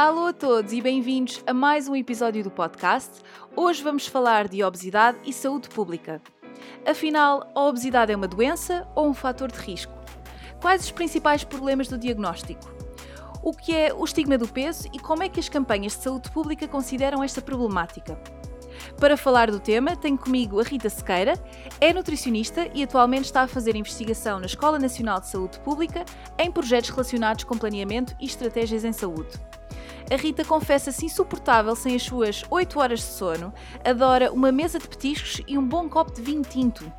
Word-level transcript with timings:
Alô 0.00 0.28
a 0.28 0.32
todos 0.32 0.72
e 0.72 0.80
bem-vindos 0.80 1.44
a 1.46 1.52
mais 1.52 1.86
um 1.86 1.94
episódio 1.94 2.42
do 2.42 2.50
podcast. 2.50 3.20
Hoje 3.54 3.82
vamos 3.82 4.06
falar 4.06 4.48
de 4.48 4.64
obesidade 4.64 5.18
e 5.26 5.30
saúde 5.30 5.68
pública. 5.68 6.22
Afinal, 6.86 7.46
a 7.54 7.60
obesidade 7.64 8.10
é 8.10 8.16
uma 8.16 8.26
doença 8.26 8.88
ou 8.94 9.10
um 9.10 9.12
fator 9.12 9.52
de 9.52 9.58
risco? 9.58 9.92
Quais 10.58 10.84
os 10.84 10.90
principais 10.90 11.44
problemas 11.44 11.86
do 11.86 11.98
diagnóstico? 11.98 12.62
O 13.42 13.52
que 13.52 13.76
é 13.76 13.92
o 13.92 14.02
estigma 14.02 14.38
do 14.38 14.48
peso 14.48 14.88
e 14.90 14.98
como 14.98 15.22
é 15.22 15.28
que 15.28 15.38
as 15.38 15.50
campanhas 15.50 15.94
de 15.94 16.02
saúde 16.02 16.30
pública 16.30 16.66
consideram 16.66 17.22
esta 17.22 17.42
problemática? 17.42 18.18
Para 18.98 19.18
falar 19.18 19.50
do 19.50 19.60
tema, 19.60 19.96
tenho 19.96 20.16
comigo 20.16 20.60
a 20.60 20.62
Rita 20.62 20.88
Sequeira, 20.88 21.34
é 21.78 21.92
nutricionista 21.92 22.70
e 22.72 22.82
atualmente 22.82 23.26
está 23.26 23.42
a 23.42 23.46
fazer 23.46 23.76
investigação 23.76 24.40
na 24.40 24.46
Escola 24.46 24.78
Nacional 24.78 25.20
de 25.20 25.28
Saúde 25.28 25.60
Pública 25.60 26.06
em 26.38 26.50
projetos 26.50 26.88
relacionados 26.88 27.44
com 27.44 27.58
planeamento 27.58 28.16
e 28.18 28.24
estratégias 28.24 28.82
em 28.82 28.94
saúde. 28.94 29.38
A 30.10 30.16
Rita 30.16 30.44
confessa-se 30.44 31.06
insuportável 31.06 31.76
sem 31.76 31.94
as 31.94 32.02
suas 32.02 32.44
8 32.50 32.80
horas 32.80 32.98
de 32.98 33.06
sono, 33.06 33.54
adora 33.84 34.32
uma 34.32 34.50
mesa 34.50 34.78
de 34.78 34.88
petiscos 34.88 35.40
e 35.46 35.56
um 35.56 35.64
bom 35.64 35.88
copo 35.88 36.12
de 36.12 36.20
vinho 36.20 36.42
tinto. 36.42 36.92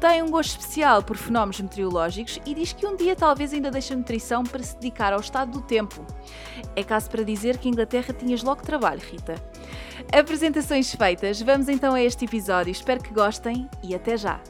Tem 0.00 0.22
um 0.22 0.30
gosto 0.30 0.58
especial 0.58 1.02
por 1.02 1.16
fenómenos 1.16 1.60
meteorológicos 1.60 2.40
e 2.46 2.54
diz 2.54 2.72
que 2.72 2.86
um 2.86 2.96
dia 2.96 3.14
talvez 3.14 3.52
ainda 3.52 3.70
deixe 3.70 3.92
a 3.92 3.96
nutrição 3.96 4.44
para 4.44 4.62
se 4.62 4.76
dedicar 4.76 5.12
ao 5.12 5.20
estado 5.20 5.50
do 5.50 5.60
tempo. 5.60 6.06
É 6.74 6.82
caso 6.82 7.10
para 7.10 7.24
dizer 7.24 7.58
que 7.58 7.68
em 7.68 7.72
Inglaterra 7.72 8.14
tinhas 8.14 8.42
logo 8.42 8.62
trabalho, 8.62 9.00
Rita. 9.00 9.34
Apresentações 10.10 10.94
feitas, 10.94 11.42
vamos 11.42 11.68
então 11.68 11.94
a 11.94 12.00
este 12.00 12.24
episódio. 12.24 12.70
Espero 12.70 13.02
que 13.02 13.12
gostem 13.12 13.68
e 13.82 13.94
até 13.94 14.16
já! 14.16 14.40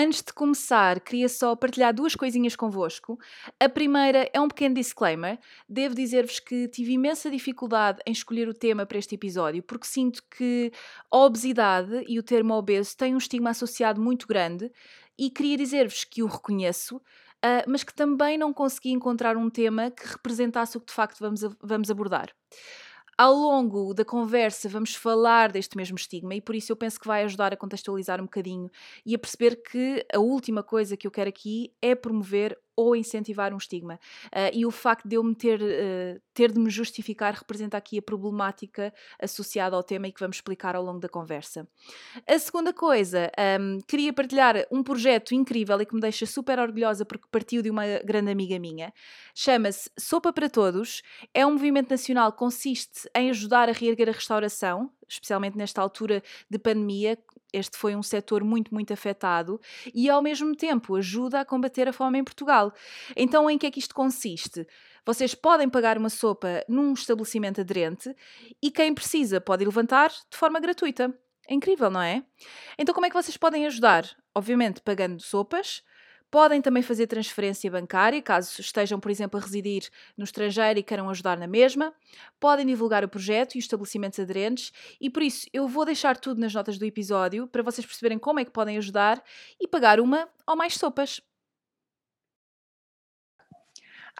Antes 0.00 0.22
de 0.22 0.32
começar, 0.32 1.00
queria 1.00 1.28
só 1.28 1.56
partilhar 1.56 1.92
duas 1.92 2.14
coisinhas 2.14 2.54
convosco. 2.54 3.18
A 3.58 3.68
primeira 3.68 4.30
é 4.32 4.40
um 4.40 4.46
pequeno 4.46 4.76
disclaimer. 4.76 5.40
Devo 5.68 5.92
dizer-vos 5.92 6.38
que 6.38 6.68
tive 6.68 6.92
imensa 6.92 7.28
dificuldade 7.28 7.98
em 8.06 8.12
escolher 8.12 8.46
o 8.46 8.54
tema 8.54 8.86
para 8.86 8.96
este 8.96 9.16
episódio, 9.16 9.60
porque 9.60 9.88
sinto 9.88 10.22
que 10.30 10.70
a 11.10 11.16
obesidade 11.16 12.04
e 12.06 12.16
o 12.16 12.22
termo 12.22 12.54
obeso 12.54 12.96
têm 12.96 13.12
um 13.12 13.18
estigma 13.18 13.50
associado 13.50 14.00
muito 14.00 14.28
grande 14.28 14.70
e 15.18 15.30
queria 15.30 15.56
dizer-vos 15.56 16.04
que 16.04 16.22
o 16.22 16.26
reconheço, 16.26 17.02
Uh, 17.38 17.62
mas 17.68 17.84
que 17.84 17.94
também 17.94 18.36
não 18.36 18.52
consegui 18.52 18.90
encontrar 18.90 19.36
um 19.36 19.48
tema 19.48 19.92
que 19.92 20.04
representasse 20.04 20.76
o 20.76 20.80
que 20.80 20.88
de 20.88 20.92
facto 20.92 21.20
vamos, 21.20 21.40
vamos 21.62 21.88
abordar. 21.88 22.34
Ao 23.20 23.34
longo 23.34 23.92
da 23.92 24.04
conversa, 24.04 24.68
vamos 24.68 24.94
falar 24.94 25.50
deste 25.50 25.76
mesmo 25.76 25.96
estigma 25.98 26.36
e 26.36 26.40
por 26.40 26.54
isso 26.54 26.70
eu 26.70 26.76
penso 26.76 27.00
que 27.00 27.06
vai 27.06 27.24
ajudar 27.24 27.52
a 27.52 27.56
contextualizar 27.56 28.20
um 28.20 28.24
bocadinho 28.24 28.70
e 29.04 29.12
a 29.14 29.18
perceber 29.18 29.56
que 29.56 30.06
a 30.12 30.20
última 30.20 30.62
coisa 30.62 30.96
que 30.96 31.04
eu 31.06 31.10
quero 31.10 31.28
aqui 31.28 31.72
é 31.82 31.96
promover 31.96 32.56
ou 32.78 32.94
incentivar 32.94 33.52
um 33.52 33.56
estigma. 33.56 33.98
Uh, 34.26 34.54
e 34.54 34.64
o 34.64 34.70
facto 34.70 35.08
de 35.08 35.16
eu 35.16 35.24
me 35.24 35.34
ter, 35.34 35.60
uh, 35.60 36.20
ter 36.32 36.52
de 36.52 36.60
me 36.60 36.70
justificar 36.70 37.34
representa 37.34 37.76
aqui 37.76 37.98
a 37.98 38.02
problemática 38.02 38.94
associada 39.20 39.74
ao 39.74 39.82
tema 39.82 40.06
e 40.06 40.12
que 40.12 40.20
vamos 40.20 40.36
explicar 40.36 40.76
ao 40.76 40.84
longo 40.84 41.00
da 41.00 41.08
conversa. 41.08 41.66
A 42.24 42.38
segunda 42.38 42.72
coisa, 42.72 43.32
um, 43.60 43.80
queria 43.80 44.12
partilhar 44.12 44.64
um 44.70 44.84
projeto 44.84 45.34
incrível 45.34 45.80
e 45.80 45.86
que 45.86 45.94
me 45.94 46.00
deixa 46.00 46.24
super 46.24 46.60
orgulhosa 46.60 47.04
porque 47.04 47.26
partiu 47.32 47.62
de 47.62 47.68
uma 47.68 47.84
grande 48.04 48.30
amiga 48.30 48.56
minha. 48.60 48.92
Chama-se 49.34 49.90
Sopa 49.98 50.32
para 50.32 50.48
Todos. 50.48 51.02
É 51.34 51.44
um 51.44 51.52
movimento 51.52 51.90
nacional 51.90 52.30
que 52.30 52.38
consiste 52.38 53.10
em 53.12 53.30
ajudar 53.30 53.68
a 53.68 53.72
reerguer 53.72 54.08
a 54.08 54.12
restauração, 54.12 54.88
especialmente 55.08 55.56
nesta 55.56 55.80
altura 55.80 56.22
de 56.48 56.58
pandemia, 56.58 57.18
este 57.52 57.78
foi 57.78 57.96
um 57.96 58.02
setor 58.02 58.44
muito, 58.44 58.72
muito 58.74 58.92
afetado 58.92 59.60
e, 59.94 60.10
ao 60.10 60.20
mesmo 60.22 60.54
tempo, 60.54 60.96
ajuda 60.96 61.40
a 61.40 61.44
combater 61.44 61.88
a 61.88 61.92
fome 61.92 62.18
em 62.18 62.24
Portugal. 62.24 62.72
Então, 63.16 63.48
em 63.48 63.56
que 63.56 63.66
é 63.66 63.70
que 63.70 63.78
isto 63.78 63.94
consiste? 63.94 64.66
Vocês 65.04 65.34
podem 65.34 65.68
pagar 65.68 65.96
uma 65.96 66.10
sopa 66.10 66.62
num 66.68 66.92
estabelecimento 66.92 67.60
aderente 67.60 68.14
e 68.62 68.70
quem 68.70 68.94
precisa 68.94 69.40
pode 69.40 69.64
levantar 69.64 70.10
de 70.10 70.36
forma 70.36 70.60
gratuita. 70.60 71.14
É 71.48 71.54
incrível, 71.54 71.90
não 71.90 72.02
é? 72.02 72.22
Então, 72.78 72.94
como 72.94 73.06
é 73.06 73.08
que 73.08 73.16
vocês 73.16 73.38
podem 73.38 73.66
ajudar? 73.66 74.04
Obviamente, 74.34 74.82
pagando 74.82 75.22
sopas, 75.22 75.82
Podem 76.30 76.60
também 76.60 76.82
fazer 76.82 77.06
transferência 77.06 77.70
bancária, 77.70 78.20
caso 78.20 78.60
estejam, 78.60 79.00
por 79.00 79.10
exemplo, 79.10 79.40
a 79.40 79.42
residir 79.42 79.88
no 80.16 80.24
estrangeiro 80.24 80.78
e 80.78 80.82
queiram 80.82 81.08
ajudar 81.08 81.38
na 81.38 81.46
mesma. 81.46 81.94
Podem 82.38 82.66
divulgar 82.66 83.02
o 83.02 83.08
projeto 83.08 83.54
e 83.54 83.58
os 83.58 83.64
estabelecimentos 83.64 84.18
aderentes, 84.18 84.72
e 85.00 85.08
por 85.08 85.22
isso 85.22 85.46
eu 85.52 85.66
vou 85.66 85.86
deixar 85.86 86.18
tudo 86.18 86.40
nas 86.40 86.52
notas 86.52 86.78
do 86.78 86.84
episódio 86.84 87.46
para 87.46 87.62
vocês 87.62 87.86
perceberem 87.86 88.18
como 88.18 88.40
é 88.40 88.44
que 88.44 88.50
podem 88.50 88.76
ajudar 88.76 89.22
e 89.58 89.66
pagar 89.66 90.00
uma 90.00 90.28
ou 90.46 90.54
mais 90.54 90.74
sopas. 90.74 91.22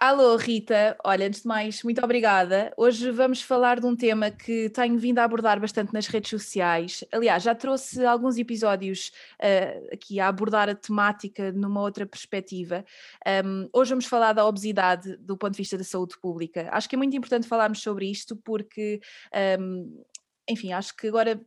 Alô, 0.01 0.37
Rita. 0.37 0.95
Olha, 1.03 1.27
antes 1.27 1.41
de 1.41 1.47
mais, 1.49 1.83
muito 1.83 2.01
obrigada. 2.01 2.71
Hoje 2.77 3.11
vamos 3.11 3.41
falar 3.41 3.81
de 3.81 3.85
um 3.85 3.97
tema 3.97 4.31
que 4.31 4.69
tenho 4.69 4.97
vindo 4.97 5.19
a 5.19 5.25
abordar 5.25 5.59
bastante 5.59 5.93
nas 5.93 6.07
redes 6.07 6.29
sociais. 6.29 7.03
Aliás, 7.11 7.43
já 7.43 7.53
trouxe 7.53 8.05
alguns 8.05 8.37
episódios 8.37 9.11
uh, 9.41 9.93
aqui 9.93 10.17
a 10.21 10.29
abordar 10.29 10.69
a 10.69 10.73
temática 10.73 11.51
numa 11.51 11.81
outra 11.81 12.05
perspectiva. 12.05 12.85
Um, 13.45 13.67
hoje 13.73 13.89
vamos 13.89 14.05
falar 14.05 14.31
da 14.31 14.45
obesidade 14.45 15.17
do 15.17 15.35
ponto 15.35 15.51
de 15.51 15.57
vista 15.57 15.77
da 15.77 15.83
saúde 15.83 16.17
pública. 16.17 16.69
Acho 16.71 16.87
que 16.87 16.95
é 16.95 16.97
muito 16.97 17.17
importante 17.17 17.45
falarmos 17.45 17.81
sobre 17.81 18.09
isto 18.09 18.37
porque, 18.37 19.01
um, 19.59 20.01
enfim, 20.49 20.71
acho 20.71 20.95
que 20.95 21.09
agora 21.09 21.41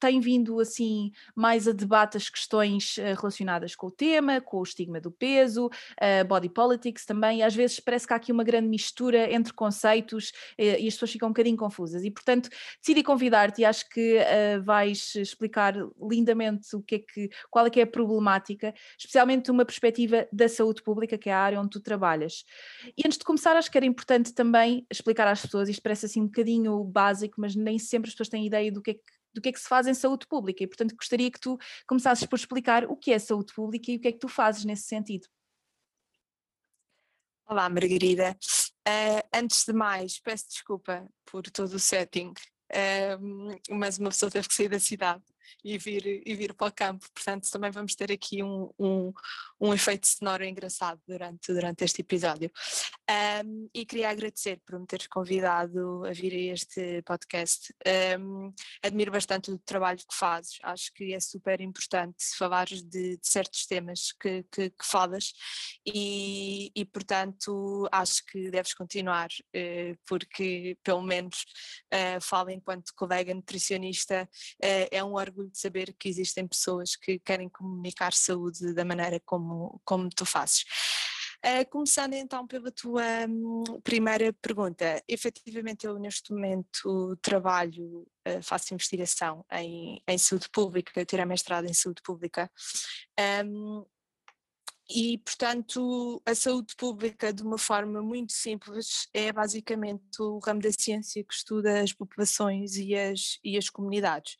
tem 0.00 0.18
vindo 0.18 0.58
assim 0.58 1.12
mais 1.34 1.68
a 1.68 1.72
debate 1.72 2.16
as 2.16 2.28
questões 2.28 2.96
uh, 2.96 3.02
relacionadas 3.16 3.76
com 3.76 3.88
o 3.88 3.90
tema, 3.90 4.40
com 4.40 4.58
o 4.58 4.62
estigma 4.62 5.00
do 5.00 5.10
peso, 5.10 5.66
uh, 5.66 6.26
body 6.26 6.48
politics 6.48 7.04
também, 7.04 7.42
às 7.42 7.54
vezes 7.54 7.78
parece 7.78 8.06
que 8.06 8.12
há 8.12 8.16
aqui 8.16 8.32
uma 8.32 8.42
grande 8.42 8.68
mistura 8.68 9.32
entre 9.32 9.52
conceitos 9.52 10.30
uh, 10.58 10.62
e 10.78 10.88
as 10.88 10.94
pessoas 10.94 11.12
ficam 11.12 11.28
um 11.28 11.32
bocadinho 11.32 11.56
confusas. 11.56 12.02
E 12.02 12.10
portanto 12.10 12.48
decidi 12.80 13.02
convidar-te 13.02 13.60
e 13.60 13.64
acho 13.64 13.88
que 13.88 14.18
vais 14.64 15.14
explicar 15.16 15.74
lindamente 16.00 16.74
o 16.74 16.82
que 16.82 16.94
é 16.94 16.98
que, 16.98 17.30
qual 17.50 17.66
é 17.66 17.70
que 17.70 17.80
é 17.80 17.82
a 17.82 17.86
problemática, 17.86 18.72
especialmente 18.98 19.50
uma 19.50 19.64
perspectiva 19.64 20.26
da 20.32 20.48
saúde 20.48 20.82
pública, 20.82 21.18
que 21.18 21.28
é 21.28 21.32
a 21.32 21.38
área 21.38 21.60
onde 21.60 21.70
tu 21.70 21.80
trabalhas. 21.80 22.44
E 22.96 23.02
antes 23.04 23.18
de 23.18 23.24
começar, 23.24 23.56
acho 23.56 23.70
que 23.70 23.76
era 23.76 23.86
importante 23.86 24.32
também 24.32 24.86
explicar 24.90 25.28
às 25.28 25.42
pessoas, 25.42 25.68
isto 25.68 25.82
parece 25.82 26.06
assim 26.06 26.22
um 26.22 26.26
bocadinho 26.26 26.82
básico, 26.84 27.40
mas 27.40 27.54
nem 27.54 27.78
sempre 27.78 28.08
as 28.08 28.14
pessoas 28.14 28.28
têm 28.28 28.46
ideia 28.46 28.72
do 28.72 28.80
que 28.80 28.92
é 28.92 28.94
que 28.94 29.19
do 29.32 29.40
que 29.40 29.48
é 29.48 29.52
que 29.52 29.60
se 29.60 29.68
faz 29.68 29.86
em 29.86 29.94
saúde 29.94 30.26
pública 30.26 30.62
e, 30.62 30.66
portanto, 30.66 30.94
gostaria 30.96 31.30
que 31.30 31.40
tu 31.40 31.58
começasses 31.86 32.26
por 32.26 32.36
explicar 32.36 32.84
o 32.84 32.96
que 32.96 33.12
é 33.12 33.18
saúde 33.18 33.52
pública 33.52 33.90
e 33.90 33.96
o 33.96 34.00
que 34.00 34.08
é 34.08 34.12
que 34.12 34.18
tu 34.18 34.28
fazes 34.28 34.64
nesse 34.64 34.84
sentido. 34.84 35.28
Olá, 37.46 37.68
Margarida. 37.68 38.36
Uh, 38.86 39.28
antes 39.34 39.64
de 39.64 39.72
mais, 39.72 40.20
peço 40.20 40.48
desculpa 40.48 41.08
por 41.26 41.42
todo 41.50 41.74
o 41.74 41.78
setting, 41.78 42.28
uh, 42.28 43.74
mas 43.74 43.98
uma 43.98 44.10
pessoa 44.10 44.30
teve 44.30 44.48
que 44.48 44.54
sair 44.54 44.68
da 44.68 44.78
cidade 44.78 45.24
e 45.64 45.78
vir, 45.78 46.22
e 46.26 46.34
vir 46.34 46.54
para 46.54 46.68
o 46.68 46.72
campo. 46.72 47.06
Portanto, 47.14 47.50
também 47.50 47.70
vamos 47.70 47.94
ter 47.94 48.10
aqui 48.12 48.42
um, 48.42 48.70
um, 48.78 49.12
um 49.60 49.74
efeito 49.74 50.06
sonoro 50.06 50.44
engraçado 50.44 51.00
durante, 51.06 51.52
durante 51.52 51.84
este 51.84 52.00
episódio. 52.02 52.50
Um, 53.44 53.68
e 53.74 53.84
queria 53.84 54.10
agradecer 54.10 54.60
por 54.64 54.78
me 54.78 54.86
teres 54.86 55.06
convidado 55.06 56.04
a 56.04 56.12
vir 56.12 56.32
a 56.32 56.54
este 56.54 57.02
podcast. 57.02 57.74
Um, 58.18 58.52
admiro 58.82 59.10
bastante 59.10 59.50
o 59.50 59.58
trabalho 59.58 59.98
que 59.98 60.14
fazes, 60.14 60.58
acho 60.62 60.92
que 60.94 61.12
é 61.12 61.20
super 61.20 61.60
importante 61.60 62.24
falares 62.36 62.82
de, 62.82 63.16
de 63.16 63.26
certos 63.26 63.66
temas 63.66 64.12
que, 64.12 64.44
que, 64.50 64.70
que 64.70 64.86
falas 64.86 65.32
e, 65.84 66.70
e, 66.74 66.84
portanto, 66.84 67.88
acho 67.90 68.24
que 68.26 68.50
deves 68.50 68.74
continuar, 68.74 69.28
uh, 69.28 69.98
porque 70.06 70.76
pelo 70.82 71.02
menos 71.02 71.44
uh, 71.92 72.20
falo 72.20 72.50
enquanto 72.50 72.94
colega 72.94 73.34
nutricionista, 73.34 74.28
uh, 74.62 74.88
é 74.90 75.02
um 75.02 75.14
orgulho 75.14 75.39
orgulho 75.40 75.50
de 75.50 75.58
saber 75.58 75.94
que 75.98 76.08
existem 76.08 76.46
pessoas 76.46 76.94
que 76.94 77.18
querem 77.18 77.48
comunicar 77.48 78.12
saúde 78.12 78.74
da 78.74 78.84
maneira 78.84 79.20
como, 79.24 79.80
como 79.84 80.08
tu 80.10 80.24
fazes. 80.24 80.64
Uh, 81.44 81.64
começando 81.70 82.12
então 82.12 82.46
pela 82.46 82.70
tua 82.70 83.02
um, 83.26 83.64
primeira 83.82 84.30
pergunta, 84.42 85.02
efetivamente 85.08 85.86
eu 85.86 85.98
neste 85.98 86.32
momento 86.32 87.16
trabalho, 87.22 88.06
uh, 88.28 88.42
faço 88.42 88.74
investigação 88.74 89.42
em, 89.50 90.02
em 90.06 90.18
saúde 90.18 90.50
pública, 90.50 91.00
eu 91.00 91.06
tirei 91.06 91.24
mestrado 91.24 91.64
em 91.64 91.72
saúde 91.72 92.02
pública 92.02 92.50
um, 93.46 93.86
e, 94.92 95.18
portanto, 95.18 96.20
a 96.26 96.34
saúde 96.34 96.74
pública, 96.74 97.32
de 97.32 97.44
uma 97.44 97.56
forma 97.56 98.02
muito 98.02 98.32
simples, 98.32 99.08
é 99.14 99.32
basicamente 99.32 100.20
o 100.20 100.40
ramo 100.40 100.60
da 100.60 100.72
ciência 100.72 101.22
que 101.22 101.32
estuda 101.32 101.80
as 101.80 101.92
populações 101.92 102.76
e 102.76 102.96
as, 102.96 103.38
e 103.44 103.56
as 103.56 103.70
comunidades. 103.70 104.36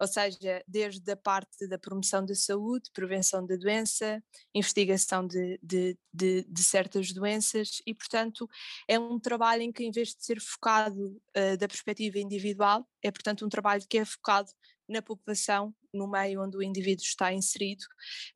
Ou 0.00 0.06
seja, 0.06 0.62
desde 0.68 1.10
a 1.10 1.16
parte 1.16 1.66
da 1.66 1.76
promoção 1.76 2.24
da 2.24 2.36
saúde, 2.36 2.90
prevenção 2.92 3.44
da 3.44 3.56
doença, 3.56 4.22
investigação 4.54 5.26
de, 5.26 5.58
de, 5.60 5.98
de, 6.14 6.44
de 6.44 6.62
certas 6.62 7.12
doenças, 7.12 7.82
e, 7.84 7.92
portanto, 7.92 8.48
é 8.86 8.98
um 9.00 9.18
trabalho 9.18 9.62
em 9.62 9.72
que, 9.72 9.82
em 9.82 9.90
vez 9.90 10.14
de 10.14 10.24
ser 10.24 10.40
focado 10.40 11.20
uh, 11.36 11.56
da 11.58 11.66
perspectiva 11.66 12.20
individual, 12.20 12.88
é, 13.02 13.10
portanto, 13.10 13.44
um 13.44 13.48
trabalho 13.48 13.84
que 13.88 13.98
é 13.98 14.04
focado 14.04 14.50
na 14.88 15.02
população, 15.02 15.74
no 15.92 16.08
meio 16.08 16.42
onde 16.42 16.56
o 16.56 16.62
indivíduo 16.62 17.02
está 17.02 17.32
inserido, 17.32 17.84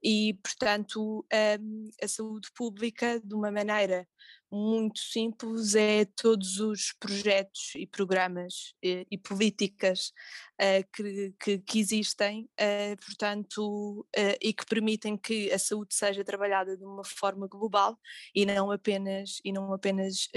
e, 0.03 0.35
portanto, 0.43 1.25
a, 1.33 1.61
hum, 1.61 1.91
a 2.03 2.09
saúde 2.09 2.49
pública, 2.55 3.21
de 3.21 3.35
uma 3.35 3.51
maneira 3.51 4.07
muito 4.53 5.01
simples 5.01 5.75
é 5.75 6.05
todos 6.05 6.61
os 6.61 6.93
projetos 7.01 7.73
e 7.75 7.87
programas 7.87 8.75
e, 8.83 8.91
eh, 8.91 9.07
e 9.11 9.17
políticas 9.17 10.13
uh, 10.61 10.85
que, 10.95 11.35
que, 11.41 11.59
que, 11.59 11.79
existem, 11.79 12.43
uh, 12.61 12.97
portanto, 13.05 14.07
uh, 14.17 14.37
e 14.41 14.53
que 14.53 14.67
permitem 14.67 15.17
que 15.17 15.51
a 15.51 15.59
saúde 15.59 15.95
seja 15.95 16.23
trabalhada 16.23 16.77
de 16.77 16.85
uma 16.85 17.03
forma 17.03 17.47
global 17.47 17.99
e 18.35 18.45
não 18.45 18.71
apenas, 18.71 19.41
e 19.43 19.53
não 19.53 19.73
apenas 19.73 20.29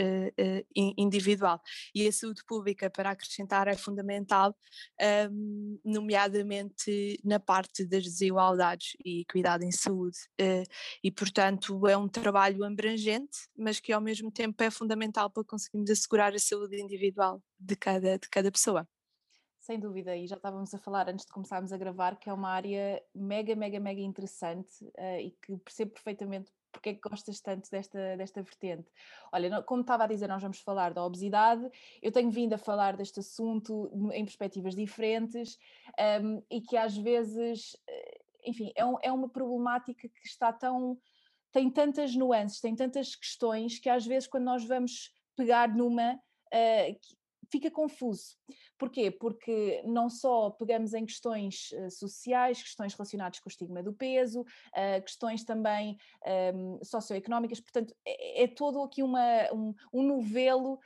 individual. 0.73 1.61
E 1.93 2.07
a 2.07 2.11
saúde 2.11 2.43
pública, 2.45 2.89
para 2.89 3.11
acrescentar, 3.11 3.67
é 3.67 3.75
fundamental, 3.75 4.55
um, 5.29 5.79
nomeadamente 5.83 7.19
na 7.23 7.39
parte 7.39 7.85
das 7.85 8.03
desigualdades 8.03 8.95
e 9.03 9.21
equidade 9.21 9.65
em 9.65 9.71
saúde. 9.71 10.17
e, 11.03 11.11
portanto, 11.11 11.87
é 11.87 11.97
um 11.97 12.07
trabalho 12.07 12.63
abrangente, 12.63 13.37
mas 13.57 13.79
que 13.79 13.91
ao 13.91 14.01
mesmo 14.05 14.31
tempo 14.31 14.63
é 14.63 14.71
fundamental 14.71 15.29
para 15.29 15.43
conseguirmos 15.43 15.89
assegurar 15.89 16.33
a 16.33 16.39
saúde 16.39 16.81
individual 16.81 17.41
de 17.59 17.75
cada, 17.75 18.17
de 18.17 18.29
cada 18.29 18.51
pessoa. 18.51 18.87
Sem 19.59 19.79
dúvida, 19.79 20.15
e 20.15 20.27
já 20.27 20.35
estávamos 20.35 20.73
a 20.75 20.77
falar 20.77 21.09
antes 21.09 21.25
de 21.25 21.31
começarmos 21.31 21.73
a 21.73 21.77
gravar 21.77 22.17
que 22.17 22.29
é 22.29 22.33
uma 22.33 22.51
área 22.51 23.01
mega, 23.15 23.55
mega, 23.55 23.79
mega 23.79 23.99
interessante 23.99 24.85
uh, 24.85 25.19
e 25.19 25.31
que 25.41 25.57
percebo 25.57 25.91
perfeitamente 25.91 26.51
porque 26.75 26.89
é 26.89 26.93
que 26.93 27.09
gostas 27.09 27.39
tanto 27.39 27.71
desta, 27.71 28.17
desta 28.17 28.43
vertente. 28.43 28.91
Olha, 29.31 29.63
como 29.63 29.81
estava 29.81 30.03
a 30.03 30.07
dizer, 30.07 30.27
nós 30.27 30.41
vamos 30.41 30.59
falar 30.59 30.93
da 30.93 31.03
obesidade, 31.03 31.67
eu 32.01 32.11
tenho 32.11 32.29
vindo 32.29 32.53
a 32.53 32.57
falar 32.57 32.95
deste 32.97 33.21
assunto 33.21 33.89
em 34.13 34.25
perspectivas 34.25 34.75
diferentes 34.75 35.57
um, 35.97 36.03
ehm, 36.03 36.41
e 36.51 36.61
que 36.61 36.75
às 36.77 36.97
vezes, 36.97 37.77
eh, 37.87 38.21
enfim, 38.45 38.71
é, 38.75 38.85
um, 38.85 38.97
é 39.01 39.11
uma 39.11 39.29
problemática 39.29 40.07
que 40.09 40.27
está 40.27 40.51
tão 40.51 40.99
tem 41.55 41.69
tantas 41.69 42.13
nuances, 42.13 42.59
tem 42.59 42.75
tantas 42.75 43.15
questões 43.15 43.79
que 43.79 43.87
às 43.89 44.05
vezes 44.05 44.27
quando 44.27 44.43
nós 44.43 44.65
vamos 44.65 45.13
pegar 45.37 45.73
numa 45.73 46.15
uh, 46.15 46.99
fica 47.49 47.71
confuso. 47.71 48.35
Porquê? 48.77 49.09
Porque 49.09 49.81
não 49.85 50.09
só 50.09 50.49
pegamos 50.49 50.93
em 50.93 51.05
questões 51.05 51.71
uh, 51.71 51.89
sociais, 51.89 52.61
questões 52.61 52.93
relacionadas 52.93 53.39
com 53.39 53.47
o 53.47 53.49
estigma 53.49 53.81
do 53.81 53.93
peso, 53.93 54.41
uh, 54.41 55.01
questões 55.01 55.45
também 55.45 55.97
um, 56.53 56.77
socioeconómicas, 56.83 57.61
portanto, 57.61 57.95
é, 58.05 58.43
é 58.43 58.47
todo 58.49 58.81
aqui 58.81 59.01
uma, 59.01 59.49
um, 59.53 59.73
um 59.93 60.03
novelo 60.03 60.77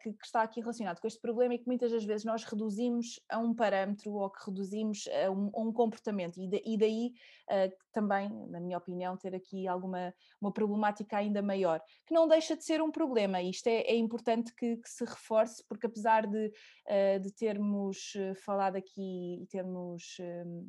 que, 0.00 0.12
que, 0.12 0.24
está 0.24 0.42
aqui 0.42 0.60
relacionado 0.60 1.00
com 1.00 1.06
este 1.06 1.20
problema 1.20 1.54
e 1.54 1.58
que 1.58 1.66
muitas 1.66 1.90
das 1.90 2.04
vezes 2.04 2.24
nós 2.24 2.44
reduzimos 2.44 3.18
a 3.28 3.38
um 3.38 3.54
parâmetro 3.54 4.12
ou 4.12 4.28
que 4.28 4.44
reduzimos 4.46 5.08
a 5.08 5.30
um, 5.30 5.50
a 5.54 5.60
um 5.60 5.72
comportamento 5.72 6.40
e, 6.40 6.46
de, 6.46 6.62
e 6.64 6.76
daí 6.76 7.12
uh, 7.48 7.72
também, 7.90 8.28
na 8.48 8.60
minha 8.60 8.76
opinião, 8.76 9.16
ter 9.16 9.34
aqui 9.34 9.66
alguma 9.66 10.12
uma 10.40 10.52
problemática 10.52 11.16
ainda 11.16 11.40
maior, 11.40 11.80
que 12.06 12.12
não 12.12 12.28
deixa 12.28 12.56
de 12.56 12.64
ser 12.64 12.82
um 12.82 12.90
problema. 12.90 13.40
Isto 13.40 13.68
é, 13.68 13.80
é 13.82 13.96
importante 13.96 14.54
que, 14.54 14.76
que, 14.76 14.88
se 14.88 15.04
reforce, 15.04 15.64
porque 15.66 15.86
apesar 15.86 16.26
de, 16.26 16.46
uh, 16.48 17.20
de 17.20 17.32
termos 17.32 18.12
falado 18.44 18.76
aqui 18.76 19.42
e 19.42 19.46
termos 19.46 20.16
um, 20.20 20.68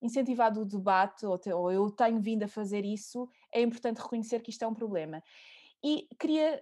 incentivado 0.00 0.62
o 0.62 0.64
debate, 0.64 1.26
ou, 1.26 1.38
te, 1.38 1.52
ou, 1.52 1.70
eu 1.70 1.90
tenho 1.90 2.20
vindo 2.20 2.44
a 2.44 2.48
fazer 2.48 2.84
isso, 2.84 3.28
é 3.52 3.60
importante 3.60 4.00
reconhecer 4.00 4.40
que 4.40 4.50
isto 4.50 4.64
é 4.64 4.68
um 4.68 4.74
problema. 4.74 5.22
E 5.84 6.08
queria 6.18 6.60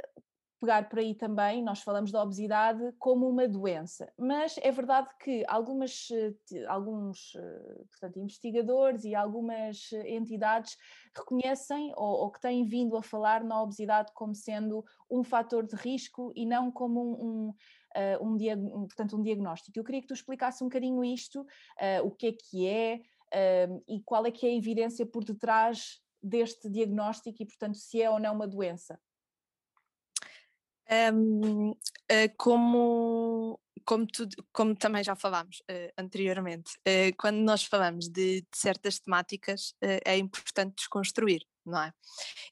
pegar 0.61 0.88
por 0.88 0.99
aí 0.99 1.14
também, 1.14 1.62
nós 1.62 1.82
falamos 1.82 2.11
da 2.11 2.23
obesidade 2.23 2.93
como 2.99 3.29
uma 3.29 3.47
doença, 3.47 4.12
mas 4.19 4.56
é 4.62 4.70
verdade 4.70 5.08
que 5.20 5.44
algumas, 5.47 6.08
eh, 6.11 6.67
alguns 6.67 7.35
eh, 7.37 7.85
portanto, 7.91 8.19
investigadores 8.19 9.05
e 9.05 9.14
algumas 9.14 9.93
entidades 9.93 10.76
reconhecem 11.17 11.93
ou, 11.97 12.23
ou, 12.23 12.31
que 12.31 12.41
têm 12.41 12.64
vindo 12.64 12.97
a 12.97 13.03
falar 13.03 13.44
na 13.44 13.62
obesidade 13.62 14.12
como 14.14 14.35
sendo 14.35 14.85
um 15.11 15.23
fator 15.23 15.67
de 15.67 15.76
risco 15.76 16.32
e 16.35 16.47
não 16.47 16.70
como 16.70 17.00
um, 17.00 17.55
um, 18.20 18.37
um, 18.37 18.87
portanto, 18.87 19.17
um 19.17 19.23
diagnóstico. 19.23 19.79
Eu 19.79 19.85
queria 19.85 20.00
que 20.00 20.08
tu 20.08 20.14
explicasse 20.14 20.62
um 20.62 20.69
bocadinho 20.69 21.05
isto, 21.05 21.41
uh, 21.41 22.06
o 22.06 22.11
que 22.11 22.26
é 22.29 22.32
que 22.32 22.67
é 22.67 23.00
uh, 23.69 23.85
e 23.88 24.00
qual 24.03 24.26
é 24.26 24.31
que 24.31 24.47
é 24.47 24.50
a 24.50 24.56
evidência 24.56 25.06
por 25.06 25.25
detrás 25.25 26.00
deste 26.23 26.69
diagnóstico 26.69 27.43
e, 27.43 27.47
portanto, 27.47 27.76
se 27.76 28.03
é 28.03 28.11
ou 28.11 28.19
não 28.19 28.35
uma 28.35 28.49
doença. 28.49 28.99
Um, 30.88 31.70
uh, 31.70 31.76
eh, 32.08 32.28
como, 32.36 33.58
como, 33.84 34.06
tu, 34.06 34.28
como 34.52 34.76
também 34.76 35.02
já 35.02 35.16
falámos 35.16 35.58
uh, 35.62 35.92
anteriormente, 35.98 36.72
uh, 36.86 37.14
quando 37.18 37.38
nós 37.38 37.64
falamos 37.64 38.08
de, 38.08 38.42
de 38.42 38.48
certas 38.54 39.00
temáticas, 39.00 39.74
é 39.80 40.16
importante 40.16 40.76
desconstruir, 40.76 41.42
não 41.64 41.82
é? 41.82 41.92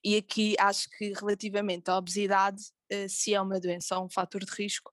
E 0.02 0.16
aqui 0.16 0.56
acho 0.58 0.88
que 0.98 1.12
relativamente 1.12 1.88
à 1.90 1.96
obesidade, 1.96 2.62
se 3.08 3.34
é 3.34 3.40
uma 3.40 3.60
doença 3.60 3.98
ou 3.98 4.06
um 4.06 4.10
fator 4.10 4.44
de 4.44 4.52
risco, 4.52 4.92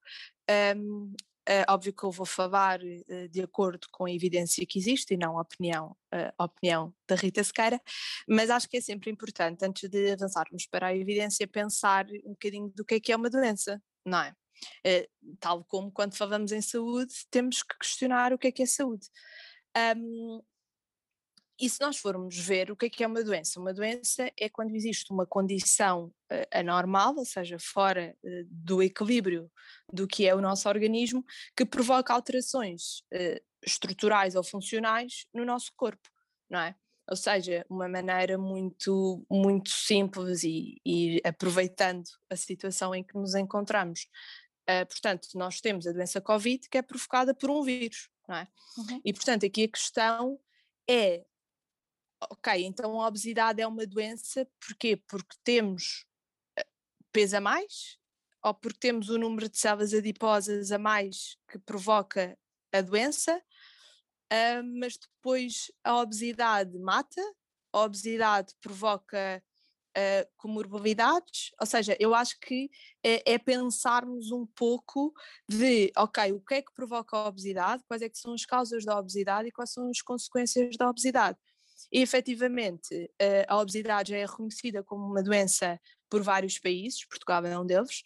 um, 0.75 1.13
é 1.47 1.65
óbvio 1.69 1.93
que 1.93 2.03
eu 2.03 2.11
vou 2.11 2.25
falar 2.25 2.79
uh, 2.81 3.29
de 3.29 3.41
acordo 3.41 3.87
com 3.91 4.05
a 4.05 4.11
evidência 4.11 4.65
que 4.65 4.77
existe 4.77 5.13
e 5.13 5.17
não 5.17 5.37
a 5.37 5.41
opinião, 5.41 5.95
uh, 6.13 6.33
a 6.37 6.45
opinião 6.45 6.93
da 7.07 7.15
Rita 7.15 7.43
Sequeira, 7.43 7.81
mas 8.27 8.49
acho 8.49 8.69
que 8.69 8.77
é 8.77 8.81
sempre 8.81 9.09
importante, 9.11 9.65
antes 9.65 9.89
de 9.89 10.11
avançarmos 10.11 10.65
para 10.67 10.87
a 10.87 10.95
evidência, 10.95 11.47
pensar 11.47 12.05
um 12.25 12.31
bocadinho 12.31 12.69
do 12.75 12.85
que 12.85 12.95
é 12.95 12.99
que 12.99 13.11
é 13.11 13.15
uma 13.15 13.29
doença, 13.29 13.81
não 14.05 14.19
é? 14.21 14.33
Tal 15.39 15.63
como 15.65 15.91
quando 15.91 16.15
falamos 16.15 16.51
em 16.51 16.61
saúde, 16.61 17.13
temos 17.31 17.63
que 17.63 17.75
questionar 17.79 18.31
o 18.31 18.37
que 18.37 18.47
é 18.47 18.51
que 18.51 18.61
é 18.61 18.65
saúde. 18.67 19.07
Um, 19.97 20.41
e 21.61 21.69
se 21.69 21.79
nós 21.79 21.97
formos 21.97 22.35
ver 22.39 22.71
o 22.71 22.75
que 22.75 22.87
é 22.87 22.89
que 22.89 23.03
é 23.03 23.07
uma 23.07 23.23
doença? 23.23 23.59
Uma 23.59 23.71
doença 23.71 24.31
é 24.35 24.49
quando 24.49 24.75
existe 24.75 25.13
uma 25.13 25.27
condição 25.27 26.05
uh, 26.05 26.47
anormal, 26.51 27.15
ou 27.15 27.25
seja, 27.25 27.57
fora 27.59 28.17
uh, 28.23 28.43
do 28.49 28.81
equilíbrio 28.81 29.49
do 29.93 30.07
que 30.07 30.27
é 30.27 30.33
o 30.33 30.41
nosso 30.41 30.67
organismo, 30.67 31.23
que 31.55 31.63
provoca 31.63 32.13
alterações 32.13 33.01
uh, 33.13 33.39
estruturais 33.63 34.35
ou 34.35 34.43
funcionais 34.43 35.27
no 35.31 35.45
nosso 35.45 35.71
corpo, 35.77 36.09
não 36.49 36.61
é? 36.61 36.75
Ou 37.07 37.15
seja, 37.15 37.63
uma 37.69 37.87
maneira 37.87 38.39
muito, 38.39 39.23
muito 39.29 39.69
simples 39.69 40.43
e, 40.43 40.81
e 40.83 41.21
aproveitando 41.23 42.05
a 42.27 42.35
situação 42.35 42.95
em 42.95 43.03
que 43.03 43.15
nos 43.15 43.35
encontramos. 43.35 44.07
portanto, 44.87 45.27
nós 45.35 45.59
temos 45.59 45.85
a 45.85 45.91
doença 45.91 46.21
Covid 46.21 46.69
que 46.69 46.77
é 46.77 46.81
provocada 46.81 47.33
por 47.33 47.49
um 47.49 47.63
vírus, 47.63 48.07
não 48.29 48.35
é? 48.37 48.47
Uhum. 48.77 49.01
E 49.03 49.11
portanto, 49.11 49.45
aqui 49.45 49.65
a 49.65 49.67
questão 49.67 50.39
é 50.89 51.25
ok, 52.29 52.65
então 52.65 53.01
a 53.01 53.07
obesidade 53.07 53.61
é 53.61 53.67
uma 53.67 53.85
doença, 53.85 54.47
porquê? 54.59 54.95
Porque 54.95 55.35
temos 55.43 56.05
eh, 56.57 56.65
peso 57.11 57.37
a 57.37 57.41
mais? 57.41 57.97
Ou 58.43 58.53
porque 58.53 58.79
temos 58.79 59.09
o 59.09 59.17
número 59.17 59.49
de 59.49 59.57
células 59.57 59.93
adiposas 59.93 60.71
a 60.71 60.77
mais 60.77 61.37
que 61.49 61.59
provoca 61.59 62.37
a 62.73 62.81
doença, 62.81 63.37
uh, 64.31 64.63
mas 64.79 64.97
depois 64.97 65.71
a 65.83 65.97
obesidade 65.97 66.77
mata, 66.79 67.21
a 67.73 67.81
obesidade 67.81 68.53
provoca 68.61 69.43
uh, 69.97 70.41
ou 71.59 71.65
seja, 71.65 71.95
eu 71.99 72.15
acho 72.15 72.39
que 72.39 72.69
é, 73.03 73.33
é, 73.33 73.37
pensarmos 73.37 74.31
um 74.31 74.45
pouco 74.45 75.13
de, 75.47 75.91
ok, 75.97 76.31
o 76.31 76.39
que 76.39 76.55
é 76.55 76.61
que 76.61 76.73
provoca 76.73 77.17
a 77.17 77.27
obesidade, 77.27 77.83
quais 77.87 78.01
é 78.01 78.09
que 78.09 78.17
são 78.17 78.33
as 78.33 78.45
causas 78.45 78.85
da 78.85 78.97
obesidade 78.97 79.49
e 79.49 79.51
quais 79.51 79.71
são 79.71 79.89
as 79.89 80.01
consequências 80.01 80.75
da 80.77 80.89
obesidade. 80.89 81.37
E 81.91 82.01
efetivamente 82.01 83.11
eh, 83.19 83.45
a 83.47 83.57
obesidade 83.57 84.11
já 84.11 84.17
é 84.17 84.25
reconhecida 84.25 84.83
como 84.83 85.05
uma 85.05 85.21
doença 85.21 85.79
por 86.09 86.21
vários 86.21 86.59
países, 86.59 87.05
Portugal 87.05 87.45
é 87.45 87.57
um 87.57 87.65
deles. 87.65 88.03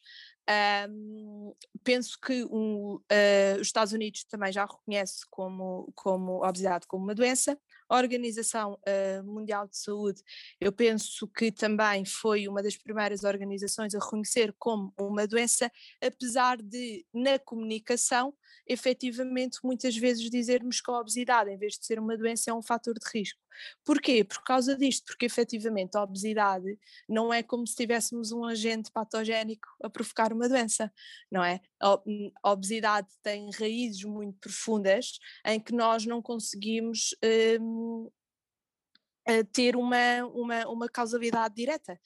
Um, 0.88 1.56
penso 1.84 2.20
que 2.22 2.46
um, 2.46 2.96
uh, 2.96 3.56
os 3.60 3.68
Estados 3.68 3.94
Unidos 3.94 4.24
também 4.26 4.52
já 4.52 4.64
reconhece 4.64 5.26
como, 5.30 5.92
como 5.96 6.46
obesidade 6.46 6.86
como 6.88 7.04
uma 7.04 7.16
doença. 7.16 7.60
Organização 7.90 8.74
uh, 8.74 9.24
Mundial 9.24 9.68
de 9.68 9.78
Saúde, 9.78 10.22
eu 10.60 10.72
penso 10.72 11.28
que 11.28 11.52
também 11.52 12.04
foi 12.06 12.48
uma 12.48 12.64
das 12.64 12.76
primeiras 12.78 13.24
organizações 13.24 13.94
a 13.94 14.00
reconhecer 14.00 14.54
como 14.58 14.94
uma 14.98 15.28
doença, 15.28 15.72
apesar 16.02 16.62
de, 16.62 17.06
na 17.14 17.38
comunicação, 17.40 18.34
efetivamente 18.68 19.60
muitas 19.64 19.96
vezes 19.96 20.30
dizermos 20.30 20.82
que 20.82 20.90
a 20.90 21.00
obesidade, 21.00 21.52
em 21.52 21.58
vez 21.58 21.74
de 21.74 21.86
ser 21.86 22.00
uma 22.00 22.18
doença, 22.18 22.52
é 22.52 22.54
um 22.54 22.62
fator 22.62 22.96
de 22.96 23.08
risco. 23.14 23.40
Porquê? 23.84 24.24
Por 24.24 24.44
causa 24.44 24.76
disto, 24.76 25.06
porque 25.06 25.26
efetivamente 25.26 25.96
a 25.96 26.04
obesidade 26.04 26.78
não 27.08 27.34
é 27.34 27.42
como 27.42 27.66
se 27.66 27.76
tivéssemos 27.76 28.32
um 28.32 28.44
agente 28.46 28.92
patogénico 28.92 29.68
a 29.82 29.90
provocar 29.90 30.34
uma 30.34 30.50
doença, 30.50 30.92
não 31.32 31.44
é? 31.44 31.62
A 31.80 32.52
obesidade 32.52 33.08
tem 33.24 33.50
raízes 33.52 34.04
muito 34.04 34.40
profundas 34.40 35.20
em 35.46 35.60
que 35.60 35.74
nós 35.74 36.06
não 36.06 36.22
conseguimos 36.22 37.16
hum, 37.62 37.75
ter 39.52 39.76
uma, 39.76 40.24
uma, 40.34 40.68
uma 40.68 40.90
causalidade 40.90 41.56
direta. 41.56 42.00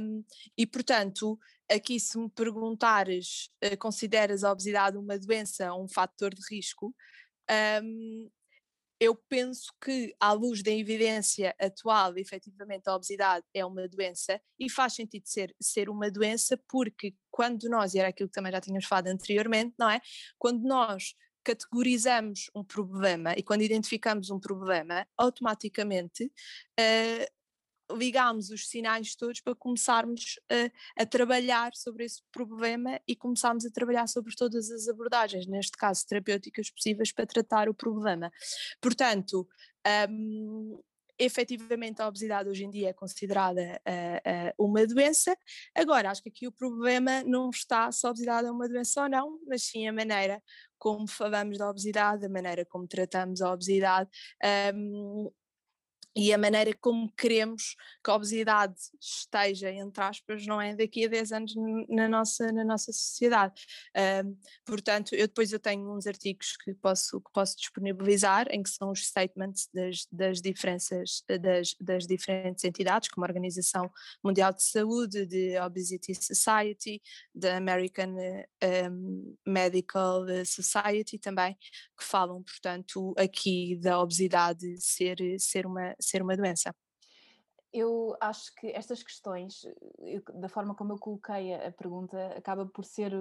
Um, 0.00 0.24
e, 0.56 0.66
portanto, 0.66 1.38
aqui 1.70 1.98
se 1.98 2.16
me 2.16 2.30
perguntares, 2.30 3.50
uh, 3.64 3.76
consideras 3.76 4.44
a 4.44 4.52
obesidade 4.52 4.96
uma 4.96 5.18
doença 5.18 5.72
ou 5.72 5.84
um 5.84 5.88
fator 5.88 6.32
de 6.32 6.42
risco, 6.48 6.94
um, 7.82 8.30
eu 9.00 9.14
penso 9.28 9.72
que, 9.82 10.14
à 10.20 10.32
luz 10.32 10.62
da 10.62 10.70
evidência 10.70 11.54
atual, 11.60 12.16
efetivamente 12.16 12.88
a 12.88 12.94
obesidade 12.94 13.44
é 13.52 13.64
uma 13.64 13.88
doença 13.88 14.40
e 14.58 14.70
faz 14.70 14.94
sentido 14.94 15.26
ser, 15.26 15.54
ser 15.60 15.90
uma 15.90 16.10
doença 16.10 16.56
porque 16.68 17.14
quando 17.30 17.68
nós, 17.68 17.94
e 17.94 17.98
era 17.98 18.08
aquilo 18.08 18.28
que 18.28 18.34
também 18.34 18.52
já 18.52 18.60
tínhamos 18.60 18.86
falado 18.86 19.08
anteriormente, 19.08 19.74
não 19.78 19.90
é? 19.90 20.00
Quando 20.38 20.62
nós 20.62 21.14
categorizamos 21.44 22.50
um 22.54 22.64
problema 22.64 23.34
e 23.36 23.42
quando 23.42 23.62
identificamos 23.62 24.30
um 24.30 24.40
problema, 24.40 25.06
automaticamente 25.16 26.24
uh, 26.24 27.34
ligámos 27.96 28.50
os 28.50 28.68
sinais 28.68 29.14
todos 29.14 29.40
para 29.40 29.54
começarmos 29.54 30.40
a, 30.50 31.02
a, 31.02 31.06
trabalhar 31.06 31.74
sobre 31.74 32.04
esse 32.04 32.22
problema 32.32 32.98
e 33.06 33.14
começarmos 33.14 33.66
a 33.66 33.70
trabalhar 33.70 34.06
sobre 34.06 34.34
todas 34.34 34.70
as 34.70 34.88
abordagens, 34.88 35.46
neste 35.46 35.76
caso 35.76 36.06
terapêuticas 36.06 36.70
possíveis 36.70 37.12
para 37.12 37.26
tratar 37.26 37.68
o 37.68 37.74
problema. 37.74 38.32
Portanto, 38.80 39.46
um, 40.08 40.80
efetivamente 41.18 42.00
a 42.00 42.08
obesidade 42.08 42.48
hoje 42.48 42.64
em 42.64 42.70
dia 42.70 42.90
é 42.90 42.92
considerada 42.92 43.80
uh, 43.86 44.58
uh, 44.62 44.64
uma 44.66 44.86
doença. 44.86 45.36
Agora, 45.74 46.10
acho 46.10 46.22
que 46.22 46.28
aqui 46.28 46.46
o 46.46 46.52
problema 46.52 47.22
não 47.24 47.50
está 47.50 47.90
se 47.92 48.06
a 48.06 48.10
obesidade 48.10 48.48
é 48.48 48.50
uma 48.50 48.68
doença 48.68 49.02
ou 49.02 49.08
não, 49.08 49.38
mas 49.46 49.62
sim 49.62 49.86
a 49.88 49.92
maneira 49.92 50.42
como 50.78 51.08
falamos 51.08 51.56
da 51.56 51.70
obesidade, 51.70 52.26
a 52.26 52.28
maneira 52.28 52.64
como 52.66 52.86
tratamos 52.86 53.40
a 53.40 53.50
obesidade. 53.52 54.10
Um, 54.74 55.30
e 56.16 56.32
a 56.32 56.38
maneira 56.38 56.72
como 56.80 57.10
queremos 57.12 57.74
que 58.02 58.10
a 58.10 58.14
obesidade 58.14 58.74
esteja, 59.00 59.70
entre 59.70 60.02
aspas, 60.02 60.46
não 60.46 60.60
é 60.60 60.74
daqui 60.74 61.04
a 61.04 61.08
10 61.08 61.32
anos 61.32 61.54
na 61.88 62.08
nossa, 62.08 62.52
na 62.52 62.64
nossa 62.64 62.92
sociedade. 62.92 63.54
Portanto, 64.64 65.14
eu 65.14 65.26
depois 65.26 65.52
eu 65.52 65.58
tenho 65.58 65.92
uns 65.92 66.06
artigos 66.06 66.56
que 66.56 66.72
posso, 66.74 67.20
que 67.20 67.32
posso 67.32 67.56
disponibilizar, 67.56 68.46
em 68.50 68.62
que 68.62 68.70
são 68.70 68.90
os 68.90 69.06
statements 69.06 69.68
das, 69.72 70.06
das 70.12 70.40
diferenças 70.40 71.24
das, 71.40 71.74
das 71.80 72.06
diferentes 72.06 72.64
entidades, 72.64 73.08
como 73.08 73.24
a 73.24 73.28
Organização 73.28 73.90
Mundial 74.22 74.52
de 74.52 74.62
Saúde, 74.62 75.26
de 75.26 75.58
Obesity 75.58 76.14
Society, 76.14 77.02
da 77.34 77.56
American 77.56 78.14
um, 78.90 79.36
Medical 79.46 80.24
Society 80.44 81.18
também, 81.18 81.56
que 81.98 82.04
falam, 82.04 82.42
portanto, 82.42 83.14
aqui 83.18 83.76
da 83.80 84.00
obesidade 84.00 84.80
ser, 84.80 85.16
ser 85.38 85.66
uma 85.66 85.94
ser 86.04 86.22
uma 86.22 86.36
doença. 86.36 86.74
Eu 87.72 88.16
acho 88.20 88.54
que 88.54 88.68
estas 88.68 89.02
questões, 89.02 89.64
eu, 89.98 90.22
da 90.34 90.48
forma 90.48 90.74
como 90.74 90.92
eu 90.92 90.98
coloquei 90.98 91.52
a, 91.54 91.68
a 91.68 91.72
pergunta, 91.72 92.28
acaba 92.36 92.64
por 92.66 92.84
ser 92.84 93.12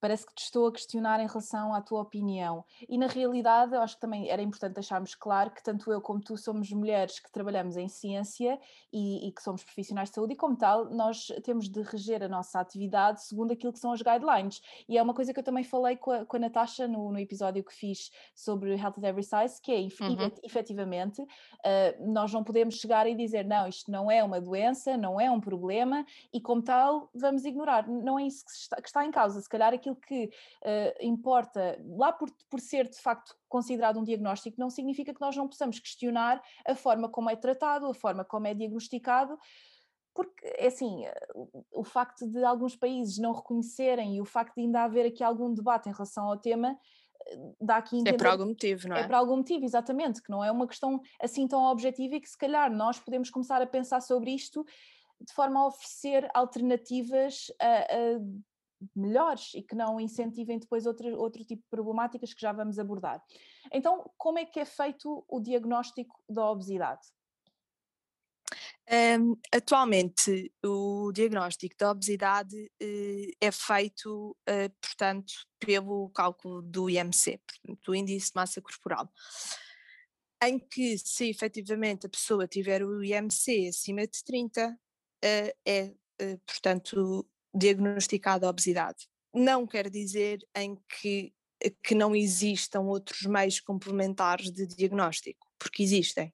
parece 0.00 0.26
que 0.26 0.34
te 0.34 0.44
estou 0.44 0.66
a 0.66 0.72
questionar 0.72 1.20
em 1.20 1.26
relação 1.26 1.74
à 1.74 1.80
tua 1.80 2.00
opinião. 2.00 2.64
E 2.88 2.98
na 2.98 3.06
realidade, 3.06 3.74
acho 3.74 3.94
que 3.94 4.00
também 4.00 4.28
era 4.28 4.42
importante 4.42 4.74
deixarmos 4.74 5.14
claro 5.14 5.50
que 5.50 5.62
tanto 5.62 5.90
eu 5.92 6.00
como 6.00 6.20
tu 6.20 6.36
somos 6.36 6.70
mulheres 6.70 7.18
que 7.18 7.30
trabalhamos 7.30 7.76
em 7.76 7.88
ciência 7.88 8.58
e, 8.92 9.28
e, 9.28 9.32
que 9.32 9.42
somos 9.42 9.64
profissionais 9.64 10.08
de 10.08 10.14
saúde, 10.14 10.34
e 10.34 10.36
como 10.36 10.56
tal, 10.56 10.90
nós 10.90 11.26
temos 11.42 11.68
de 11.68 11.82
reger 11.82 12.22
a 12.22 12.28
nossa 12.28 12.60
atividade 12.60 13.24
segundo 13.24 13.52
aquilo 13.52 13.72
que 13.72 13.78
são 13.78 13.92
as 13.92 14.02
guidelines. 14.02 14.60
E 14.88 14.98
é 14.98 15.02
uma 15.02 15.14
coisa 15.14 15.32
que 15.32 15.40
eu 15.40 15.44
também 15.44 15.64
falei 15.64 15.96
com 15.96 16.10
a, 16.10 16.24
com 16.24 16.36
a 16.36 16.40
Natasha 16.40 16.86
no, 16.86 17.10
no 17.10 17.18
episódio 17.18 17.64
que 17.64 17.72
fiz 17.72 18.10
sobre 18.34 18.74
Health 18.74 18.98
at 18.98 19.04
Every 19.04 19.22
Size, 19.24 19.60
que 19.60 19.72
é 19.72 19.78
uhum. 19.78 20.30
efetivamente 20.42 21.22
uh, 21.22 22.12
nós 22.12 22.32
não 22.32 22.44
podemos 22.44 22.76
chegar 22.76 23.06
e 23.06 23.14
dizer 23.14 23.44
não, 23.44 23.66
isto 23.66 23.90
não 23.90 24.10
é 24.10 24.22
uma 24.22 24.40
doença, 24.40 24.96
não 24.96 25.20
é 25.20 25.30
um 25.30 25.40
problema, 25.40 26.04
e 26.32 26.40
como 26.40 26.62
tal, 26.62 27.10
vamos 27.14 27.44
ignorar. 27.44 27.88
Não 27.88 28.18
é 28.18 28.26
isso 28.26 28.44
que 28.44 28.50
está, 28.52 28.76
que 28.76 28.88
está 28.88 29.04
em 29.04 29.10
causa. 29.14 29.40
Se 29.40 29.48
calhar 29.48 29.72
aquilo 29.72 29.96
que 29.96 30.26
uh, 30.26 30.30
importa, 31.00 31.80
lá 31.96 32.12
por, 32.12 32.28
por 32.50 32.60
ser 32.60 32.88
de 32.88 33.00
facto 33.00 33.34
considerado 33.48 33.98
um 33.98 34.04
diagnóstico, 34.04 34.60
não 34.60 34.68
significa 34.68 35.14
que 35.14 35.20
nós 35.20 35.36
não 35.36 35.48
possamos 35.48 35.78
questionar 35.78 36.42
a 36.66 36.74
forma 36.74 37.08
como 37.08 37.30
é 37.30 37.36
tratado, 37.36 37.86
a 37.86 37.94
forma 37.94 38.24
como 38.24 38.46
é 38.46 38.54
diagnosticado, 38.54 39.38
porque 40.14 40.46
é 40.46 40.68
assim, 40.68 41.04
o 41.72 41.82
facto 41.82 42.26
de 42.26 42.44
alguns 42.44 42.76
países 42.76 43.18
não 43.18 43.32
reconhecerem 43.32 44.16
e 44.16 44.20
o 44.20 44.24
facto 44.24 44.54
de 44.54 44.62
ainda 44.62 44.84
haver 44.84 45.06
aqui 45.06 45.24
algum 45.24 45.52
debate 45.52 45.88
em 45.88 45.92
relação 45.92 46.26
ao 46.28 46.38
tema 46.38 46.78
eh, 47.26 47.36
dá 47.60 47.78
aqui 47.78 47.96
entender, 47.96 48.14
é 48.14 48.18
por 48.18 48.28
algum 48.28 48.46
motivo, 48.46 48.88
não 48.88 48.96
é? 48.96 49.00
É 49.00 49.06
por 49.06 49.14
algum 49.14 49.36
motivo, 49.36 49.64
exatamente, 49.64 50.22
que 50.22 50.30
não 50.30 50.44
é 50.44 50.52
uma 50.52 50.68
questão 50.68 51.00
assim 51.20 51.48
tão 51.48 51.64
objetiva 51.64 52.14
e 52.14 52.20
que 52.20 52.28
se 52.28 52.38
calhar 52.38 52.72
nós 52.72 52.98
podemos 53.00 53.28
começar 53.28 53.60
a 53.60 53.66
pensar 53.66 54.00
sobre 54.00 54.30
isto 54.30 54.64
de 55.20 55.32
forma 55.32 55.60
a 55.60 55.66
oferecer 55.66 56.28
alternativas 56.34 57.50
a, 57.60 57.66
a 57.66 58.20
melhores 58.94 59.52
e 59.54 59.62
que 59.62 59.74
não 59.74 60.00
incentivem 60.00 60.58
depois 60.58 60.86
outro, 60.86 61.16
outro 61.18 61.44
tipo 61.44 61.62
de 61.62 61.68
problemáticas 61.68 62.32
que 62.32 62.40
já 62.40 62.52
vamos 62.52 62.78
abordar. 62.78 63.22
Então, 63.72 64.10
como 64.16 64.38
é 64.38 64.44
que 64.44 64.60
é 64.60 64.64
feito 64.64 65.24
o 65.28 65.40
diagnóstico 65.40 66.22
da 66.28 66.50
obesidade? 66.50 67.02
Um, 68.90 69.34
atualmente, 69.50 70.52
o 70.62 71.10
diagnóstico 71.10 71.74
da 71.78 71.90
obesidade 71.90 72.54
uh, 72.54 73.30
é 73.40 73.50
feito, 73.50 74.36
uh, 74.48 74.70
portanto, 74.80 75.32
pelo 75.58 76.10
cálculo 76.10 76.60
do 76.60 76.90
IMC, 76.90 77.40
portanto, 77.46 77.80
do 77.82 77.94
Índice 77.94 78.26
de 78.26 78.32
Massa 78.34 78.60
Corporal, 78.60 79.10
em 80.42 80.58
que, 80.58 80.98
se 80.98 81.30
efetivamente 81.30 82.06
a 82.06 82.10
pessoa 82.10 82.46
tiver 82.46 82.84
o 82.84 83.02
IMC 83.02 83.68
acima 83.68 84.06
de 84.06 84.22
30, 84.22 84.68
uh, 84.68 84.76
é, 85.64 85.94
portanto, 86.46 87.26
diagnosticada 87.54 88.48
obesidade. 88.48 89.08
Não 89.32 89.66
quer 89.66 89.88
dizer 89.88 90.40
em 90.54 90.76
que, 90.88 91.32
que 91.82 91.94
não 91.94 92.14
existam 92.14 92.80
outros 92.82 93.22
meios 93.22 93.60
complementares 93.60 94.50
de 94.50 94.66
diagnóstico, 94.66 95.46
porque 95.58 95.82
existem. 95.82 96.32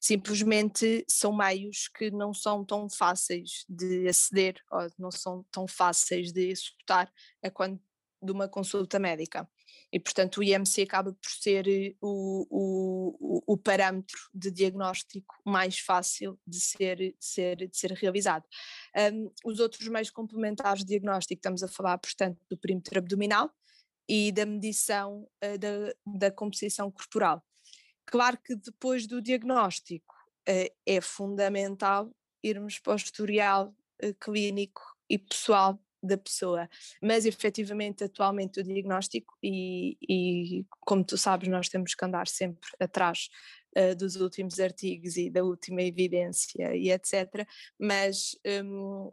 Simplesmente 0.00 1.04
são 1.08 1.36
meios 1.36 1.88
que 1.88 2.10
não 2.10 2.32
são 2.32 2.64
tão 2.64 2.88
fáceis 2.88 3.64
de 3.68 4.08
aceder 4.08 4.56
ou 4.70 4.88
não 4.98 5.10
são 5.10 5.44
tão 5.50 5.68
fáceis 5.68 6.32
de 6.32 6.48
executar 6.48 7.12
a 7.42 7.50
quando 7.50 7.80
de 8.22 8.32
uma 8.32 8.48
consulta 8.48 8.98
médica. 8.98 9.48
E, 9.92 10.00
portanto, 10.00 10.38
o 10.38 10.42
IMC 10.42 10.82
acaba 10.82 11.12
por 11.12 11.30
ser 11.30 11.68
eh, 11.68 11.94
o, 12.00 12.46
o, 12.50 13.54
o 13.54 13.56
parâmetro 13.56 14.18
de 14.34 14.50
diagnóstico 14.50 15.36
mais 15.44 15.78
fácil 15.78 16.38
de 16.46 16.60
ser, 16.60 16.96
de 16.96 17.16
ser, 17.20 17.56
de 17.56 17.76
ser 17.76 17.92
realizado. 17.92 18.44
Um, 18.96 19.30
os 19.44 19.60
outros 19.60 19.86
meios 19.86 20.10
complementares 20.10 20.80
de 20.80 20.88
diagnóstico, 20.88 21.38
estamos 21.38 21.62
a 21.62 21.68
falar, 21.68 21.98
portanto, 21.98 22.38
do 22.50 22.58
perímetro 22.58 22.98
abdominal 22.98 23.50
e 24.08 24.32
da 24.32 24.44
medição 24.44 25.28
uh, 25.44 25.58
da, 25.58 25.94
da 26.04 26.30
composição 26.30 26.90
corporal. 26.90 27.44
Claro 28.06 28.38
que 28.38 28.54
depois 28.56 29.06
do 29.06 29.22
diagnóstico 29.22 30.14
uh, 30.48 30.74
é 30.84 31.00
fundamental 31.00 32.10
irmos 32.42 32.78
para 32.78 32.94
o 32.94 32.96
historial 32.96 33.74
uh, 34.02 34.14
clínico 34.20 34.82
e 35.08 35.18
pessoal 35.18 35.78
da 36.04 36.18
pessoa, 36.18 36.68
mas 37.02 37.24
efetivamente 37.24 38.04
atualmente 38.04 38.60
o 38.60 38.62
diagnóstico 38.62 39.34
e, 39.42 39.96
e 40.08 40.64
como 40.80 41.04
tu 41.04 41.16
sabes 41.16 41.48
nós 41.48 41.68
temos 41.68 41.94
que 41.94 42.04
andar 42.04 42.28
sempre 42.28 42.68
atrás 42.78 43.28
uh, 43.76 43.94
dos 43.96 44.16
últimos 44.16 44.60
artigos 44.60 45.16
e 45.16 45.30
da 45.30 45.42
última 45.42 45.82
evidência 45.82 46.74
e 46.74 46.90
etc, 46.90 47.46
mas 47.78 48.36
um, 48.64 49.12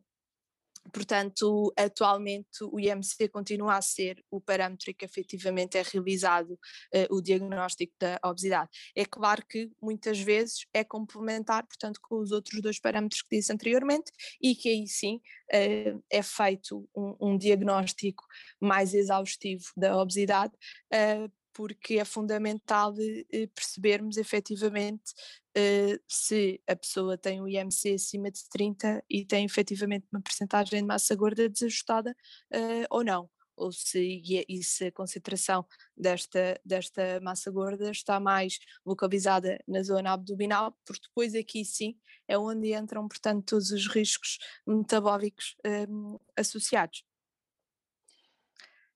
Portanto, 0.91 1.71
atualmente 1.77 2.63
o 2.63 2.79
IMC 2.79 3.29
continua 3.29 3.77
a 3.77 3.81
ser 3.81 4.23
o 4.29 4.41
parâmetro 4.41 4.89
em 4.89 4.93
que 4.93 5.05
efetivamente 5.05 5.77
é 5.77 5.83
realizado 5.83 6.51
uh, 6.51 7.15
o 7.15 7.21
diagnóstico 7.21 7.93
da 7.99 8.19
obesidade. 8.25 8.69
É 8.95 9.05
claro 9.05 9.45
que 9.47 9.71
muitas 9.81 10.19
vezes 10.19 10.65
é 10.73 10.83
complementar, 10.83 11.65
portanto, 11.65 11.99
com 12.01 12.19
os 12.19 12.31
outros 12.31 12.61
dois 12.61 12.79
parâmetros 12.79 13.21
que 13.21 13.37
disse 13.37 13.53
anteriormente 13.53 14.11
e 14.41 14.55
que 14.55 14.69
aí 14.69 14.87
sim 14.87 15.17
uh, 15.53 16.03
é 16.09 16.23
feito 16.23 16.89
um, 16.95 17.15
um, 17.21 17.37
diagnóstico 17.37 18.23
mais 18.59 18.93
exaustivo 18.93 19.65
da 19.77 19.97
obesidade, 19.97 20.53
uh, 20.93 21.31
porque 21.61 21.99
é 21.99 22.05
fundamental 22.05 22.91
eh, 23.31 23.45
percebermos 23.53 24.17
efetivamente 24.17 25.13
eh, 25.55 25.99
se 26.07 26.59
a 26.67 26.75
pessoa 26.75 27.15
tem 27.15 27.39
o 27.39 27.47
IMC 27.47 27.93
acima 27.93 28.31
de 28.31 28.49
30 28.49 29.03
e 29.07 29.23
tem 29.23 29.45
efetivamente 29.45 30.07
uma 30.11 30.23
percentagem 30.23 30.79
de 30.81 30.87
massa 30.87 31.15
gorda 31.15 31.47
desajustada 31.47 32.17
eh, 32.51 32.87
ou 32.89 33.03
não 33.03 33.29
ou 33.55 33.71
se, 33.71 34.23
e, 34.49 34.63
se 34.63 34.85
a 34.85 34.91
concentração 34.91 35.63
desta, 35.95 36.59
desta 36.65 37.19
massa 37.21 37.51
gorda 37.51 37.91
está 37.91 38.19
mais 38.19 38.57
localizada 38.83 39.59
na 39.67 39.83
zona 39.83 40.13
abdominal, 40.13 40.75
porque 40.83 41.05
depois 41.09 41.35
aqui 41.35 41.63
sim 41.63 41.95
é 42.27 42.35
onde 42.39 42.73
entram, 42.73 43.07
portanto, 43.07 43.45
todos 43.45 43.69
os 43.69 43.85
riscos 43.87 44.39
metabólicos 44.65 45.55
um, 45.87 46.17
associados. 46.35 47.03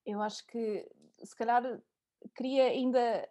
Eu 0.04 0.20
acho 0.20 0.44
que 0.48 0.90
se 1.24 1.36
calhar 1.36 1.62
queria 2.36 2.66
ainda 2.66 3.28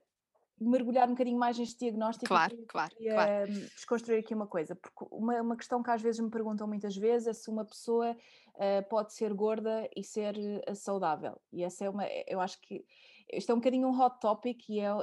mergulhar 0.61 1.09
um 1.09 1.13
bocadinho 1.13 1.39
mais 1.39 1.59
neste 1.59 1.79
diagnóstico 1.81 2.27
claro, 2.27 2.55
e 2.55 2.65
claro, 2.67 2.95
queria 2.95 3.15
claro. 3.15 3.53
Hum, 3.53 3.67
desconstruir 3.75 4.21
aqui 4.21 4.35
uma 4.35 4.47
coisa, 4.47 4.75
porque 4.75 5.05
uma, 5.11 5.41
uma 5.41 5.57
questão 5.57 5.83
que 5.83 5.91
às 5.91 6.01
vezes 6.01 6.21
me 6.21 6.31
perguntam 6.31 6.67
muitas 6.67 6.97
vezes 6.97 7.27
é 7.27 7.33
se 7.33 7.51
uma 7.51 7.65
pessoa 7.65 8.13
uh, 8.13 8.89
pode 8.89 9.13
ser 9.15 9.33
gorda 9.35 9.89
e 9.97 10.05
ser 10.05 10.37
uh, 10.37 10.75
saudável. 10.75 11.41
E 11.53 11.65
essa 11.65 11.85
é 11.85 11.91
uma, 11.91 12.07
eu 12.27 12.41
acho 12.41 12.61
que 12.61 12.85
isto 13.33 13.51
é 13.51 13.55
um 13.55 13.59
bocadinho 13.59 13.89
um 13.89 14.01
hot 14.01 14.21
topic 14.21 14.69
e 14.69 14.81
é, 14.81 14.95
uh, 14.95 15.03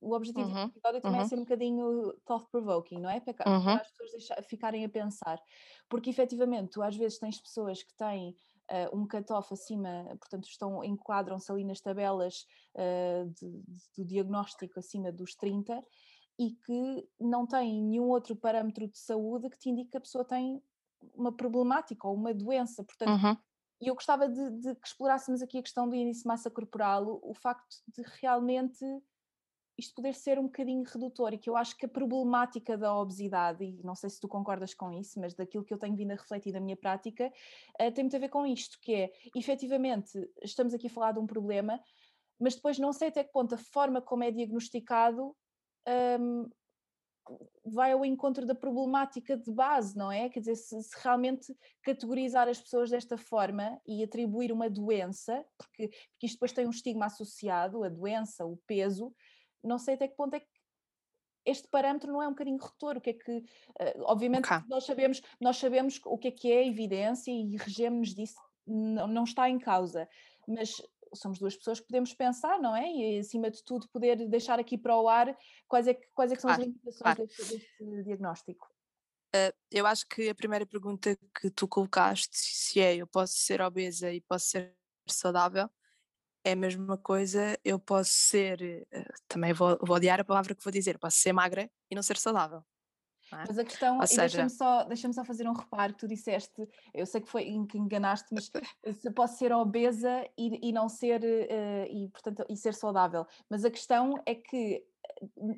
o 0.00 0.14
objetivo 0.14 0.48
uhum, 0.48 0.68
do 0.68 0.72
episódio 0.72 1.00
também 1.00 1.18
é 1.18 1.20
uhum. 1.20 1.26
é 1.26 1.28
ser 1.28 1.36
um 1.36 1.44
bocadinho 1.44 2.12
thought-provoking, 2.24 3.00
não 3.00 3.10
é? 3.10 3.20
Para, 3.20 3.50
uhum. 3.50 3.64
para 3.64 3.82
as 3.82 3.90
pessoas 3.90 4.10
deixar, 4.12 4.42
ficarem 4.44 4.84
a 4.84 4.88
pensar. 4.88 5.40
Porque 5.88 6.10
efetivamente 6.10 6.70
tu 6.70 6.82
às 6.82 6.96
vezes 6.96 7.18
tens 7.18 7.40
pessoas 7.40 7.82
que 7.82 7.94
têm 7.96 8.36
uh, 8.72 8.96
um 8.96 9.06
cutoff 9.06 9.52
acima, 9.52 10.04
portanto 10.18 10.48
estão, 10.48 10.82
enquadram-se 10.82 11.52
ali 11.52 11.64
nas 11.64 11.80
tabelas 11.80 12.46
uh, 12.74 13.28
de, 13.30 13.50
de, 13.50 13.82
do 13.96 14.04
diagnóstico 14.04 14.78
acima 14.78 15.12
dos 15.12 15.34
30 15.34 15.80
e 16.38 16.52
que 16.52 17.08
não 17.20 17.46
têm 17.46 17.82
nenhum 17.82 18.08
outro 18.08 18.34
parâmetro 18.34 18.88
de 18.88 18.98
saúde 18.98 19.50
que 19.50 19.58
te 19.58 19.70
indique 19.70 19.90
que 19.90 19.96
a 19.98 20.00
pessoa 20.00 20.24
tem 20.24 20.62
uma 21.14 21.32
problemática 21.32 22.08
ou 22.08 22.14
uma 22.14 22.32
doença, 22.32 22.82
portanto 22.82 23.10
uhum. 23.10 23.36
E 23.82 23.88
eu 23.88 23.96
gostava 23.96 24.28
de, 24.28 24.50
de, 24.60 24.76
que 24.76 24.86
explorássemos 24.86 25.42
aqui 25.42 25.58
a 25.58 25.62
questão 25.62 25.88
do 25.88 25.96
índice 25.96 26.22
de 26.22 26.28
massa 26.28 26.48
corporal, 26.48 27.04
o, 27.04 27.32
o 27.32 27.34
facto 27.34 27.82
de 27.88 28.04
realmente 28.20 28.84
isto 29.82 29.94
poder 29.94 30.14
ser 30.14 30.38
um 30.38 30.44
bocadinho 30.44 30.84
redutor 30.84 31.34
e 31.34 31.38
que 31.38 31.50
eu 31.50 31.56
acho 31.56 31.76
que 31.76 31.86
a 31.86 31.88
problemática 31.88 32.76
da 32.76 32.96
obesidade, 32.96 33.64
e 33.64 33.82
não 33.82 33.94
sei 33.94 34.08
se 34.08 34.20
tu 34.20 34.28
concordas 34.28 34.74
com 34.74 34.92
isso, 34.92 35.20
mas 35.20 35.34
daquilo 35.34 35.64
que 35.64 35.74
eu 35.74 35.78
tenho 35.78 35.96
vindo 35.96 36.12
a 36.12 36.14
refletir 36.14 36.52
da 36.52 36.60
minha 36.60 36.76
prática, 36.76 37.32
uh, 37.80 37.92
tem 37.92 38.04
muito 38.04 38.16
a 38.16 38.20
ver 38.20 38.28
com 38.28 38.46
isto, 38.46 38.78
que 38.80 38.94
é, 38.94 39.12
efetivamente, 39.36 40.12
estamos 40.42 40.72
aqui 40.72 40.86
a 40.86 40.90
falar 40.90 41.12
de 41.12 41.18
um 41.18 41.26
problema, 41.26 41.80
mas 42.40 42.54
depois 42.54 42.78
não 42.78 42.92
sei 42.92 43.08
até 43.08 43.22
que 43.22 43.32
ponto 43.32 43.54
a 43.54 43.58
forma 43.58 44.00
como 44.00 44.24
é 44.24 44.30
diagnosticado 44.30 45.36
um, 46.18 46.48
vai 47.64 47.92
ao 47.92 48.04
encontro 48.04 48.44
da 48.44 48.54
problemática 48.54 49.36
de 49.36 49.52
base, 49.52 49.96
não 49.96 50.10
é? 50.10 50.28
Quer 50.28 50.40
dizer, 50.40 50.56
se, 50.56 50.82
se, 50.82 50.96
realmente 51.02 51.54
categorizar 51.82 52.48
as 52.48 52.60
pessoas 52.60 52.90
desta 52.90 53.16
forma 53.16 53.80
e 53.86 54.02
atribuir 54.02 54.50
uma 54.50 54.68
doença, 54.68 55.44
porque, 55.56 55.88
porque 55.88 56.26
isto 56.26 56.34
depois 56.34 56.52
tem 56.52 56.66
um 56.66 56.70
estigma 56.70 57.06
associado, 57.06 57.84
a 57.84 57.88
doença, 57.88 58.44
o 58.44 58.56
peso, 58.66 59.14
não 59.62 59.78
sei 59.78 59.94
até 59.94 60.08
que 60.08 60.16
ponto 60.16 60.34
é 60.34 60.40
que 60.40 60.46
este 61.44 61.68
parâmetro 61.68 62.12
não 62.12 62.22
é 62.22 62.26
um 62.26 62.32
bocadinho 62.32 62.58
retor, 62.58 62.96
o 62.96 63.00
que 63.00 63.10
é 63.10 63.14
que, 63.14 63.38
uh, 63.38 64.02
obviamente 64.02 64.46
okay. 64.46 64.58
nós 64.68 64.84
sabemos, 64.84 65.20
nós 65.40 65.56
sabemos 65.56 66.00
o 66.04 66.16
que 66.16 66.28
é 66.28 66.30
que 66.30 66.52
é 66.52 66.66
evidência 66.66 67.32
e 67.32 67.56
regemos 67.56 68.14
disso, 68.14 68.40
não, 68.66 69.06
não 69.08 69.24
está 69.24 69.48
em 69.48 69.58
causa, 69.58 70.08
mas 70.46 70.80
somos 71.14 71.38
duas 71.38 71.56
pessoas 71.56 71.80
que 71.80 71.86
podemos 71.86 72.14
pensar, 72.14 72.60
não 72.60 72.74
é? 72.74 72.90
E 72.90 73.18
acima 73.18 73.50
de 73.50 73.62
tudo 73.64 73.88
poder 73.88 74.28
deixar 74.28 74.58
aqui 74.58 74.78
para 74.78 74.98
o 74.98 75.08
ar 75.08 75.36
quais 75.68 75.86
é 75.86 75.94
que, 75.94 76.06
quais 76.14 76.32
é 76.32 76.36
que 76.36 76.42
são 76.42 76.48
claro, 76.48 76.62
as 76.62 76.68
limitações 76.68 77.02
claro. 77.02 77.26
deste, 77.26 77.44
deste, 77.44 78.02
diagnóstico. 78.04 78.68
Uh, 79.34 79.52
eu 79.70 79.86
acho 79.86 80.06
que 80.06 80.28
a 80.28 80.34
primeira 80.34 80.66
pergunta 80.66 81.16
que 81.38 81.50
tu 81.50 81.66
colocaste, 81.66 82.36
se 82.36 82.80
é 82.80 82.96
eu 82.96 83.06
posso 83.06 83.34
ser 83.34 83.60
obesa 83.60 84.12
e 84.12 84.20
posso 84.20 84.46
ser 84.46 84.76
saudável, 85.06 85.68
é 86.44 86.52
a 86.52 86.56
mesma 86.56 86.98
coisa, 86.98 87.58
eu 87.64 87.78
posso 87.78 88.10
ser, 88.10 88.86
eh, 88.90 89.04
também 89.28 89.52
vou, 89.52 89.78
vou 89.80 89.96
odiar 89.96 90.20
a 90.20 90.24
palavra 90.24 90.54
que 90.54 90.64
vou 90.64 90.72
dizer, 90.72 90.98
posso 90.98 91.18
ser 91.18 91.32
magra 91.32 91.70
e 91.90 91.94
não 91.94 92.02
ser 92.02 92.16
saudável. 92.16 92.64
É? 93.32 93.44
Mas 93.48 93.58
a 93.58 93.64
questão, 93.64 93.96
Ou 93.96 94.04
e 94.04 94.06
seja... 94.06 94.22
deixa-me 94.22 94.50
só, 94.50 94.84
deixa 94.84 95.12
só 95.12 95.24
fazer 95.24 95.48
um 95.48 95.54
reparo, 95.54 95.94
que 95.94 96.00
tu 96.00 96.08
disseste, 96.08 96.68
eu 96.92 97.06
sei 97.06 97.20
que 97.20 97.28
foi 97.28 97.44
em 97.44 97.66
que 97.66 97.78
enganaste, 97.78 98.28
mas 98.32 98.50
se 99.00 99.10
posso 99.10 99.38
ser 99.38 99.52
obesa 99.52 100.26
e, 100.36 100.68
e 100.68 100.72
não 100.72 100.88
ser, 100.88 101.22
uh, 101.22 101.86
e, 101.90 102.08
portanto, 102.08 102.44
e 102.48 102.56
ser 102.56 102.74
saudável, 102.74 103.26
mas 103.48 103.64
a 103.64 103.70
questão 103.70 104.14
é 104.26 104.34
que 104.34 104.84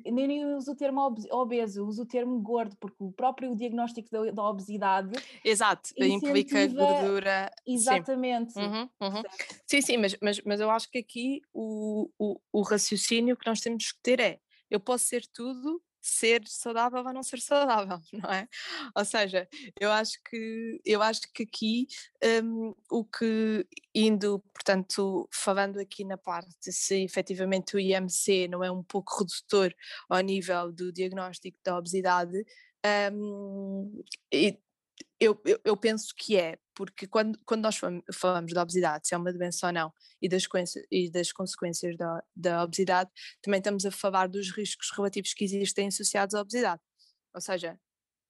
nem 0.05 0.45
uso 0.55 0.71
o 0.71 0.75
termo 0.75 1.15
obeso, 1.31 1.85
uso 1.85 2.03
o 2.03 2.05
termo 2.05 2.39
gordo, 2.39 2.75
porque 2.77 2.97
o 2.99 3.11
próprio 3.11 3.55
diagnóstico 3.55 4.09
da, 4.11 4.31
da 4.31 4.43
obesidade. 4.43 5.11
Exato, 5.43 5.89
implica 5.97 6.67
gordura. 6.67 7.51
Exatamente. 7.65 8.53
Sim, 8.53 8.61
uhum, 8.61 8.89
uhum. 9.01 9.23
sim, 9.65 9.81
sim 9.81 9.97
mas, 9.97 10.15
mas, 10.21 10.41
mas 10.41 10.59
eu 10.59 10.69
acho 10.69 10.89
que 10.89 10.99
aqui 10.99 11.41
o, 11.53 12.09
o, 12.19 12.39
o 12.51 12.61
raciocínio 12.61 13.37
que 13.37 13.47
nós 13.47 13.61
temos 13.61 13.91
que 13.91 13.99
ter 14.01 14.19
é: 14.19 14.39
eu 14.69 14.79
posso 14.79 15.05
ser 15.05 15.25
tudo 15.33 15.81
ser 16.05 16.43
saudável 16.47 17.03
ou 17.03 17.13
não 17.13 17.23
ser 17.23 17.41
saudável, 17.41 17.99
não 18.13 18.29
é? 18.31 18.47
Ou 18.95 19.03
seja, 19.03 19.47
eu 19.79 19.91
acho 19.91 20.19
que 20.23 20.79
eu 20.85 21.01
acho 21.01 21.21
que 21.33 21.43
aqui 21.43 21.87
um, 22.43 22.73
o 22.91 23.03
que 23.03 23.67
indo, 23.93 24.39
portanto, 24.53 25.27
falando 25.31 25.79
aqui 25.79 26.05
na 26.05 26.17
parte 26.17 26.71
se 26.71 27.03
efetivamente 27.03 27.75
o 27.75 27.79
IMC 27.79 28.47
não 28.47 28.63
é 28.63 28.71
um 28.71 28.83
pouco 28.83 29.19
redutor 29.19 29.73
ao 30.09 30.19
nível 30.21 30.71
do 30.71 30.91
diagnóstico 30.91 31.57
da 31.63 31.77
obesidade, 31.77 32.45
um, 33.11 34.03
e 34.31 34.59
eu, 35.19 35.39
eu, 35.45 35.59
eu, 35.63 35.77
penso 35.77 36.13
que 36.15 36.37
é, 36.37 36.57
porque 36.73 37.07
quando, 37.07 37.39
quando 37.45 37.61
nós 37.61 37.79
falamos 38.13 38.53
da 38.53 38.61
obesidade, 38.61 39.07
se 39.07 39.15
é 39.15 39.17
uma 39.17 39.31
doença 39.31 39.67
ou 39.67 39.73
não, 39.73 39.93
e 40.21 40.27
das, 40.27 40.43
e 40.91 41.09
das 41.09 41.31
consequências 41.31 41.97
da, 41.97 42.23
da 42.35 42.63
obesidade, 42.63 43.09
também 43.41 43.59
estamos 43.59 43.85
a 43.85 43.91
falar 43.91 44.27
dos 44.27 44.51
riscos 44.51 44.91
relativos 44.91 45.33
que 45.33 45.45
existem 45.45 45.87
associados 45.87 46.35
à 46.35 46.41
obesidade. 46.41 46.81
Ou 47.33 47.41
seja, 47.41 47.79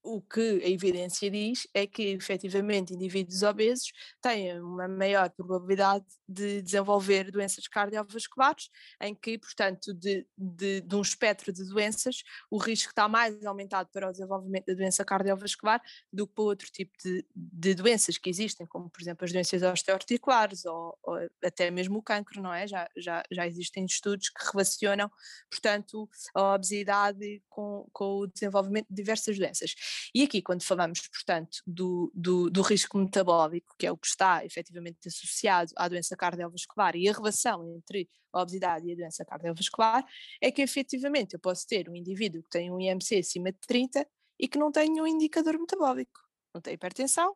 o 0.06 0.22
que 0.22 0.62
a 0.64 0.70
evidência 0.70 1.30
diz 1.32 1.68
é 1.74 1.88
que, 1.88 2.04
efetivamente, 2.04 2.94
indivíduos 2.94 3.42
obesos 3.42 3.92
têm 4.22 4.62
uma 4.62 4.88
maior 4.88 5.30
probabilidade 5.32 6.06
de 6.30 6.62
desenvolver 6.62 7.32
doenças 7.32 7.68
cardiovasculares, 7.68 8.70
em 9.02 9.16
que, 9.16 9.38
portanto, 9.40 9.94
de, 9.96 10.26
de, 10.38 10.82
de, 10.82 10.96
um 10.96 11.02
espectro 11.02 11.52
de 11.52 11.68
doenças, 11.68 12.24
o 12.52 12.58
risco 12.58 12.92
está 12.92 13.08
mais 13.08 13.44
aumentado 13.44 13.90
para 13.92 14.08
o 14.08 14.12
desenvolvimento 14.12 14.68
da 14.68 14.74
doença 14.76 15.04
cardiovascular 15.04 15.82
do 16.14 16.28
que 16.28 16.36
para 16.36 16.44
outro 16.44 16.68
tipo 16.72 16.92
de, 17.04 17.26
de 17.36 17.74
doenças 17.74 18.18
que 18.20 18.30
existem, 18.30 18.68
como, 18.68 18.90
por 18.90 19.02
exemplo, 19.02 19.26
as 19.26 19.32
doenças 19.32 19.64
osteoarticulares 19.64 20.66
ou, 20.66 20.98
ou 21.02 21.18
até 21.44 21.72
mesmo 21.72 21.98
o 21.98 22.04
cancro, 22.04 22.42
não 22.44 22.54
é? 22.54 22.68
Já, 22.68 22.88
já, 22.96 23.24
já 23.32 23.48
existem 23.48 23.86
estudos 23.86 24.30
que 24.30 24.52
relacionam, 24.52 25.10
portanto, 25.50 26.08
a 26.36 26.54
obesidade 26.54 27.42
com, 27.50 27.90
com 27.92 28.20
o 28.20 28.28
desenvolvimento 28.28 28.88
de 28.88 28.96
diversas 28.96 29.38
doenças. 29.38 29.74
E 30.14 30.24
aqui, 30.24 30.42
quando 30.42 30.64
falamos, 30.64 31.02
portanto, 31.08 31.60
do, 31.66 32.12
do, 32.14 32.50
do 32.50 32.62
risco 32.62 32.98
metabólico, 32.98 33.76
que 33.78 33.88
é 33.88 33.92
o 33.92 33.98
que 33.98 34.08
está 34.08 34.46
efetivamente 34.46 35.08
associado 35.08 35.72
à 35.76 35.88
doença 35.88 36.16
cardiovascular 36.16 36.96
e 36.96 37.08
a 37.10 37.14
relação 37.14 37.68
entre 37.76 38.10
a 38.34 38.42
obesidade 38.42 38.88
e 38.88 38.94
a 38.94 38.96
doença 38.96 39.26
cardiovascular, 39.26 40.06
é 40.42 40.52
que 40.52 40.62
efetivamente 40.62 41.34
eu 41.34 41.40
posso 41.40 41.66
ter 41.68 41.90
um 41.90 41.96
indivíduo 41.96 42.44
que 42.44 42.50
tem 42.50 42.72
um 42.72 42.80
IMC 42.80 43.20
acima 43.20 43.52
de 43.52 43.60
30 43.60 44.08
e 44.40 44.48
que 44.48 44.58
não 44.58 44.72
tem 44.72 44.90
um 45.00 45.08
indicador 45.08 45.58
metabólico, 45.58 46.20
não 46.54 46.62
tem 46.62 46.74
hipertensão, 46.74 47.36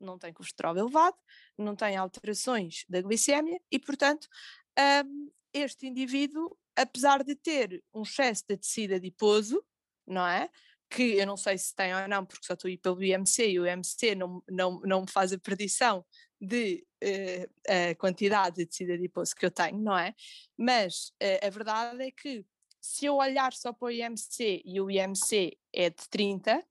não 0.00 0.18
tem 0.18 0.32
colesterol 0.32 0.76
elevado, 0.76 1.16
não 1.56 1.76
tem 1.76 1.96
alterações 1.96 2.84
da 2.88 3.00
glicemia 3.02 3.60
e, 3.70 3.78
portanto, 3.78 4.26
um, 5.06 5.30
este 5.52 5.86
indivíduo, 5.86 6.56
apesar 6.76 7.22
de 7.22 7.34
ter 7.34 7.82
um 7.92 8.02
excesso 8.02 8.44
de 8.48 8.56
tecido 8.56 8.94
adiposo, 8.94 9.62
não 10.06 10.26
é? 10.26 10.48
Que 10.90 11.14
eu 11.16 11.26
não 11.26 11.36
sei 11.36 11.56
se 11.56 11.74
tem 11.74 11.94
ou 11.94 12.08
não, 12.08 12.26
porque 12.26 12.44
só 12.44 12.54
estou 12.54 12.68
a 12.68 12.72
ir 12.72 12.78
pelo 12.78 13.02
IMC 13.02 13.48
e 13.48 13.60
o 13.60 13.66
IMC 13.66 14.14
não, 14.16 14.42
não, 14.50 14.80
não 14.80 15.00
me 15.02 15.10
faz 15.10 15.32
a 15.32 15.38
predição 15.38 16.04
de 16.40 16.84
uh, 17.04 17.90
a 17.90 17.94
quantidade 17.94 18.56
de 18.56 18.66
tecido 18.66 18.92
adiposo 18.92 19.34
que 19.34 19.46
eu 19.46 19.50
tenho, 19.50 19.78
não 19.78 19.96
é? 19.96 20.14
Mas 20.58 21.12
uh, 21.22 21.46
a 21.46 21.50
verdade 21.50 22.02
é 22.02 22.10
que 22.10 22.44
se 22.80 23.06
eu 23.06 23.16
olhar 23.16 23.52
só 23.52 23.72
para 23.72 23.86
o 23.86 23.90
IMC 23.90 24.62
e 24.64 24.80
o 24.80 24.90
IMC 24.90 25.56
é 25.72 25.90
de 25.90 26.08
30 26.08 26.64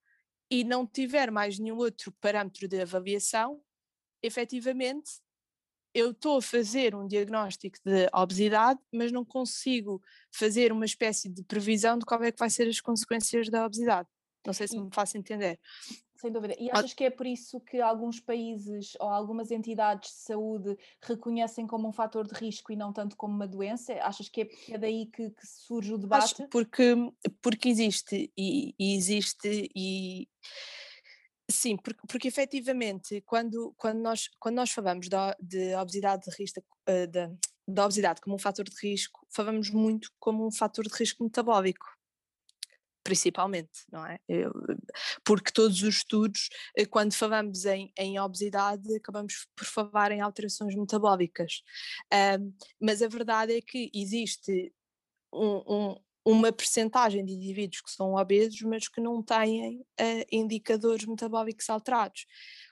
e 0.52 0.64
não 0.64 0.86
tiver 0.86 1.32
mais 1.32 1.58
nenhum 1.58 1.78
outro 1.78 2.12
parâmetro 2.20 2.68
de 2.68 2.82
avaliação, 2.82 3.62
efetivamente 4.22 5.22
eu 5.94 6.12
estou 6.12 6.38
a 6.38 6.42
fazer 6.42 6.96
um 6.96 7.08
diagnóstico 7.08 7.78
de 7.84 8.08
obesidade, 8.14 8.80
mas 8.94 9.12
não 9.12 9.26
consigo 9.26 10.02
fazer 10.32 10.72
uma 10.72 10.86
espécie 10.86 11.30
de 11.30 11.44
previsão 11.44 11.98
de 11.98 12.06
qual 12.06 12.24
é 12.24 12.32
que 12.32 12.40
vai 12.40 12.50
ser 12.50 12.68
as 12.68 12.80
consequências 12.80 13.50
da 13.50 13.66
obesidade. 13.66 14.08
Não 14.46 14.54
sei 14.54 14.68
se 14.68 14.80
me 14.80 14.90
faço 14.94 15.18
entender. 15.18 15.60
Sem 16.16 16.32
dúvida. 16.34 16.54
E 16.60 16.70
achas 16.70 16.94
que 16.94 17.06
é 17.06 17.10
por 17.10 17.26
isso 17.26 17.62
que 17.62 17.80
alguns 17.80 18.20
países 18.20 18.92
ou 19.00 19.08
algumas 19.08 19.52
entidades 19.52 20.12
de 20.12 20.18
saúde 20.18 20.78
reconhecem 21.02 21.66
como 21.66 21.88
um 21.88 21.94
fator 21.94 22.28
de 22.28 22.34
risco 22.34 22.74
e 22.74 22.76
não 22.76 22.92
tanto 22.92 23.16
como 23.16 23.34
uma 23.34 23.48
doença? 23.48 23.94
Achas 24.02 24.28
que 24.28 24.42
é, 24.42 24.74
é 24.74 24.78
daí 24.78 25.06
que, 25.06 25.30
que, 25.30 25.48
surge 25.48 25.94
o 25.94 25.98
debate? 25.98 26.42
Acho 26.42 26.50
porque, 26.50 26.94
porque 27.42 27.70
existe 27.70 28.30
e, 28.38 28.76
e 28.78 28.96
existe 28.98 29.72
e 29.74 30.28
sim, 31.50 31.78
porque, 31.78 32.02
porque 32.08 32.28
efetivamente 32.28 33.22
quando, 33.22 33.74
quando, 33.78 34.00
nós, 34.00 34.30
quando 34.40 34.56
nós 34.56 34.72
falamos 34.72 35.10
da, 35.10 35.36
de 35.40 35.76
obesidade 35.76 36.24
de 36.26 36.36
risco, 36.38 36.64
eh, 36.86 37.08
da, 37.08 37.32
da 37.68 37.86
obesidade 37.86 38.22
como 38.22 38.36
um 38.36 38.40
fator 38.40 38.66
de 38.66 38.76
risco, 38.82 39.26
falamos 39.30 39.70
muito 39.70 40.12
como 40.20 40.46
um 40.46 40.52
fator 40.52 40.86
de 40.88 40.96
risco 40.96 41.24
metabólico 41.24 41.86
principalmente, 43.04 43.86
não 43.92 44.06
é? 44.06 44.20
Porque 45.24 45.52
todos 45.52 45.82
os 45.82 45.96
estudos, 45.96 46.50
eh, 46.78 46.86
quando 46.86 47.14
falamos 47.14 47.66
em, 47.66 47.92
em 47.98 48.20
obesidade, 48.20 48.96
acabamos 48.96 49.48
por 49.56 49.66
falar 49.66 50.12
em 50.12 50.22
alterações 50.22 50.76
metabólicas. 50.76 51.64
Um, 52.40 52.54
mas 52.80 53.02
a 53.02 53.08
verdade 53.08 53.54
é 53.58 53.62
que 53.62 53.90
existe 53.94 54.72
um, 55.34 55.96
uma 56.30 56.52
percentagem 56.52 57.26
de 57.26 57.34
indivíduos 57.34 57.82
que 57.82 57.92
são 57.92 58.14
obesos, 58.14 58.62
mas 58.62 58.88
que 58.88 59.02
não 59.02 59.24
têm 59.24 59.80
uh, 59.80 60.26
indicadores 60.32 61.06
metabólicos 61.06 61.68
alterados. 61.70 62.28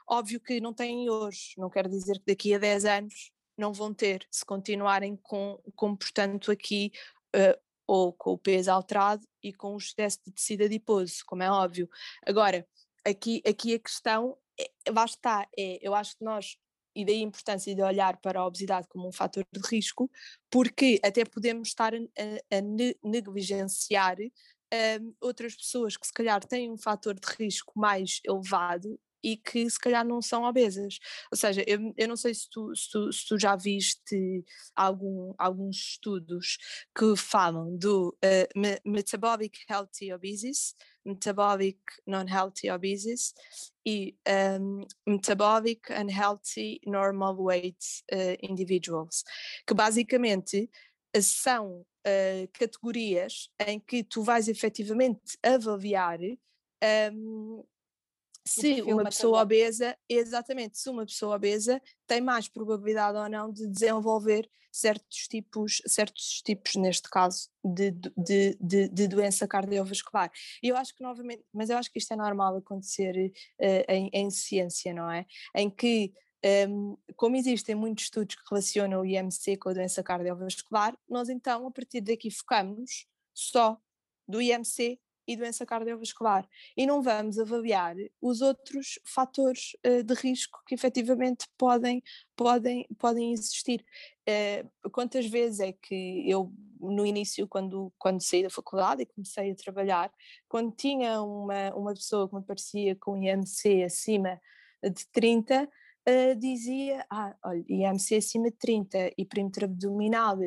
Óbvio 0.08 0.39
que 0.39 0.62
não 0.62 0.74
têm 0.74 1.10
hoje, 1.10 1.54
não 1.58 1.70
quer 1.70 1.88
dizer 1.88 2.20
que 2.20 2.28
daqui 2.28 2.54
a 2.54 2.60
10 2.60 2.86
anos 2.86 3.32
não 3.58 3.74
vão 3.74 3.91
ter, 3.93 4.28
se 4.30 4.46
continuarem 4.46 5.17
com, 5.17 5.60
com 5.76 5.96
portanto, 5.96 6.52
aqui 6.52 6.91
uh, 7.36 7.60
ou 7.88 8.13
com 8.13 8.34
o 8.34 8.38
peso 8.38 8.72
alterado 8.72 9.26
e 9.41 9.52
com 9.52 9.74
o 9.74 9.78
excesso 9.78 10.20
de 10.24 10.32
tecido 10.32 10.65
adiposo, 10.65 11.24
como 11.26 11.41
é 11.41 11.50
óbvio. 11.50 11.89
Agora, 12.28 12.67
aqui, 13.04 13.41
aqui 13.48 13.74
a 13.74 13.80
questão, 13.80 14.38
é, 14.60 14.70
lá 14.91 15.06
é, 15.58 15.80
eu 15.82 15.96
acho 15.96 16.15
que 16.15 16.24
nós, 16.24 16.58
e 16.97 17.05
daí 17.05 17.19
a 17.19 17.25
importância 17.25 17.75
de 17.75 17.81
olhar 17.83 18.17
para 18.17 18.39
a 18.39 18.45
obesidade 18.47 18.88
como 18.88 19.07
um 19.07 19.12
fator 19.12 19.45
de 19.53 19.62
risco, 19.69 20.10
porque 20.49 20.99
até 21.03 21.23
podemos 21.23 21.67
estar 21.67 21.93
a, 21.93 22.57
a 22.57 22.62
negligenciar 23.03 24.17
um, 24.19 25.13
outras 25.21 25.55
pessoas 25.55 25.95
que 25.95 26.07
se 26.07 26.12
calhar 26.12 26.43
têm 26.43 26.71
um 26.71 26.77
fator 26.77 27.13
de 27.13 27.27
risco 27.38 27.71
mais 27.75 28.19
elevado 28.25 28.99
e 29.23 29.38
que 29.38 29.69
se 29.69 29.80
calhar 29.80 30.06
não 30.06 30.21
são 30.21 30.43
obesas. 30.43 30.99
Ou 31.32 31.38
seja, 31.38 31.63
eu, 31.67 31.93
eu 31.97 32.08
não 32.08 32.15
sei 32.15 32.34
se 32.34 32.49
tu, 32.49 32.75
se 32.75 32.89
tu, 32.89 33.12
se 33.12 33.27
tu 33.27 33.39
já 33.39 33.56
viste 33.56 34.43
algum, 34.75 35.34
alguns 35.38 35.77
estudos 35.77 36.58
que 36.97 37.15
falam 37.15 37.77
do 37.77 38.17
uh, 38.23 38.80
metabolic 38.86 39.60
healthy 39.69 40.13
obesis, 40.13 40.75
metabolic 41.06 41.80
non-healthy 42.06 42.69
obesis 42.69 43.34
e 43.86 44.15
um, 44.60 44.86
metabolic 45.06 45.91
unhealthy 45.91 46.80
normal 46.86 47.36
weight 47.38 48.03
uh, 48.12 48.38
individuals, 48.41 49.23
que 49.65 49.73
basicamente 49.73 50.69
são 51.21 51.86
uh, 52.06 52.47
categorias 52.53 53.49
em 53.65 53.80
que 53.80 54.03
tu 54.03 54.21
vais 54.21 54.47
efetivamente 54.47 55.38
avaliar 55.41 56.19
um, 57.13 57.63
se 58.47 58.81
uma 58.81 59.03
pessoa 59.03 59.41
obesa, 59.41 59.97
exatamente, 60.10 60.77
se 60.77 60.89
uma 60.89 61.05
pessoa 61.05 61.36
obesa 61.36 61.81
tem 62.07 62.21
mais 62.21 62.47
probabilidade 62.47 63.17
ou 63.17 63.29
não 63.29 63.51
de 63.51 63.67
desenvolver 63.67 64.49
certos 64.71 65.27
tipos, 65.27 65.81
certos 65.88 66.41
tipos 66.41 66.75
neste 66.75 67.10
caso, 67.10 67.49
de, 67.63 67.91
de, 67.91 68.57
de, 68.60 68.88
de 68.89 69.07
doença 69.07 69.47
cardiovascular. 69.47 70.31
E 70.62 70.69
eu 70.69 70.77
acho 70.77 70.95
que 70.95 71.01
novamente, 71.01 71.43
mas 71.53 71.69
eu 71.69 71.77
acho 71.77 71.91
que 71.91 71.97
isto 71.97 72.13
é 72.13 72.15
normal 72.15 72.55
acontecer 72.55 73.31
uh, 73.60 73.91
em, 73.91 74.10
em, 74.13 74.29
ciência, 74.29 74.93
não 74.93 75.12
é? 75.12 75.25
Em 75.55 75.69
que 75.69 76.13
um, 76.69 76.95
como 77.15 77.36
existem 77.36 77.75
muitos 77.75 78.05
estudos 78.05 78.36
que 78.36 78.43
relacionam 78.49 79.01
o 79.01 79.05
IMC 79.05 79.57
com 79.57 79.69
a 79.69 79.73
doença 79.73 80.03
cardiovascular, 80.03 80.95
nós 81.10 81.29
então 81.29 81.65
a 81.65 81.71
partir 81.71 82.01
daqui 82.01 82.29
focamos 82.29 83.07
só 83.33 83.79
do 84.27 84.41
IMC 84.41 84.99
e 85.27 85.35
doença 85.35 85.65
cardiovascular. 85.65 86.47
E 86.75 86.85
não 86.85 87.01
vamos 87.01 87.37
avaliar 87.37 87.95
os 88.21 88.41
outros 88.41 88.97
fatores 89.03 89.75
uh, 89.85 90.03
de 90.03 90.13
risco 90.13 90.59
que 90.65 90.73
efetivamente 90.73 91.45
podem, 91.57 92.01
podem, 92.35 92.87
podem 92.97 93.33
existir. 93.33 93.85
Uh, 94.27 94.89
quantas 94.91 95.25
vezes 95.25 95.59
é 95.59 95.73
que 95.73 96.23
eu, 96.29 96.51
no 96.79 97.05
início, 97.05 97.47
quando, 97.47 97.91
quando 97.97 98.21
saí 98.21 98.43
da 98.43 98.49
faculdade 98.49 99.03
e 99.03 99.05
comecei 99.05 99.51
a 99.51 99.55
trabalhar, 99.55 100.11
quando 100.47 100.71
tinha 100.71 101.21
uma, 101.21 101.73
uma 101.75 101.93
pessoa 101.93 102.29
que 102.29 102.35
me 102.35 102.43
parecia 102.43 102.95
com 102.95 103.17
IMC 103.17 103.83
acima 103.83 104.39
de 104.81 105.05
30, 105.11 105.63
uh, 105.63 105.67
eh, 106.05 106.35
dizia, 106.35 107.05
ah, 107.09 107.35
olha, 107.43 107.65
IMC 107.67 108.15
acima 108.15 108.49
de 108.49 108.57
30 108.57 109.11
e 109.17 109.25
perímetro 109.25 109.65
abdominal 109.65 110.37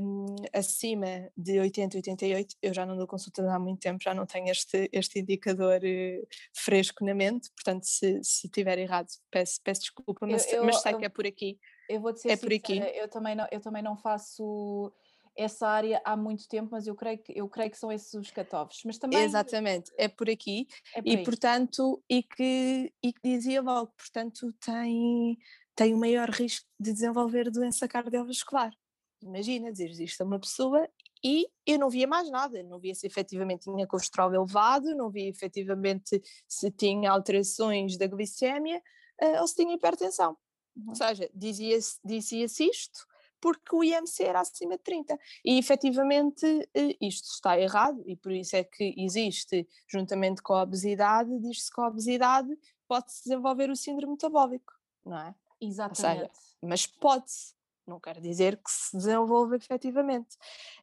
um, 0.00 0.36
acima 0.52 1.30
de 1.36 1.58
80, 1.58 1.96
88, 1.96 2.56
eu 2.62 2.72
já 2.72 2.86
não 2.86 2.96
dou 2.96 3.06
consulta 3.06 3.42
há 3.52 3.58
muito 3.58 3.80
tempo, 3.80 4.02
já 4.02 4.14
não 4.14 4.24
tenho 4.24 4.48
este, 4.48 4.88
este 4.92 5.20
indicador 5.20 5.80
uh, 5.82 6.26
fresco 6.54 7.04
na 7.04 7.14
mente, 7.14 7.50
portanto, 7.50 7.84
se, 7.84 8.20
se 8.22 8.48
tiver 8.48 8.78
errado, 8.78 9.08
peço, 9.30 9.60
peço 9.62 9.80
desculpa, 9.82 10.26
mas, 10.26 10.46
eu, 10.52 10.58
eu, 10.58 10.64
mas 10.64 10.80
sei 10.80 10.92
eu, 10.92 10.98
que 10.98 11.04
é 11.04 11.08
por 11.08 11.26
aqui. 11.26 11.58
Eu 11.88 12.00
vou 12.00 12.12
dizer 12.12 12.30
é 12.30 12.36
por 12.36 12.52
aqui. 12.52 12.78
Eu 12.94 13.08
também, 13.08 13.34
não, 13.34 13.46
eu 13.50 13.60
também 13.60 13.82
não 13.82 13.96
faço 13.96 14.92
essa 15.36 15.66
área 15.66 16.00
há 16.04 16.16
muito 16.16 16.46
tempo, 16.46 16.68
mas 16.70 16.86
eu 16.86 16.94
creio 16.94 17.18
que, 17.18 17.32
eu 17.36 17.48
creio 17.48 17.70
que 17.70 17.78
são 17.78 17.90
esses 17.90 18.12
os 18.14 18.30
catovos. 18.30 18.82
Mas 18.84 18.98
também... 18.98 19.18
Exatamente, 19.20 19.90
é 19.96 20.06
por 20.06 20.30
aqui. 20.30 20.68
É 20.94 21.02
por 21.02 21.08
e, 21.08 21.24
portanto, 21.24 22.02
e 22.08 22.22
que, 22.22 22.92
e 23.02 23.12
que 23.12 23.20
dizia 23.24 23.60
logo, 23.60 23.92
portanto, 23.96 24.52
tem, 24.64 25.36
tem 25.74 25.94
o 25.94 25.98
maior 25.98 26.30
risco 26.30 26.68
de 26.78 26.92
desenvolver 26.92 27.50
doença 27.50 27.88
cardiovascular 27.88 28.72
imagina, 29.22 29.72
dizer 29.72 29.90
isto 29.90 30.20
a 30.20 30.24
uma 30.24 30.38
pessoa 30.38 30.88
e 31.24 31.46
eu 31.66 31.78
não 31.78 31.88
via 31.88 32.06
mais 32.06 32.28
nada, 32.30 32.62
não 32.62 32.78
via 32.78 32.94
se 32.94 33.06
efetivamente 33.06 33.64
tinha 33.64 33.86
colesterol 33.86 34.34
elevado, 34.34 34.94
não 34.94 35.10
via 35.10 35.28
efetivamente 35.28 36.20
se 36.48 36.70
tinha 36.70 37.10
alterações 37.10 37.96
da 37.96 38.06
glicémia 38.06 38.82
uh, 39.22 39.40
ou 39.40 39.46
se 39.46 39.56
tinha 39.56 39.74
hipertensão. 39.74 40.36
Uhum. 40.76 40.88
Ou 40.88 40.94
seja, 40.94 41.30
dizia-se 41.34 41.98
dizia 42.04 42.46
isto 42.46 43.06
porque 43.40 43.74
o 43.74 43.82
IMC 43.82 44.22
era 44.22 44.40
acima 44.40 44.76
de 44.76 44.84
30. 44.84 45.18
E 45.44 45.58
efetivamente 45.58 46.46
uh, 46.46 46.96
isto 47.00 47.28
está 47.28 47.58
errado 47.58 48.02
e 48.06 48.16
por 48.16 48.32
isso 48.32 48.56
é 48.56 48.64
que 48.64 48.94
existe, 48.96 49.68
juntamente 49.88 50.42
com 50.42 50.54
a 50.54 50.62
obesidade, 50.62 51.38
diz-se 51.40 51.72
que 51.72 51.80
a 51.80 51.88
obesidade 51.88 52.50
pode-se 52.88 53.24
desenvolver 53.24 53.70
o 53.70 53.76
síndrome 53.76 54.12
metabólico, 54.12 54.72
não 55.04 55.18
é? 55.18 55.34
Exatamente. 55.60 55.96
Seja, 55.96 56.30
mas 56.62 56.86
pode-se 56.86 57.54
não 57.92 58.00
quer 58.00 58.20
dizer 58.20 58.56
que 58.56 58.70
se 58.70 58.96
desenvolva 58.96 59.56
efetivamente. 59.56 60.36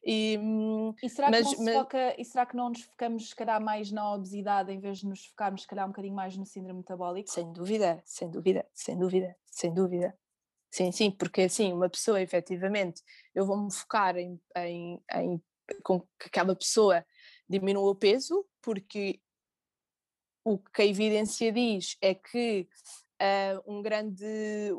E, 0.04 0.38
hum, 0.38 0.94
e, 1.02 1.08
será, 1.08 1.30
mas, 1.30 1.48
que 1.48 1.56
não 1.56 1.64
mas... 1.64 1.74
foca, 1.74 2.14
e 2.20 2.24
será 2.24 2.46
que 2.46 2.56
não 2.56 2.70
nos 2.70 2.82
focamos, 2.82 3.28
se 3.28 3.36
calhar, 3.36 3.60
mais 3.60 3.90
na 3.90 4.14
obesidade 4.14 4.72
em 4.72 4.78
vez 4.78 4.98
de 4.98 5.06
nos 5.06 5.26
focarmos, 5.26 5.62
se 5.62 5.68
calhar, 5.68 5.84
um 5.86 5.90
bocadinho 5.90 6.14
mais 6.14 6.36
no 6.36 6.46
síndrome 6.46 6.78
metabólico? 6.78 7.30
Sem 7.30 7.52
dúvida, 7.52 8.02
sem 8.04 8.30
dúvida, 8.30 8.66
sem 8.72 8.98
dúvida, 8.98 9.36
sem 9.46 9.74
dúvida. 9.74 10.18
Sim, 10.70 10.92
sim, 10.92 11.10
porque 11.10 11.42
assim, 11.42 11.72
uma 11.72 11.88
pessoa, 11.88 12.22
efetivamente, 12.22 13.02
eu 13.34 13.44
vou-me 13.44 13.72
focar 13.72 14.16
em, 14.16 14.40
em, 14.56 15.02
em 15.14 15.42
com 15.82 16.00
que 16.00 16.26
aquela 16.26 16.54
pessoa 16.54 17.04
diminua 17.48 17.90
o 17.90 17.94
peso, 17.94 18.46
porque 18.62 19.20
o 20.44 20.58
que 20.58 20.82
a 20.82 20.86
evidência 20.86 21.52
diz 21.52 21.96
é 22.00 22.14
que 22.14 22.68
uh, 23.20 23.62
um 23.66 23.82
grande 23.82 24.24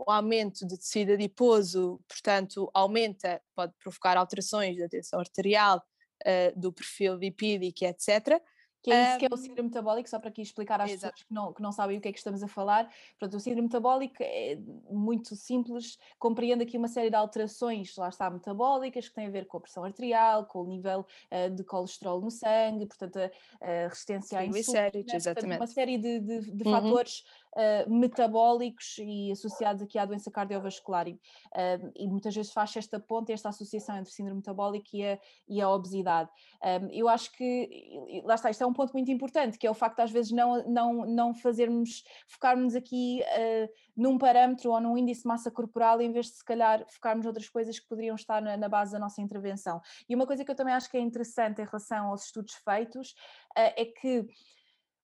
um 0.07 0.11
aumento 0.11 0.65
de 0.65 0.77
tecido 0.77 1.13
adiposo, 1.13 2.01
portanto, 2.07 2.69
aumenta, 2.73 3.41
pode 3.55 3.73
provocar 3.79 4.17
alterações 4.17 4.77
da 4.77 4.89
tensão 4.89 5.19
arterial, 5.19 5.81
uh, 6.21 6.59
do 6.59 6.73
perfil 6.73 7.15
lipídico, 7.15 7.85
etc. 7.85 8.41
Que 8.83 8.91
é 8.91 9.03
isso 9.03 9.15
um, 9.15 9.19
que 9.19 9.25
é 9.25 9.29
o 9.31 9.37
síndrome 9.37 9.69
metabólico, 9.69 10.09
só 10.09 10.19
para 10.19 10.29
aqui 10.29 10.41
explicar 10.41 10.81
às 10.81 10.89
exato. 10.89 11.13
pessoas 11.13 11.27
que 11.27 11.33
não, 11.33 11.53
que 11.53 11.61
não 11.61 11.71
sabem 11.71 11.97
o 11.99 12.01
que 12.01 12.07
é 12.07 12.11
que 12.11 12.17
estamos 12.17 12.41
a 12.41 12.47
falar. 12.47 12.91
Portanto, 13.19 13.37
o 13.37 13.39
síndrome 13.39 13.67
metabólico 13.67 14.15
é 14.21 14.57
muito 14.89 15.35
simples, 15.35 15.99
compreende 16.17 16.63
aqui 16.63 16.77
uma 16.77 16.87
série 16.87 17.11
de 17.11 17.15
alterações, 17.15 17.95
lá 17.95 18.09
está, 18.09 18.29
metabólicas, 18.29 19.07
que 19.07 19.13
têm 19.13 19.27
a 19.27 19.29
ver 19.29 19.45
com 19.45 19.57
a 19.57 19.61
pressão 19.61 19.83
arterial, 19.83 20.45
com 20.45 20.61
o 20.61 20.67
nível 20.67 21.05
uh, 21.31 21.49
de 21.51 21.63
colesterol 21.63 22.19
no 22.21 22.31
sangue, 22.31 22.87
portanto, 22.87 23.17
a, 23.17 23.29
a 23.61 23.87
resistência 23.87 24.39
à 24.39 24.45
insulina, 24.45 24.91
portanto, 24.91 25.45
uma 25.45 25.67
série 25.67 25.97
de, 25.99 26.19
de, 26.19 26.51
de 26.51 26.63
uhum. 26.67 26.71
fatores 26.71 27.23
uh, 27.55 27.89
metabólicos 27.89 28.97
e 28.99 29.31
associados 29.31 29.81
aqui 29.81 29.97
à 29.97 30.05
doença 30.05 30.31
cardiovascular. 30.31 31.07
E, 31.07 31.13
uh, 31.13 31.91
e 31.95 32.07
muitas 32.07 32.35
vezes 32.35 32.51
faz 32.51 32.75
esta 32.75 32.99
ponte, 32.99 33.31
esta 33.31 33.49
associação 33.49 33.97
entre 33.97 34.11
síndrome 34.11 34.37
metabólico 34.37 34.87
e 34.93 35.05
a, 35.05 35.19
e 35.47 35.61
a 35.61 35.69
obesidade. 35.69 36.29
Um, 36.63 36.89
eu 36.91 37.07
acho 37.07 37.31
que, 37.33 38.21
lá 38.23 38.35
está, 38.35 38.49
isto 38.49 38.63
é 38.63 38.67
um 38.67 38.73
ponto 38.73 38.93
muito 38.93 39.11
importante, 39.11 39.57
que 39.57 39.67
é 39.67 39.71
o 39.71 39.73
facto 39.73 39.97
de 39.97 40.03
às 40.03 40.11
vezes 40.11 40.31
não, 40.31 40.63
não, 40.67 41.05
não 41.05 41.33
fazermos, 41.33 42.03
focarmos 42.27 42.75
aqui 42.75 43.21
uh, 43.21 43.69
num 43.95 44.17
parâmetro 44.17 44.71
ou 44.71 44.79
num 44.79 44.97
índice 44.97 45.21
de 45.21 45.27
massa 45.27 45.51
corporal, 45.51 46.01
em 46.01 46.11
vez 46.11 46.27
de 46.27 46.33
se 46.33 46.45
calhar 46.45 46.85
focarmos 46.89 47.25
outras 47.25 47.49
coisas 47.49 47.79
que 47.79 47.87
poderiam 47.87 48.15
estar 48.15 48.41
na, 48.41 48.57
na 48.57 48.69
base 48.69 48.91
da 48.91 48.99
nossa 48.99 49.21
intervenção. 49.21 49.81
E 50.07 50.15
uma 50.15 50.25
coisa 50.25 50.45
que 50.45 50.51
eu 50.51 50.55
também 50.55 50.73
acho 50.73 50.89
que 50.89 50.97
é 50.97 50.99
interessante 50.99 51.61
em 51.61 51.65
relação 51.65 52.07
aos 52.07 52.25
estudos 52.25 52.53
feitos 52.53 53.11
uh, 53.57 53.73
é 53.75 53.85
que 53.85 54.25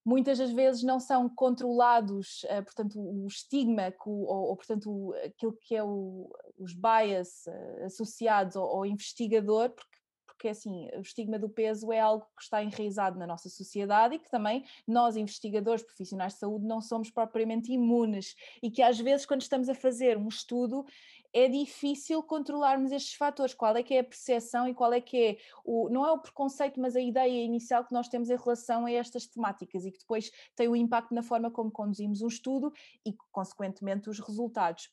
muitas 0.08 0.38
das 0.38 0.54
vezes 0.54 0.84
não 0.84 1.02
são 1.02 1.28
controlados, 1.28 2.44
uh, 2.46 2.64
portanto, 2.64 2.98
o 2.98 3.28
estigma 3.28 3.94
ou, 4.06 4.26
ou, 4.26 4.56
portanto, 4.56 5.14
aquilo 5.26 5.52
que 5.52 5.76
é 5.76 5.84
o, 5.84 6.34
os 6.58 6.74
bias 6.74 7.46
uh, 7.46 7.84
associados 7.86 8.56
ao, 8.56 8.66
ao, 8.66 8.86
investigador, 8.86 9.70
porque 9.72 9.98
porque 10.38 10.50
assim, 10.50 10.88
o 10.96 11.02
estigma 11.02 11.40
do 11.40 11.50
peso 11.50 11.92
é 11.92 12.00
algo 12.00 12.24
que 12.38 12.44
está 12.44 12.64
enraizado 12.64 13.18
na 13.18 13.26
nossa 13.26 13.50
sociedade 13.50 14.16
e 14.16 14.20
que 14.20 14.30
também 14.30 14.64
nós, 14.88 15.18
investigadores, 15.18 15.84
profissionais 15.84 16.34
de 16.34 16.40
saúde, 16.40 16.64
não 16.64 16.80
somos 16.80 17.10
propriamente 17.10 17.74
imunes. 17.74 18.36
E 18.62 18.70
que 18.70 18.84
às 18.84 19.00
vezes, 19.00 19.26
quando 19.26 19.42
estamos 19.42 19.68
a 19.68 19.74
fazer 19.74 20.16
um 20.16 20.28
estudo, 20.28 20.86
é 21.34 21.48
difícil 21.48 22.22
controlarmos 22.24 22.92
estes 22.92 23.14
fatores, 23.16 23.54
qual 23.54 23.76
é 23.76 23.84
que 23.84 23.94
é 23.94 24.00
a 24.00 24.04
percepção 24.04 24.68
e 24.68 24.74
qual 24.74 24.94
é 24.94 25.02
que 25.02 25.18
é 25.18 25.38
o, 25.64 25.90
não 25.90 26.06
é 26.06 26.12
o 26.12 26.20
preconceito, 26.20 26.80
mas 26.80 26.96
a 26.96 27.02
ideia 27.02 27.44
inicial 27.44 27.86
que 27.86 27.94
nós 27.94 28.08
temos 28.08 28.30
em 28.30 28.38
relação 28.38 28.86
a 28.86 28.92
estas 28.92 29.28
temáticas 29.28 29.86
e 29.86 29.92
que 29.92 30.00
depois 30.00 30.32
tem 30.56 30.68
o 30.68 30.72
um 30.72 30.76
impacto 30.76 31.14
na 31.14 31.24
forma 31.24 31.52
como 31.52 31.72
conduzimos 31.72 32.22
um 32.22 32.28
estudo 32.28 32.72
e, 33.06 33.14
consequentemente, 33.32 34.10
os 34.10 34.20
resultados. 34.20 34.90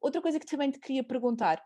Outra 0.00 0.22
coisa 0.22 0.40
que 0.40 0.46
também 0.46 0.70
te 0.70 0.78
queria 0.78 1.04
perguntar, 1.04 1.62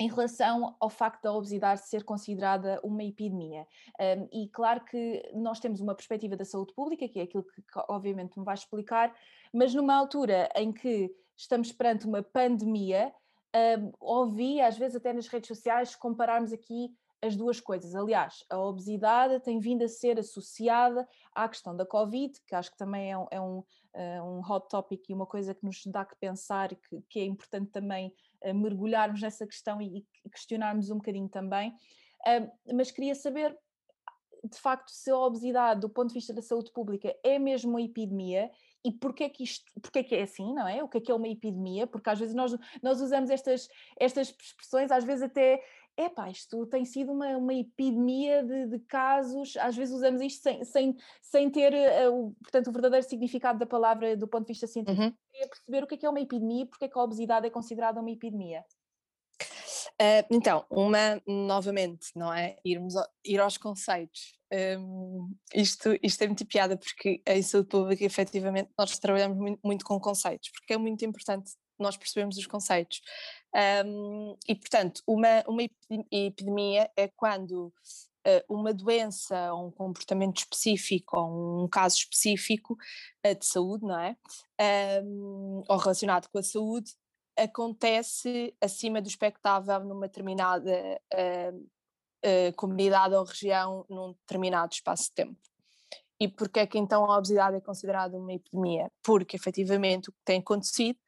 em 0.00 0.08
relação 0.08 0.74
ao 0.80 0.90
facto 0.90 1.22
da 1.22 1.32
obesidade 1.32 1.86
ser 1.86 2.02
considerada 2.02 2.80
uma 2.82 3.04
epidemia. 3.04 3.66
Um, 4.00 4.28
e 4.32 4.48
claro 4.48 4.84
que 4.84 5.22
nós 5.34 5.60
temos 5.60 5.80
uma 5.80 5.94
perspectiva 5.94 6.36
da 6.36 6.44
saúde 6.44 6.74
pública, 6.74 7.08
que 7.08 7.20
é 7.20 7.22
aquilo 7.22 7.44
que, 7.44 7.62
obviamente 7.88 8.38
me 8.38 8.44
vai 8.44 8.54
explicar, 8.54 9.14
mas 9.52 9.74
numa 9.74 9.94
altura 9.94 10.48
em 10.56 10.72
que 10.72 11.14
estamos 11.36 11.72
perante 11.72 12.06
uma 12.06 12.22
pandemia, 12.22 13.12
um, 13.54 13.92
ouvi, 14.00 14.60
às 14.60 14.78
vezes 14.78 14.96
até 14.96 15.12
nas 15.12 15.28
redes 15.28 15.48
sociais, 15.48 15.94
compararmos 15.94 16.52
aqui 16.52 16.94
as 17.22 17.36
duas 17.36 17.60
coisas. 17.60 17.94
Aliás, 17.94 18.44
a 18.50 18.58
obesidade 18.58 19.38
tem 19.40 19.60
vindo 19.60 19.84
a 19.84 19.88
ser 19.88 20.18
associada 20.18 21.06
à 21.32 21.48
questão 21.48 21.76
da 21.76 21.86
Covid, 21.86 22.36
que 22.46 22.54
acho 22.54 22.72
que 22.72 22.76
também 22.76 23.12
é 23.12 23.16
um, 23.16 23.26
é 23.30 23.40
um, 23.40 23.64
eh, 23.94 24.22
um 24.22 24.40
hot 24.40 24.68
topic 24.68 25.08
e 25.08 25.14
uma 25.14 25.24
coisa 25.24 25.54
que 25.54 25.64
nos 25.64 25.80
dá 25.86 26.04
que 26.04 26.16
pensar, 26.16 26.70
que, 26.70 27.00
que 27.08 27.20
é 27.20 27.24
importante 27.24 27.70
também 27.70 28.12
uh, 28.42 28.52
mergulharmos 28.52 29.22
nessa 29.22 29.46
questão 29.46 29.80
e, 29.80 30.04
e, 30.24 30.30
questionarmos 30.30 30.90
um 30.90 30.96
bocadinho 30.96 31.28
também. 31.28 31.70
Uh, 32.26 32.74
mas 32.74 32.90
queria 32.90 33.14
saber, 33.14 33.56
de 34.44 34.58
facto, 34.58 34.90
se 34.90 35.08
a 35.08 35.16
obesidade, 35.16 35.80
do 35.80 35.88
ponto 35.88 36.08
de 36.08 36.14
vista 36.14 36.34
da 36.34 36.42
saúde 36.42 36.72
pública, 36.72 37.14
é 37.22 37.38
mesmo 37.38 37.70
uma 37.70 37.82
epidemia 37.82 38.50
e 38.84 38.90
porquê 38.92 39.28
que 39.28 39.44
isto, 39.44 39.64
porquê 39.80 40.02
que 40.02 40.14
é 40.14 40.22
assim, 40.22 40.52
não 40.52 40.66
é? 40.66 40.82
O 40.82 40.88
que 40.88 40.98
é 40.98 41.00
que 41.00 41.10
é 41.10 41.14
uma 41.14 41.28
epidemia? 41.28 41.86
Porque 41.86 42.10
às 42.10 42.18
vezes 42.18 42.34
nós, 42.34 42.56
nós 42.82 43.00
usamos 43.00 43.30
estas, 43.30 43.68
estas 43.98 44.28
expressões, 44.28 44.90
às 44.90 45.04
vezes 45.04 45.22
até 45.22 45.62
epá, 45.96 46.30
isto 46.30 46.66
tem 46.66 46.84
sido 46.84 47.12
uma, 47.12 47.36
uma 47.36 47.54
epidemia 47.54 48.42
de, 48.42 48.66
de 48.66 48.78
casos, 48.80 49.56
às 49.58 49.76
vezes 49.76 49.94
usamos 49.94 50.20
isto 50.22 50.42
sem, 50.42 50.64
sem, 50.64 50.96
sem 51.20 51.50
ter 51.50 51.72
uh, 51.72 52.14
o, 52.14 52.32
portanto, 52.42 52.68
o 52.68 52.72
verdadeiro 52.72 53.06
significado 53.06 53.58
da 53.58 53.66
palavra 53.66 54.16
do 54.16 54.26
ponto 54.26 54.46
de 54.46 54.52
vista 54.52 54.66
científico. 54.66 55.02
Uhum. 55.02 55.14
Queria 55.30 55.48
perceber 55.48 55.84
o 55.84 55.86
que 55.86 55.94
é, 55.94 55.98
que 55.98 56.06
é 56.06 56.10
uma 56.10 56.20
epidemia 56.20 56.62
e 56.62 56.66
porque 56.66 56.86
é 56.86 56.88
que 56.88 56.98
a 56.98 57.02
obesidade 57.02 57.46
é 57.46 57.50
considerada 57.50 58.00
uma 58.00 58.10
epidemia. 58.10 58.64
Uh, 60.02 60.26
então, 60.32 60.66
uma, 60.68 61.22
novamente, 61.24 62.08
não 62.16 62.32
é? 62.32 62.56
Irmos 62.64 62.96
ao, 62.96 63.06
ir 63.24 63.38
aos 63.38 63.56
conceitos. 63.56 64.36
Um, 64.52 65.32
isto, 65.54 65.96
isto 66.02 66.22
é 66.22 66.26
muito 66.26 66.44
piada 66.44 66.76
porque 66.76 67.22
em 67.24 67.42
saúde 67.42 67.68
pública, 67.68 68.04
efetivamente, 68.04 68.68
nós 68.76 68.98
trabalhamos 68.98 69.38
muito, 69.38 69.60
muito 69.64 69.84
com 69.84 70.00
conceitos, 70.00 70.50
porque 70.50 70.74
é 70.74 70.76
muito 70.76 71.04
importante 71.04 71.52
nós 71.78 71.96
percebemos 71.96 72.36
os 72.36 72.46
conceitos. 72.46 73.00
Um, 73.86 74.36
e, 74.48 74.56
portanto, 74.56 75.02
uma, 75.06 75.44
uma 75.46 75.62
epidemia 76.10 76.90
é 76.96 77.08
quando 77.08 77.72
uh, 78.26 78.44
uma 78.48 78.72
doença 78.72 79.52
ou 79.52 79.68
um 79.68 79.70
comportamento 79.70 80.38
específico 80.38 81.18
ou 81.18 81.64
um 81.64 81.68
caso 81.68 81.96
específico 81.96 82.76
uh, 83.26 83.38
de 83.38 83.46
saúde, 83.46 83.84
não 83.84 83.98
é? 83.98 84.16
Um, 85.04 85.62
ou 85.68 85.76
relacionado 85.76 86.28
com 86.28 86.38
a 86.38 86.42
saúde, 86.42 86.92
acontece 87.36 88.54
acima 88.60 89.00
do 89.00 89.08
expectável 89.08 89.80
numa 89.84 90.06
determinada 90.06 91.00
uh, 91.14 92.56
comunidade 92.56 93.14
ou 93.14 93.24
região 93.24 93.84
num 93.88 94.12
determinado 94.12 94.72
espaço 94.72 95.04
de 95.04 95.14
tempo. 95.14 95.40
E 96.20 96.28
porquê 96.28 96.60
é 96.60 96.66
que 96.66 96.78
então 96.78 97.04
a 97.04 97.18
obesidade 97.18 97.56
é 97.56 97.60
considerada 97.60 98.16
uma 98.16 98.32
epidemia? 98.32 98.90
Porque 99.02 99.36
efetivamente 99.36 100.08
o 100.08 100.12
que 100.12 100.20
tem 100.24 100.38
acontecido 100.38 100.98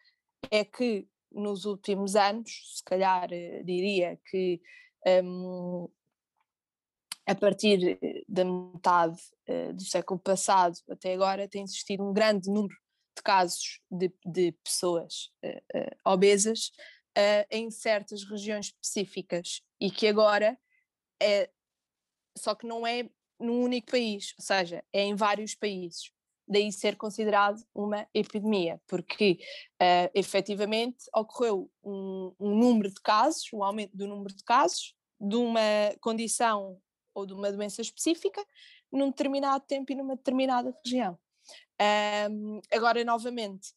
é 0.50 0.64
que 0.64 1.06
nos 1.30 1.64
últimos 1.64 2.16
anos, 2.16 2.76
se 2.76 2.84
calhar 2.84 3.28
eh, 3.32 3.62
diria 3.64 4.18
que 4.28 4.60
um, 5.22 5.88
a 7.26 7.34
partir 7.34 7.98
da 8.28 8.44
metade 8.44 9.18
uh, 9.48 9.72
do 9.72 9.82
século 9.82 10.20
passado 10.20 10.76
até 10.90 11.14
agora 11.14 11.48
tem 11.48 11.62
existido 11.62 12.04
um 12.04 12.12
grande 12.12 12.50
número 12.50 12.76
de 13.16 13.22
casos 13.22 13.80
de, 13.90 14.12
de 14.24 14.52
pessoas 14.64 15.30
uh, 15.44 15.78
uh, 15.78 16.12
obesas 16.12 16.72
em 17.48 17.70
certas 17.70 18.24
regiões 18.24 18.66
específicas 18.66 19.62
e 19.80 19.88
que 19.88 20.08
agora 20.08 20.58
é 21.22 21.48
só 22.36 22.56
que 22.56 22.66
não 22.66 22.84
é 22.84 23.08
num 23.38 23.62
único 23.62 23.92
país, 23.92 24.34
ou 24.36 24.44
seja, 24.44 24.84
é 24.92 25.02
em 25.04 25.14
vários 25.14 25.54
países 25.54 26.12
daí 26.46 26.70
ser 26.70 26.96
considerado 26.96 27.62
uma 27.74 28.06
epidemia, 28.12 28.80
porque 28.86 29.38
uh, 29.80 30.10
efetivamente 30.14 31.06
ocorreu 31.14 31.70
um, 31.82 32.34
um, 32.38 32.54
número 32.54 32.90
de 32.90 33.00
casos, 33.00 33.50
um 33.52 33.62
aumento 33.62 33.96
do 33.96 34.06
número 34.06 34.34
de 34.34 34.44
casos 34.44 34.94
de 35.18 35.36
uma 35.36 35.60
condição 36.00 36.78
ou 37.14 37.24
de 37.24 37.32
uma 37.32 37.50
doença 37.50 37.80
específica 37.80 38.44
num 38.92 39.08
determinado 39.08 39.64
tempo 39.66 39.92
e 39.92 39.94
numa 39.94 40.16
determinada 40.16 40.76
região. 40.84 41.18
Um, 42.30 42.60
agora, 42.72 43.02
novamente, 43.04 43.70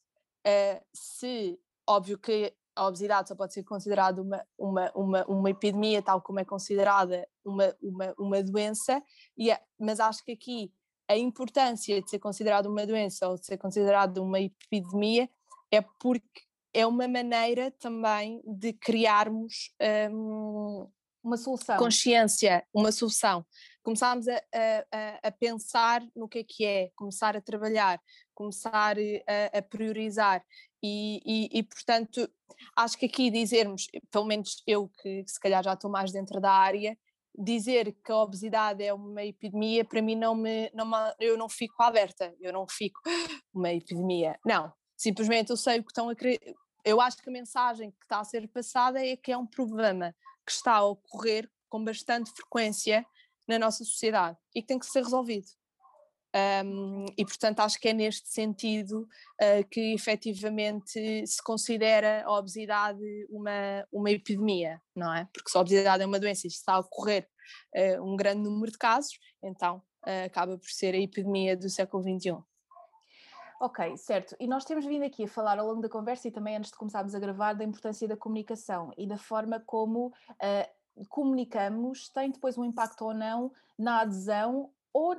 uh, 0.46 0.84
se 0.94 1.60
óbvio 1.88 2.18
que 2.18 2.54
a 2.76 2.86
obesidade 2.86 3.30
só 3.30 3.36
pode 3.36 3.54
ser 3.54 3.64
considerada 3.64 4.22
uma, 4.22 4.46
uma, 4.58 4.92
uma, 4.96 5.26
uma 5.26 5.50
epidemia, 5.50 6.02
tal 6.02 6.22
como 6.22 6.40
é 6.40 6.46
considerada 6.46 7.28
uma, 7.44 7.76
uma, 7.82 8.14
uma 8.18 8.44
doença, 8.44 9.02
e 9.36 9.50
é, 9.50 9.60
mas 9.80 10.00
acho 10.00 10.24
que 10.24 10.34
aqui 10.34 10.72
a 11.08 11.18
importância 11.18 12.02
de 12.02 12.10
ser 12.10 12.20
considerado 12.20 12.68
uma 12.68 12.86
doença 12.86 13.28
ou 13.28 13.36
de 13.36 13.46
ser 13.46 13.58
considerado 13.58 14.20
uma 14.20 14.40
epidemia 14.40 15.30
é 15.72 15.82
porque 16.00 16.42
é 16.74 16.86
uma 16.86 17.08
maneira 17.08 17.72
também 17.72 18.42
de 18.46 18.74
criarmos 18.74 19.74
um, 20.12 20.88
uma 21.28 21.38
solução. 21.38 21.78
Consciência, 21.78 22.66
uma 22.74 22.92
solução. 22.92 23.46
Começarmos 23.84 24.28
a, 24.28 24.42
a, 24.92 25.28
a, 25.28 25.32
pensar 25.32 26.02
no 26.16 26.28
que 26.28 26.40
é 26.40 26.44
que 26.44 26.66
é, 26.66 26.90
começar 26.96 27.36
a 27.36 27.42
trabalhar, 27.42 28.02
começar 28.34 28.96
a, 28.98 29.58
a 29.58 29.62
priorizar. 29.62 30.44
E, 30.82 31.22
e, 31.26 31.60
e, 31.60 31.64
portanto, 31.64 32.30
acho 32.76 32.98
que 32.98 33.06
aqui 33.06 33.30
dizermos, 33.30 33.88
pelo 34.12 34.26
menos 34.26 34.62
eu 34.66 34.90
que, 35.02 35.24
que 35.24 35.32
se 35.32 35.40
calhar 35.40 35.64
já 35.64 35.74
estou 35.74 35.92
mais 35.92 36.12
dentro 36.12 36.40
da 36.40 36.52
área, 36.52 36.98
dizer 37.38 37.96
que 38.04 38.12
a 38.12 38.18
obesidade 38.18 38.84
é 38.84 38.94
uma 38.94 39.24
epidemia, 39.24 39.86
para 39.86 40.02
mim 40.02 40.16
não 40.16 40.34
me, 40.34 40.72
não 40.74 40.86
me, 40.86 40.98
eu 41.20 41.38
não 41.38 41.48
fico 41.48 41.82
alerta, 41.84 42.34
eu 42.40 42.52
não 42.52 42.66
fico 42.68 43.00
uma 43.54 43.72
epidemia. 43.72 44.40
Não, 44.46 44.72
simplesmente 44.98 45.52
eu 45.52 45.58
sei 45.58 45.80
o 45.80 45.84
que 45.84 45.92
estão 45.92 46.10
a 46.10 46.16
querer. 46.16 46.40
Eu 46.84 47.02
acho 47.02 47.18
que 47.18 47.30
a 47.30 47.34
mensagem 47.34 47.92
que 47.92 48.06
está 48.06 48.20
a 48.20 48.24
ser 48.24 48.48
passada 48.48 49.06
é 49.06 49.16
que 49.18 49.32
é 49.32 49.38
um 49.38 49.46
problema 49.46 50.16
que 50.48 50.54
está 50.54 50.76
a 50.76 50.86
ocorrer 50.86 51.50
com 51.70 51.84
bastante 51.84 52.32
frequência 52.32 53.06
na 53.48 53.60
nossa 53.60 53.84
sociedade 53.84 54.38
e 54.56 54.62
que 54.62 54.68
tem 54.68 54.80
que 54.80 54.86
ser 54.86 55.04
resolvido. 55.04 55.48
Um, 56.36 57.06
e 57.18 57.26
portanto 57.26 57.62
acho 57.62 57.80
que 57.80 57.88
é 57.88 57.94
neste 57.94 58.30
sentido 58.30 59.08
uh, 59.42 59.68
que 59.72 59.94
efetivamente 59.94 61.26
se 61.26 61.42
considera 61.42 62.24
a 62.26 62.38
obesidade 62.38 63.00
uma, 63.30 63.88
uma 63.92 64.12
epidemia, 64.12 64.82
não 64.96 65.14
é? 65.14 65.28
Porque 65.34 65.50
se 65.50 65.58
a 65.58 65.62
obesidade 65.62 66.04
é 66.04 66.06
uma 66.06 66.20
doença 66.20 66.46
e 66.46 66.50
está 66.50 66.74
a 66.74 66.80
ocorrer 66.80 67.28
uh, 67.76 68.04
um 68.04 68.16
grande 68.16 68.44
número 68.44 68.72
de 68.72 68.78
casos, 68.78 69.18
então 69.42 69.78
uh, 70.06 70.26
acaba 70.26 70.58
por 70.58 70.70
ser 70.70 70.94
a 70.94 71.00
epidemia 71.00 71.56
do 71.56 71.70
século 71.70 72.04
XXI. 72.04 72.38
Ok, 73.60 73.98
certo. 73.98 74.36
E 74.40 74.48
nós 74.48 74.66
temos 74.66 74.86
vindo 74.86 75.04
aqui 75.04 75.24
a 75.24 75.28
falar 75.28 75.58
ao 75.58 75.68
longo 75.68 75.82
da 75.82 75.90
conversa 75.90 76.28
e 76.28 76.32
também 76.32 76.56
antes 76.56 76.72
de 76.72 76.78
começarmos 76.78 77.16
a 77.16 77.20
gravar 77.20 77.54
da 77.54 77.64
importância 77.64 78.08
da 78.08 78.16
comunicação 78.16 78.92
e 78.98 79.08
da 79.08 79.18
forma 79.18 79.60
como 79.66 80.14
comunicamos 81.10 82.10
tem 82.10 82.32
depois 82.32 82.58
um 82.58 82.66
impacto 82.66 83.06
ou 83.06 83.14
não 83.14 83.52
na 83.78 84.02
adesão 84.02 84.72
ou, 84.94 85.16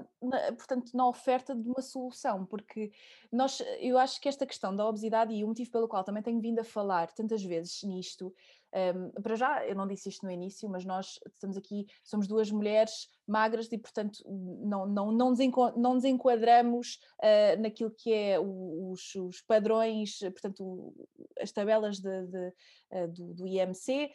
portanto, 0.57 0.91
na 0.93 1.07
oferta 1.07 1.55
de 1.55 1.69
uma 1.69 1.81
solução, 1.81 2.45
porque 2.45 2.91
nós, 3.31 3.63
eu 3.79 3.97
acho 3.97 4.21
que 4.21 4.29
esta 4.29 4.45
questão 4.45 4.75
da 4.75 4.85
obesidade 4.85 5.33
e 5.33 5.45
o 5.45 5.47
motivo 5.47 5.71
pelo 5.71 5.87
qual 5.87 6.03
também 6.03 6.21
tenho 6.21 6.41
vindo 6.41 6.59
a 6.59 6.65
falar 6.65 7.13
tantas 7.13 7.45
vezes 7.45 7.81
nisto, 7.85 8.35
um, 8.75 9.23
para 9.23 9.35
já, 9.35 9.67
eu 9.67 9.75
não 9.75 9.87
disse 9.87 10.09
isto 10.09 10.25
no 10.25 10.31
início, 10.31 10.69
mas 10.69 10.85
nós 10.85 11.19
estamos 11.27 11.57
aqui, 11.57 11.87
somos 12.05 12.27
duas 12.27 12.51
mulheres 12.51 13.09
magras 13.27 13.71
e, 13.73 13.79
portanto, 13.79 14.19
não, 14.27 14.87
não, 14.87 15.13
não, 15.13 15.31
nos, 15.31 15.39
não 15.77 15.95
nos 15.95 16.05
enquadramos 16.05 16.99
uh, 17.23 17.61
naquilo 17.61 17.91
que 17.91 18.13
é 18.13 18.39
os, 18.39 19.15
os 19.15 19.41
padrões, 19.43 20.19
portanto, 20.19 20.95
as 21.41 21.51
tabelas 21.53 21.99
de, 21.99 22.27
de, 22.27 22.53
uh, 22.93 23.09
do, 23.09 23.35
do 23.35 23.47
IMC, 23.47 24.11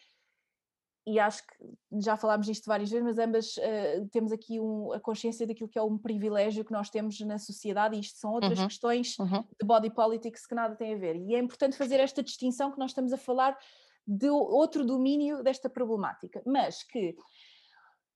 e 1.05 1.19
acho 1.19 1.45
que 1.45 2.01
já 2.01 2.15
falámos 2.15 2.45
disto 2.45 2.65
várias 2.65 2.89
vezes, 2.89 3.05
mas 3.05 3.17
ambas 3.17 3.57
uh, 3.57 4.07
temos 4.11 4.31
aqui 4.31 4.59
um, 4.59 4.93
a 4.93 4.99
consciência 4.99 5.45
daquilo 5.45 5.67
que 5.67 5.77
é 5.77 5.83
um 5.83 5.97
privilégio 5.97 6.63
que 6.63 6.71
nós 6.71 6.89
temos 6.89 7.19
na 7.21 7.37
sociedade, 7.37 7.95
e 7.95 7.99
isto 7.99 8.17
são 8.19 8.31
outras 8.31 8.57
uhum, 8.57 8.67
questões 8.67 9.19
uhum. 9.19 9.43
de 9.59 9.65
body 9.65 9.89
politics 9.89 10.47
que 10.47 10.55
nada 10.55 10.75
têm 10.75 10.93
a 10.93 10.97
ver. 10.97 11.17
E 11.17 11.35
é 11.35 11.39
importante 11.39 11.75
fazer 11.75 11.99
esta 11.99 12.23
distinção 12.23 12.71
que 12.71 12.79
nós 12.79 12.91
estamos 12.91 13.11
a 13.11 13.17
falar 13.17 13.57
de 14.05 14.29
outro 14.29 14.85
domínio 14.85 15.43
desta 15.43 15.69
problemática, 15.69 16.41
mas 16.45 16.83
que 16.83 17.15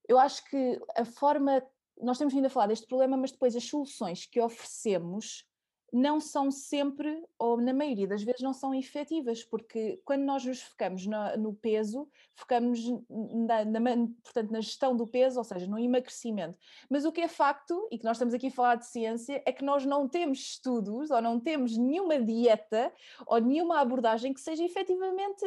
eu 0.08 0.18
acho 0.18 0.44
que 0.46 0.80
a 0.96 1.06
forma. 1.06 1.62
Nós 2.00 2.20
temos 2.20 2.34
vindo 2.34 2.46
a 2.46 2.50
falar 2.50 2.68
deste 2.68 2.86
problema, 2.86 3.18
mas 3.18 3.32
depois 3.32 3.56
as 3.56 3.64
soluções 3.64 4.26
que 4.26 4.40
oferecemos 4.40 5.48
não 5.92 6.20
são 6.20 6.52
sempre, 6.52 7.24
ou 7.40 7.60
na 7.62 7.74
maioria 7.74 8.08
das 8.08 8.22
vezes, 8.22 8.42
não 8.42 8.54
são 8.54 8.74
efetivas, 8.74 9.44
porque 9.44 10.00
quando 10.04 10.24
nós 10.24 10.44
nos 10.44 10.62
focamos 10.62 11.06
no, 11.06 11.38
no 11.38 11.54
peso, 11.54 12.08
focamos 12.36 12.80
na, 13.10 13.64
na, 13.64 13.80
portanto, 14.22 14.52
na 14.52 14.62
gestão 14.62 14.96
do 14.96 15.08
peso, 15.08 15.40
ou 15.40 15.44
seja, 15.44 15.66
no 15.66 15.80
emagrecimento. 15.80 16.58
Mas 16.90 17.06
o 17.06 17.12
que 17.12 17.22
é 17.22 17.28
facto, 17.28 17.88
e 17.90 17.98
que 17.98 18.04
nós 18.04 18.18
estamos 18.18 18.34
aqui 18.34 18.48
a 18.48 18.52
falar 18.52 18.76
de 18.76 18.86
ciência, 18.86 19.42
é 19.46 19.52
que 19.52 19.64
nós 19.64 19.86
não 19.86 20.08
temos 20.08 20.40
estudos, 20.40 21.10
ou 21.10 21.22
não 21.22 21.40
temos 21.40 21.78
nenhuma 21.78 22.20
dieta, 22.20 22.92
ou 23.26 23.40
nenhuma 23.40 23.80
abordagem 23.80 24.34
que 24.34 24.42
seja 24.42 24.64
efetivamente 24.64 25.46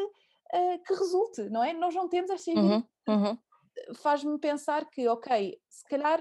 uh, 0.55 0.83
que 0.85 0.95
resulte, 0.95 1.49
não 1.51 1.63
é? 1.63 1.73
Nós 1.73 1.95
não 1.95 2.09
temos 2.09 2.31
esta 2.31 2.51
uhum, 2.51 2.83
uhum. 3.09 3.39
Faz-me 3.97 4.39
pensar 4.39 4.89
que, 4.91 5.09
ok, 5.09 5.59
se 5.69 5.85
calhar 5.85 6.21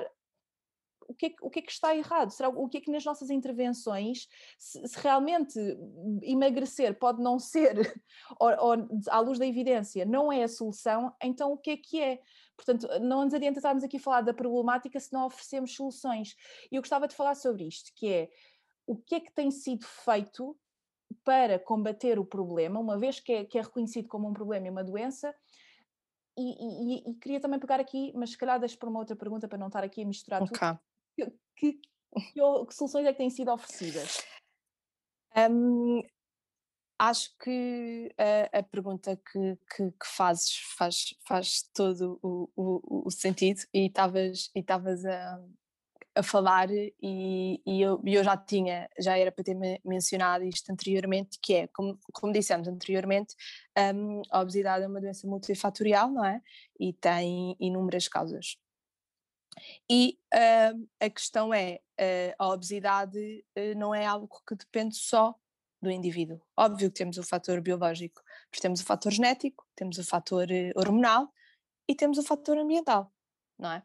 o 1.09 1.13
que, 1.13 1.25
é, 1.25 1.35
o 1.41 1.49
que 1.49 1.59
é 1.59 1.61
que 1.63 1.71
está 1.71 1.95
errado? 1.95 2.29
Será 2.29 2.49
o 2.49 2.69
que 2.69 2.77
é 2.77 2.81
que 2.81 2.91
nas 2.91 3.03
nossas 3.03 3.31
intervenções, 3.31 4.27
se, 4.59 4.87
se 4.87 4.99
realmente 4.99 5.59
emagrecer 6.21 6.97
pode 6.99 7.21
não 7.21 7.39
ser, 7.39 7.73
ou, 8.39 8.49
ou, 8.49 8.87
à 9.09 9.19
luz 9.19 9.39
da 9.39 9.47
evidência, 9.47 10.05
não 10.05 10.31
é 10.31 10.43
a 10.43 10.47
solução, 10.47 11.11
então 11.21 11.51
o 11.51 11.57
que 11.57 11.71
é 11.71 11.77
que 11.77 11.99
é? 11.99 12.19
Portanto, 12.55 12.87
não 12.99 13.23
nos 13.23 13.33
adianta 13.33 13.57
estarmos 13.57 13.83
aqui 13.83 13.97
a 13.97 14.01
falar 14.01 14.21
da 14.21 14.33
problemática 14.33 14.99
se 14.99 15.11
não 15.11 15.25
oferecemos 15.25 15.73
soluções. 15.73 16.35
E 16.71 16.75
eu 16.75 16.81
gostava 16.81 17.07
de 17.07 17.15
falar 17.15 17.33
sobre 17.35 17.65
isto, 17.65 17.91
que 17.95 18.07
é 18.07 18.29
o 18.85 18.95
que 18.95 19.15
é 19.15 19.19
que 19.19 19.31
tem 19.31 19.49
sido 19.49 19.85
feito 19.85 20.57
para 21.29 21.59
combater 21.59 22.17
o 22.17 22.25
problema, 22.25 22.79
uma 22.79 22.97
vez 22.97 23.19
que 23.19 23.31
é, 23.31 23.45
que 23.45 23.59
é 23.59 23.61
reconhecido 23.61 24.07
como 24.07 24.27
um 24.27 24.33
problema 24.33 24.65
e 24.65 24.69
uma 24.71 24.83
doença, 24.83 25.31
e, 26.35 26.41
e, 26.41 27.11
e, 27.11 27.13
queria 27.19 27.39
também 27.39 27.59
pegar 27.59 27.79
aqui, 27.79 28.11
mas 28.15 28.31
se 28.31 28.37
calhar 28.37 28.59
deixo 28.59 28.79
para 28.79 28.89
uma 28.89 28.97
outra 28.97 29.15
pergunta 29.15 29.47
para 29.47 29.59
não 29.59 29.67
estar 29.67 29.83
aqui 29.83 30.01
a 30.01 30.07
misturar 30.07 30.41
okay. 30.41 30.57
tudo 30.57 31.31
que, 31.55 31.71
que, 31.75 31.79
que, 32.33 32.73
soluções 32.73 33.05
é 33.05 33.11
que 33.11 33.19
têm 33.19 33.29
sido 33.29 33.51
oferecidas? 33.51 34.25
Um, 35.37 36.01
acho 36.97 37.37
que 37.37 38.11
a, 38.17 38.57
a 38.57 38.63
pergunta 38.63 39.15
que, 39.15 39.55
que, 39.75 39.91
que, 39.91 40.07
fazes 40.07 40.57
faz, 40.75 41.13
faz 41.27 41.61
todo 41.75 42.19
o, 42.23 42.49
o, 42.55 43.07
o 43.07 43.11
sentido 43.11 43.61
e 43.71 43.85
estavas 43.85 44.49
e 44.55 44.65
a, 45.07 45.39
a 46.19 46.23
falar 46.23 46.69
e, 46.69 46.93
e 47.65 47.81
eu, 47.81 48.01
eu, 48.05 48.23
já 48.23 48.35
tinha, 48.35 48.89
já 48.99 49.17
era 49.17 49.31
para 49.31 49.43
ter 49.43 49.55
mencionado 49.85 50.43
isto 50.43 50.69
anteriormente, 50.69 51.39
que 51.41 51.53
é, 51.53 51.67
como, 51.67 51.97
como 52.11 52.33
dissemos 52.33 52.67
anteriormente, 52.67 53.35
um, 53.95 54.21
a 54.29 54.41
obesidade 54.41 54.83
é 54.83 54.87
uma 54.87 54.99
doença 54.99 55.25
multifatorial, 55.25 56.11
não 56.11 56.25
é? 56.25 56.41
E 56.77 56.91
tem 56.91 57.55
inúmeras 57.57 58.09
causas. 58.09 58.57
E 59.89 60.19
uh, 60.33 60.87
a 60.99 61.09
questão 61.09 61.53
é, 61.53 61.79
uh, 61.99 62.35
a 62.37 62.49
obesidade 62.49 63.45
uh, 63.57 63.77
não 63.77 63.95
é 63.95 64.05
algo 64.05 64.27
que 64.45 64.55
depende 64.55 64.97
só 64.97 65.33
do 65.81 65.89
indivíduo. 65.89 66.41
Óbvio 66.57 66.91
que 66.91 66.97
temos 66.97 67.17
o 67.17 67.23
fator 67.23 67.61
biológico, 67.61 68.21
mas 68.51 68.59
temos 68.59 68.81
o 68.81 68.85
fator 68.85 69.13
genético, 69.13 69.65
temos 69.73 69.97
o 69.97 70.03
fator 70.03 70.47
hormonal 70.75 71.31
e 71.87 71.95
temos 71.95 72.17
o 72.17 72.23
fator 72.23 72.57
ambiental, 72.57 73.09
não 73.57 73.71
é? 73.71 73.83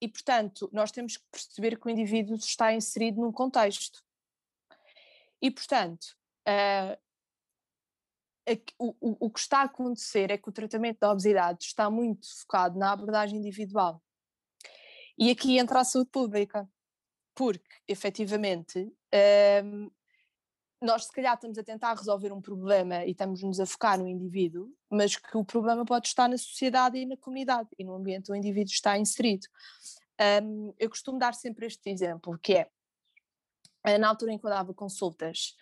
E 0.00 0.08
portanto, 0.08 0.68
nós 0.72 0.90
temos 0.90 1.16
que 1.16 1.24
perceber 1.30 1.78
que 1.78 1.86
o 1.86 1.90
indivíduo 1.90 2.36
está 2.36 2.72
inserido 2.72 3.20
num 3.20 3.32
contexto. 3.32 4.02
E 5.40 5.50
portanto, 5.50 6.16
o, 8.78 8.94
o, 9.00 9.26
o 9.26 9.30
que 9.30 9.40
está 9.40 9.60
a 9.60 9.64
acontecer 9.64 10.30
é 10.30 10.38
que 10.38 10.48
o 10.48 10.52
tratamento 10.52 10.98
da 11.00 11.10
obesidade 11.10 11.64
está 11.64 11.90
muito 11.90 12.26
focado 12.40 12.78
na 12.78 12.92
abordagem 12.92 13.38
individual 13.38 14.02
e 15.18 15.30
aqui 15.30 15.58
entra 15.58 15.80
a 15.80 15.84
saúde 15.84 16.10
pública, 16.10 16.68
porque 17.34 17.64
efetivamente 17.88 18.92
um, 19.64 19.90
nós 20.80 21.04
se 21.04 21.12
calhar 21.12 21.34
estamos 21.34 21.56
a 21.58 21.62
tentar 21.62 21.94
resolver 21.94 22.32
um 22.32 22.40
problema 22.40 23.04
e 23.04 23.12
estamos-nos 23.12 23.58
a 23.60 23.66
focar 23.66 23.98
no 23.98 24.06
indivíduo, 24.06 24.70
mas 24.90 25.16
que 25.16 25.36
o 25.36 25.44
problema 25.44 25.84
pode 25.84 26.08
estar 26.08 26.28
na 26.28 26.36
sociedade 26.36 26.98
e 26.98 27.06
na 27.06 27.16
comunidade 27.16 27.68
e 27.78 27.84
no 27.84 27.94
ambiente 27.94 28.30
onde 28.30 28.32
o 28.32 28.36
indivíduo 28.36 28.72
está 28.72 28.98
inserido. 28.98 29.46
Um, 30.42 30.74
eu 30.78 30.88
costumo 30.88 31.18
dar 31.18 31.34
sempre 31.34 31.66
este 31.66 31.90
exemplo, 31.90 32.38
que 32.38 32.54
é, 32.54 32.70
eh, 33.84 33.98
na 33.98 34.08
altura 34.08 34.32
em 34.32 34.38
que 34.38 34.46
eu 34.46 34.50
dava 34.50 34.74
consultas, 34.74 35.54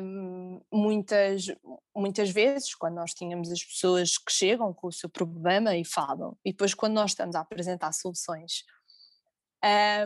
um, 0.00 0.60
muitas, 0.72 1.46
muitas 1.94 2.30
vezes, 2.30 2.74
quando 2.74 2.94
nós 2.94 3.12
tínhamos 3.12 3.50
as 3.50 3.62
pessoas 3.62 4.16
que 4.16 4.32
chegam 4.32 4.72
com 4.72 4.86
o 4.86 4.92
seu 4.92 5.08
problema 5.08 5.76
e 5.76 5.84
falam, 5.84 6.36
e 6.44 6.52
depois 6.52 6.74
quando 6.74 6.94
nós 6.94 7.10
estamos 7.10 7.34
a 7.34 7.40
apresentar 7.40 7.92
soluções, 7.92 8.64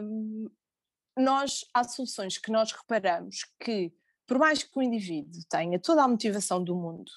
um, 0.03 0.51
nós, 1.17 1.65
há 1.75 1.85
soluções 1.85 2.39
que 2.39 2.51
nós 2.51 2.73
reparamos 2.73 3.45
que, 3.61 3.93
por 4.27 4.39
mais 4.39 4.63
que 4.63 4.79
o 4.79 4.83
indivíduo 4.83 5.43
tenha 5.49 5.79
toda 5.79 6.03
a 6.03 6.09
motivação 6.09 6.63
do 6.63 6.75
mundo 6.75 7.11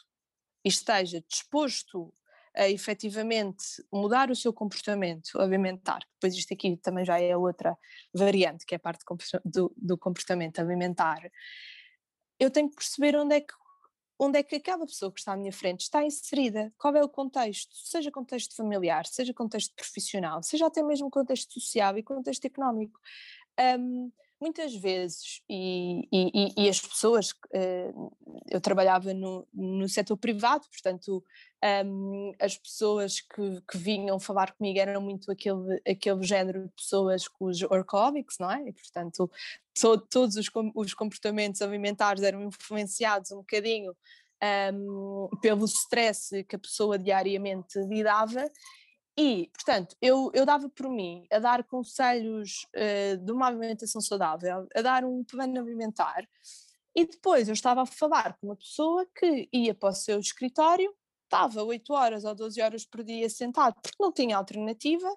e 0.63 0.69
esteja 0.69 1.23
disposto 1.27 2.13
a 2.55 2.69
efetivamente 2.69 3.63
mudar 3.91 4.31
o 4.31 4.35
seu 4.35 4.53
comportamento 4.53 5.39
alimentar, 5.39 5.99
depois 6.13 6.33
isto 6.35 6.53
aqui 6.53 6.77
também 6.77 7.03
já 7.03 7.19
é 7.19 7.35
outra 7.35 7.77
variante, 8.13 8.65
que 8.65 8.73
é 8.73 8.77
a 8.77 8.79
parte 8.79 9.03
do, 9.43 9.73
do 9.75 9.97
comportamento 9.97 10.59
alimentar, 10.59 11.29
eu 12.39 12.49
tenho 12.49 12.69
que 12.69 12.75
perceber 12.75 13.15
onde 13.17 13.35
é 13.35 13.41
que 13.41 13.53
onde 14.17 14.39
é 14.39 14.43
que 14.43 14.55
aquela 14.55 14.85
pessoa 14.85 15.11
que 15.11 15.19
está 15.19 15.33
à 15.33 15.37
minha 15.37 15.51
frente 15.51 15.81
está 15.81 16.03
inserida, 16.03 16.73
qual 16.77 16.95
é 16.95 17.03
o 17.03 17.09
contexto, 17.09 17.75
seja 17.75 18.09
contexto 18.09 18.55
familiar, 18.55 19.05
seja 19.05 19.33
contexto 19.33 19.75
profissional, 19.75 20.41
seja 20.41 20.67
até 20.67 20.81
mesmo 20.81 21.09
contexto 21.09 21.59
social 21.59 21.97
e 21.97 22.03
contexto 22.03 22.45
económico. 22.45 22.97
Um, 23.77 24.11
muitas 24.39 24.75
vezes, 24.75 25.41
e, 25.49 26.07
e, 26.11 26.65
e 26.65 26.69
as 26.69 26.79
pessoas, 26.79 27.31
uh, 27.31 28.11
eu 28.49 28.59
trabalhava 28.59 29.13
no, 29.13 29.47
no 29.53 29.87
setor 29.87 30.17
privado, 30.17 30.65
portanto, 30.69 31.23
um, 31.85 32.31
as 32.39 32.57
pessoas 32.57 33.21
que, 33.21 33.61
que, 33.69 33.77
vinham 33.77 34.19
falar 34.19 34.53
comigo 34.53 34.77
eram 34.77 35.01
muito 35.01 35.31
aquele, 35.31 35.81
aquele 35.87 36.23
género 36.23 36.63
de 36.63 36.73
pessoas 36.75 37.27
com 37.27 37.45
os 37.45 37.61
orcómicos, 37.63 38.37
não 38.39 38.51
é? 38.51 38.67
E, 38.67 38.73
portanto, 38.73 39.31
to, 39.79 39.97
todos 39.97 40.35
os, 40.35 40.49
os 40.75 40.93
comportamentos 40.93 41.61
alimentares 41.61 42.23
eram 42.23 42.43
influenciados 42.43 43.31
um 43.31 43.37
bocadinho 43.37 43.95
um, 44.73 45.29
pelo 45.41 45.65
stress 45.65 46.43
que 46.43 46.55
a 46.55 46.59
pessoa 46.59 46.99
diariamente 46.99 47.79
lidava 47.79 48.49
e, 49.17 49.49
portanto, 49.53 49.95
eu, 50.01 50.29
eu 50.33 50.45
dava 50.45 50.69
por 50.69 50.89
mim 50.89 51.25
a 51.31 51.39
dar 51.39 51.63
conselhos 51.63 52.67
uh, 52.75 53.17
de 53.17 53.31
uma 53.31 53.47
alimentação 53.47 54.01
saudável, 54.01 54.67
a 54.75 54.81
dar 54.81 55.05
um 55.05 55.23
plano 55.23 55.59
alimentar, 55.59 56.27
e 56.95 57.05
depois 57.05 57.47
eu 57.47 57.53
estava 57.53 57.81
a 57.81 57.85
falar 57.85 58.37
com 58.37 58.47
uma 58.47 58.55
pessoa 58.55 59.05
que 59.17 59.49
ia 59.51 59.73
para 59.73 59.89
o 59.89 59.93
seu 59.93 60.19
escritório, 60.19 60.93
estava 61.23 61.63
8 61.63 61.93
horas 61.93 62.23
ou 62.23 62.33
12 62.33 62.61
horas 62.61 62.85
por 62.85 63.03
dia 63.03 63.29
sentado, 63.29 63.75
porque 63.81 63.97
não 63.99 64.11
tinha 64.11 64.37
alternativa. 64.37 65.07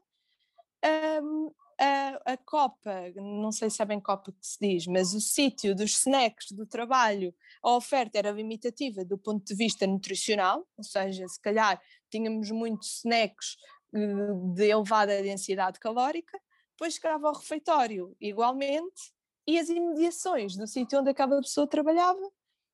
Um, 1.22 1.52
a, 1.80 2.32
a 2.32 2.37
copa, 2.37 3.12
não 3.14 3.52
sei 3.52 3.70
se 3.70 3.80
é 3.80 3.84
bem 3.84 4.00
copa 4.00 4.32
que 4.32 4.44
se 4.44 4.58
diz, 4.61 4.87
mas 4.87 5.14
o 5.14 5.20
sítio 5.20 5.76
dos 5.76 5.92
snacks 6.00 6.50
do 6.50 6.66
trabalho, 6.66 7.32
a 7.62 7.76
oferta 7.76 8.18
era 8.18 8.32
limitativa 8.32 9.04
do 9.04 9.16
ponto 9.16 9.44
de 9.44 9.54
vista 9.54 9.87
nutricional, 9.87 10.66
ou 10.76 10.82
seja, 10.82 11.26
se 11.28 11.40
calhar 11.40 11.80
tínhamos 12.11 12.50
muitos 12.50 12.98
snacks 12.98 13.56
de 13.92 14.68
elevada 14.68 15.22
densidade 15.22 15.79
calórica, 15.81 16.38
depois 16.70 16.94
chegava 16.94 17.29
ao 17.29 17.35
refeitório 17.35 18.16
igualmente, 18.20 19.12
e 19.46 19.59
as 19.59 19.68
imediações 19.68 20.57
do 20.57 20.66
sítio 20.66 21.01
onde 21.01 21.11
aquela 21.11 21.40
pessoa 21.40 21.66
trabalhava, 21.66 22.20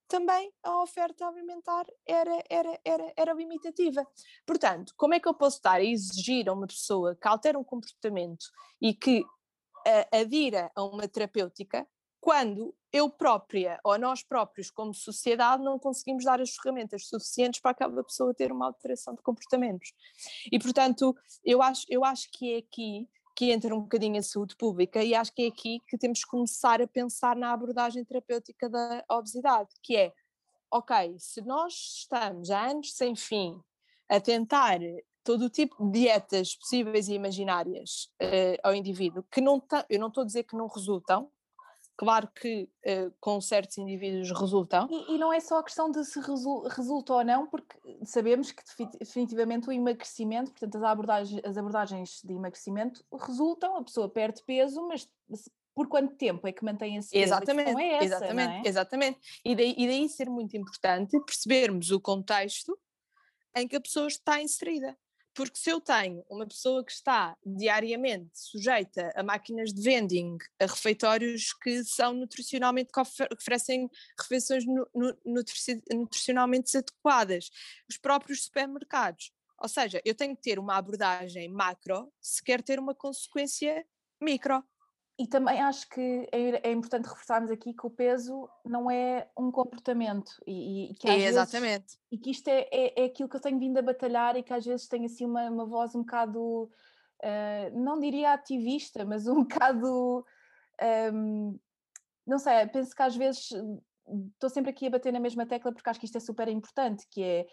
também 0.08 0.52
a 0.62 0.82
oferta 0.82 1.26
alimentar 1.26 1.86
era, 2.06 2.42
era, 2.50 2.80
era, 2.84 3.12
era 3.16 3.32
limitativa. 3.32 4.06
Portanto, 4.44 4.92
como 4.96 5.14
é 5.14 5.20
que 5.20 5.28
eu 5.28 5.34
posso 5.34 5.56
estar 5.56 5.76
a 5.76 5.84
exigir 5.84 6.48
a 6.48 6.52
uma 6.52 6.66
pessoa 6.66 7.16
que 7.16 7.26
altera 7.26 7.58
um 7.58 7.64
comportamento 7.64 8.44
e 8.80 8.92
que 8.92 9.20
uh, 9.20 10.20
adira 10.20 10.70
a 10.74 10.84
uma 10.84 11.08
terapêutica 11.08 11.86
quando 12.24 12.74
eu 12.90 13.10
própria 13.10 13.78
ou 13.84 13.98
nós 13.98 14.22
próprios, 14.22 14.70
como 14.70 14.94
sociedade, 14.94 15.62
não 15.62 15.78
conseguimos 15.78 16.24
dar 16.24 16.40
as 16.40 16.56
ferramentas 16.56 17.06
suficientes 17.06 17.60
para 17.60 17.72
aquela 17.72 18.02
pessoa 18.02 18.32
ter 18.32 18.50
uma 18.50 18.64
alteração 18.64 19.14
de 19.14 19.20
comportamentos. 19.20 19.92
E, 20.50 20.58
portanto, 20.58 21.14
eu 21.44 21.60
acho, 21.60 21.84
eu 21.86 22.02
acho 22.02 22.30
que 22.32 22.54
é 22.54 22.56
aqui 22.60 23.06
que 23.36 23.52
entra 23.52 23.76
um 23.76 23.82
bocadinho 23.82 24.18
a 24.18 24.22
saúde 24.22 24.56
pública 24.56 25.04
e 25.04 25.14
acho 25.14 25.34
que 25.34 25.42
é 25.42 25.48
aqui 25.48 25.82
que 25.86 25.98
temos 25.98 26.24
que 26.24 26.30
começar 26.30 26.80
a 26.80 26.86
pensar 26.86 27.36
na 27.36 27.52
abordagem 27.52 28.02
terapêutica 28.06 28.70
da 28.70 29.04
obesidade, 29.10 29.68
que 29.82 29.94
é, 29.94 30.10
ok, 30.70 31.16
se 31.18 31.42
nós 31.42 31.74
estamos 31.74 32.50
há 32.50 32.70
anos 32.70 32.94
sem 32.94 33.14
fim 33.14 33.60
a 34.08 34.18
tentar 34.18 34.78
todo 35.22 35.44
o 35.44 35.50
tipo 35.50 35.84
de 35.84 36.00
dietas 36.00 36.56
possíveis 36.56 37.06
e 37.08 37.12
imaginárias 37.12 38.08
uh, 38.22 38.56
ao 38.62 38.74
indivíduo, 38.74 39.26
que 39.30 39.42
não 39.42 39.62
eu 39.90 40.00
não 40.00 40.08
estou 40.08 40.22
a 40.22 40.26
dizer 40.26 40.44
que 40.44 40.56
não 40.56 40.68
resultam, 40.68 41.30
claro 41.96 42.28
que 42.34 42.68
uh, 42.86 43.12
com 43.20 43.40
certos 43.40 43.78
indivíduos 43.78 44.30
resultam. 44.30 44.88
E, 44.90 45.14
e, 45.14 45.18
não 45.18 45.32
é 45.32 45.40
só 45.40 45.58
a 45.58 45.64
questão 45.64 45.90
de 45.90 46.04
se 46.04 46.20
resu 46.20 46.66
resulta 46.68 47.14
ou 47.14 47.24
não, 47.24 47.46
porque 47.46 47.76
sabemos 48.04 48.50
que 48.50 48.62
definitivamente 48.98 49.68
o 49.68 49.72
emagrecimento, 49.72 50.50
portanto 50.50 50.76
as 50.76 50.82
abordagens, 50.82 51.44
as 51.44 51.56
abordagens 51.56 52.20
de 52.22 52.32
emagrecimento 52.32 53.04
resultam, 53.12 53.76
a 53.76 53.84
pessoa 53.84 54.08
perde 54.08 54.42
peso, 54.42 54.86
mas 54.88 55.08
por 55.74 55.88
quanto 55.88 56.14
tempo 56.14 56.46
é 56.46 56.52
que 56.52 56.64
mantém 56.64 56.96
esse 56.96 57.10
peso? 57.10 57.24
Exatamente, 57.24 57.80
é 57.80 57.94
essa, 57.94 58.04
exatamente, 58.04 58.66
é? 58.66 58.68
exatamente. 58.68 59.18
E 59.44 59.56
daí, 59.56 59.74
e 59.76 59.86
daí 59.86 60.08
ser 60.08 60.30
muito 60.30 60.56
importante 60.56 61.18
percebermos 61.24 61.90
o 61.90 62.00
contexto 62.00 62.78
em 63.56 63.66
que 63.66 63.76
a 63.76 63.80
pessoa 63.80 64.06
está 64.06 64.40
inserida. 64.40 64.96
Porque 65.34 65.58
se 65.58 65.70
eu 65.70 65.80
tenho 65.80 66.24
uma 66.30 66.46
pessoa 66.46 66.84
que 66.84 66.92
está 66.92 67.36
diariamente 67.44 68.30
sujeita 68.34 69.12
a 69.16 69.22
máquinas 69.22 69.72
de 69.72 69.82
vending, 69.82 70.38
a 70.60 70.66
refeitórios 70.66 71.52
que 71.52 71.82
são 71.82 72.14
nutricionalmente, 72.14 72.92
que 72.92 73.00
oferecem 73.00 73.90
refeições 74.18 74.64
nutricionalmente 75.24 76.76
adequadas, 76.76 77.50
os 77.90 77.98
próprios 77.98 78.44
supermercados. 78.44 79.32
Ou 79.60 79.68
seja, 79.68 80.00
eu 80.04 80.14
tenho 80.14 80.36
que 80.36 80.42
ter 80.42 80.58
uma 80.58 80.76
abordagem 80.76 81.48
macro 81.48 82.12
se 82.20 82.42
quer 82.42 82.62
ter 82.62 82.78
uma 82.78 82.94
consequência 82.94 83.84
micro. 84.20 84.62
E 85.16 85.28
também 85.28 85.60
acho 85.60 85.88
que 85.88 86.28
é, 86.32 86.68
é, 86.68 86.72
importante 86.72 87.06
reforçarmos 87.06 87.48
aqui 87.48 87.72
que 87.72 87.86
o 87.86 87.90
peso 87.90 88.48
não 88.64 88.90
é 88.90 89.28
um 89.38 89.48
comportamento 89.50 90.32
e, 90.44 90.90
e 90.90 90.94
que 90.94 91.08
às 91.08 91.22
é, 91.22 91.26
exatamente. 91.26 91.82
Vezes, 91.82 91.98
e 92.10 92.18
que 92.18 92.30
isto 92.32 92.48
é, 92.48 92.68
é, 92.72 93.02
é, 93.02 93.04
aquilo 93.04 93.28
que 93.28 93.36
eu 93.36 93.40
tenho 93.40 93.58
vindo 93.60 93.78
a 93.78 93.82
batalhar 93.82 94.36
e 94.36 94.42
que 94.42 94.52
às 94.52 94.64
vezes 94.64 94.88
tem 94.88 95.04
assim 95.04 95.24
uma, 95.24 95.48
uma 95.48 95.66
voz 95.66 95.94
um 95.94 96.00
bocado, 96.00 96.64
uh, 96.64 97.78
não 97.78 98.00
diria 98.00 98.32
ativista, 98.32 99.04
mas 99.04 99.28
um 99.28 99.44
bocado, 99.46 100.26
um, 101.12 101.58
não 102.26 102.38
sei, 102.40 102.66
penso 102.66 102.92
que 102.92 103.02
às 103.02 103.14
vezes 103.14 103.50
estou 104.34 104.50
sempre 104.50 104.70
aqui 104.70 104.86
a 104.86 104.90
bater 104.90 105.12
na 105.12 105.20
mesma 105.20 105.46
tecla 105.46 105.72
porque 105.72 105.88
acho 105.88 105.98
que 105.98 106.06
isto 106.06 106.16
é 106.16 106.20
super 106.20 106.48
importante, 106.48 107.06
que 107.10 107.22
é 107.22 107.46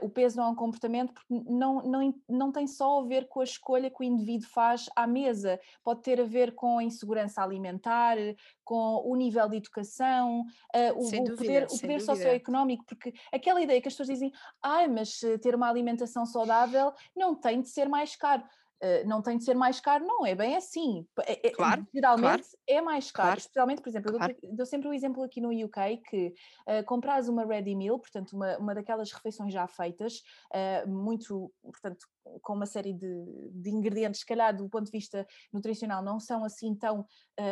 uh, 0.00 0.06
o 0.06 0.08
peso 0.08 0.36
não 0.36 0.44
é 0.44 0.48
um 0.48 0.54
comportamento 0.54 1.12
porque 1.12 1.26
não, 1.50 1.82
não, 1.82 2.14
não 2.28 2.52
tem 2.52 2.66
só 2.66 3.00
a 3.00 3.04
ver 3.04 3.28
com 3.28 3.40
a 3.40 3.44
escolha 3.44 3.90
que 3.90 4.00
o 4.00 4.04
indivíduo 4.04 4.48
faz 4.48 4.86
à 4.94 5.06
mesa, 5.06 5.58
pode 5.82 6.02
ter 6.02 6.20
a 6.20 6.24
ver 6.24 6.54
com 6.54 6.78
a 6.78 6.84
insegurança 6.84 7.42
alimentar, 7.42 8.16
com 8.64 9.02
o 9.04 9.16
nível 9.16 9.48
de 9.48 9.56
educação, 9.56 10.40
uh, 10.40 10.92
o, 10.92 11.02
dúvida, 11.02 11.34
o, 11.34 11.36
poder, 11.36 11.66
o 11.70 11.80
poder 11.80 12.00
socioeconómico, 12.00 12.84
porque 12.86 13.12
aquela 13.32 13.60
ideia 13.60 13.80
que 13.80 13.88
as 13.88 13.94
pessoas 13.94 14.08
dizem, 14.08 14.32
ah, 14.62 14.86
mas 14.88 15.20
ter 15.42 15.54
uma 15.54 15.68
alimentação 15.68 16.24
saudável 16.24 16.92
não 17.14 17.34
tem 17.34 17.60
de 17.60 17.68
ser 17.68 17.88
mais 17.88 18.14
caro. 18.16 18.42
Uh, 18.82 19.08
não 19.08 19.22
tem 19.22 19.38
de 19.38 19.44
ser 19.44 19.54
mais 19.54 19.80
caro, 19.80 20.06
não 20.06 20.26
é 20.26 20.34
bem 20.34 20.54
assim. 20.54 21.06
É, 21.26 21.50
claro, 21.50 21.86
geralmente 21.94 22.42
claro, 22.42 22.42
é 22.66 22.80
mais 22.80 23.10
caro. 23.10 23.28
Claro, 23.28 23.38
Especialmente, 23.38 23.82
por 23.82 23.88
exemplo, 23.88 24.12
claro. 24.12 24.32
eu 24.32 24.48
dou, 24.48 24.56
dou, 24.58 24.66
sempre 24.66 24.88
o 24.88 24.92
exemplo 24.92 25.22
aqui 25.22 25.40
no 25.40 25.48
UK 25.48 26.02
que 26.08 26.34
uh, 26.68 26.84
compras 26.84 27.28
uma 27.28 27.46
ready 27.46 27.74
meal, 27.74 27.98
portanto, 27.98 28.32
uma, 28.32 28.58
uma 28.58 28.74
daquelas 28.74 29.10
refeições 29.12 29.52
já 29.52 29.66
feitas, 29.66 30.22
uh, 30.52 30.88
muito, 30.88 31.50
portanto, 31.62 32.06
com 32.42 32.54
uma 32.54 32.66
série 32.66 32.92
de, 32.92 33.50
de, 33.52 33.70
ingredientes, 33.70 34.20
se 34.20 34.26
calhar 34.26 34.56
do 34.56 34.68
ponto 34.68 34.86
de 34.86 34.92
vista 34.92 35.26
nutricional, 35.52 36.02
não 36.02 36.18
são 36.18 36.44
assim 36.44 36.74
tão 36.74 37.00
uh, 37.00 37.04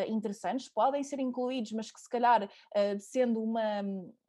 interessantes, 0.09 0.69
podem 0.69 1.03
ser 1.03 1.21
incluídos, 1.21 1.73
mas 1.73 1.91
que 1.91 2.01
se 2.01 2.09
calhar, 2.09 2.45
uh, 2.45 2.99
sendo 2.99 3.43
uma, 3.43 3.83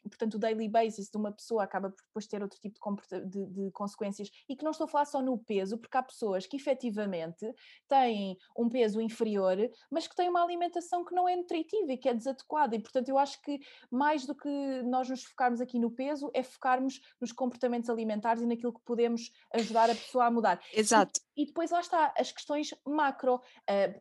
portanto, 0.10 0.36
o 0.36 0.40
daily 0.40 0.68
basis 0.68 1.10
de 1.10 1.18
uma 1.18 1.32
pessoa 1.32 1.64
acaba 1.64 1.90
por 1.90 2.04
depois 2.08 2.28
ter 2.28 2.42
outro 2.42 2.60
tipo 2.60 2.80
de, 3.10 3.26
de, 3.26 3.46
de, 3.48 3.72
consequências, 3.72 4.30
e 4.48 4.56
que 4.56 4.64
não 4.64 4.72
estou 4.72 4.86
a 4.86 4.88
falar 4.88 5.06
só 5.06 5.22
no 5.22 5.38
peso, 5.38 5.78
porque 5.78 5.98
há 5.98 6.04
pessoas 6.04 6.46
que 6.46 6.58
efetivamente 6.58 7.46
têm 7.88 8.38
um 8.58 8.70
peso 8.70 9.02
inferior, 9.02 9.58
mas 9.92 10.08
que 10.08 10.16
têm 10.16 10.30
uma 10.30 10.44
alimentação 10.44 11.04
que 11.04 11.14
não 11.14 11.28
é 11.28 11.36
nutritiva 11.36 11.92
e 11.92 11.98
que 11.98 12.10
é 12.10 12.14
desadequada, 12.14 12.76
e 12.76 12.80
portanto 12.80 13.10
eu 13.10 13.18
acho 13.18 13.42
que 13.42 13.60
mais 13.92 14.26
do 14.26 14.36
que 14.36 14.84
nós 14.84 15.10
nos 15.10 15.24
focarmos 15.24 15.62
aqui 15.62 15.80
no 15.80 15.92
peso, 15.92 16.30
é 16.34 16.44
focarmos 16.44 17.00
nos 17.20 17.32
comportamentos 17.32 17.90
alimentares 17.90 18.42
e 18.42 18.46
naquilo 18.46 18.74
que 18.74 18.84
podemos 18.86 19.32
ajudar 19.54 19.90
a 19.90 19.96
pessoa 19.96 20.26
a 20.26 20.32
mudar. 20.36 20.60
Exato. 20.74 21.20
E, 21.36 21.44
e 21.44 21.46
depois 21.46 21.72
lá 21.72 21.80
está, 21.80 22.14
as 22.18 22.32
questões 22.32 22.74
macro, 22.86 23.36
uh, 23.36 23.42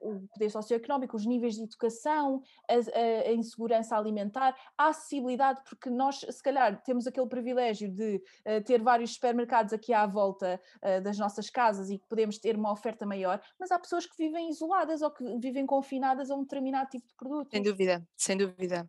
o 0.01 0.29
poder 0.29 0.51
socioeconómico, 0.51 1.17
os 1.17 1.27
níveis 1.27 1.55
de 1.55 1.63
educação, 1.63 2.43
a, 2.69 2.75
a, 2.75 3.31
a, 3.31 3.33
insegurança 3.33 3.97
alimentar, 3.97 4.55
a 4.77 4.89
acessibilidade, 4.89 5.61
porque 5.69 5.89
nós 5.89 6.21
se 6.21 6.43
calhar 6.43 6.83
temos 6.83 7.07
aquele 7.07 7.27
privilégio 7.27 7.91
de 7.91 8.17
uh, 8.17 8.63
ter 8.65 8.83
vários 8.83 9.15
supermercados 9.15 9.73
aqui 9.73 9.93
à 9.93 10.07
volta 10.07 10.61
uh, 10.83 11.03
das 11.03 11.19
nossas 11.19 11.49
casas 11.49 11.91
e 11.91 11.99
que 11.99 12.07
podemos 12.09 12.39
ter 12.39 12.57
uma 12.57 12.73
oferta 12.73 13.07
maior, 13.07 13.41
mas 13.59 13.71
há 13.71 13.79
pessoas 13.79 14.07
que 14.07 14.17
vivem 14.17 14.51
isoladas 14.51 15.03
ou 15.03 15.11
que 15.11 15.25
vivem 15.39 15.65
confinadas 15.67 16.31
a 16.31 16.35
um 16.35 16.43
determinado 16.43 16.91
tipo 16.91 17.07
de 17.07 17.15
produto. 17.15 17.51
Sem 17.51 17.63
dúvida, 17.63 18.07
sem 18.17 18.37
dúvida 18.37 18.89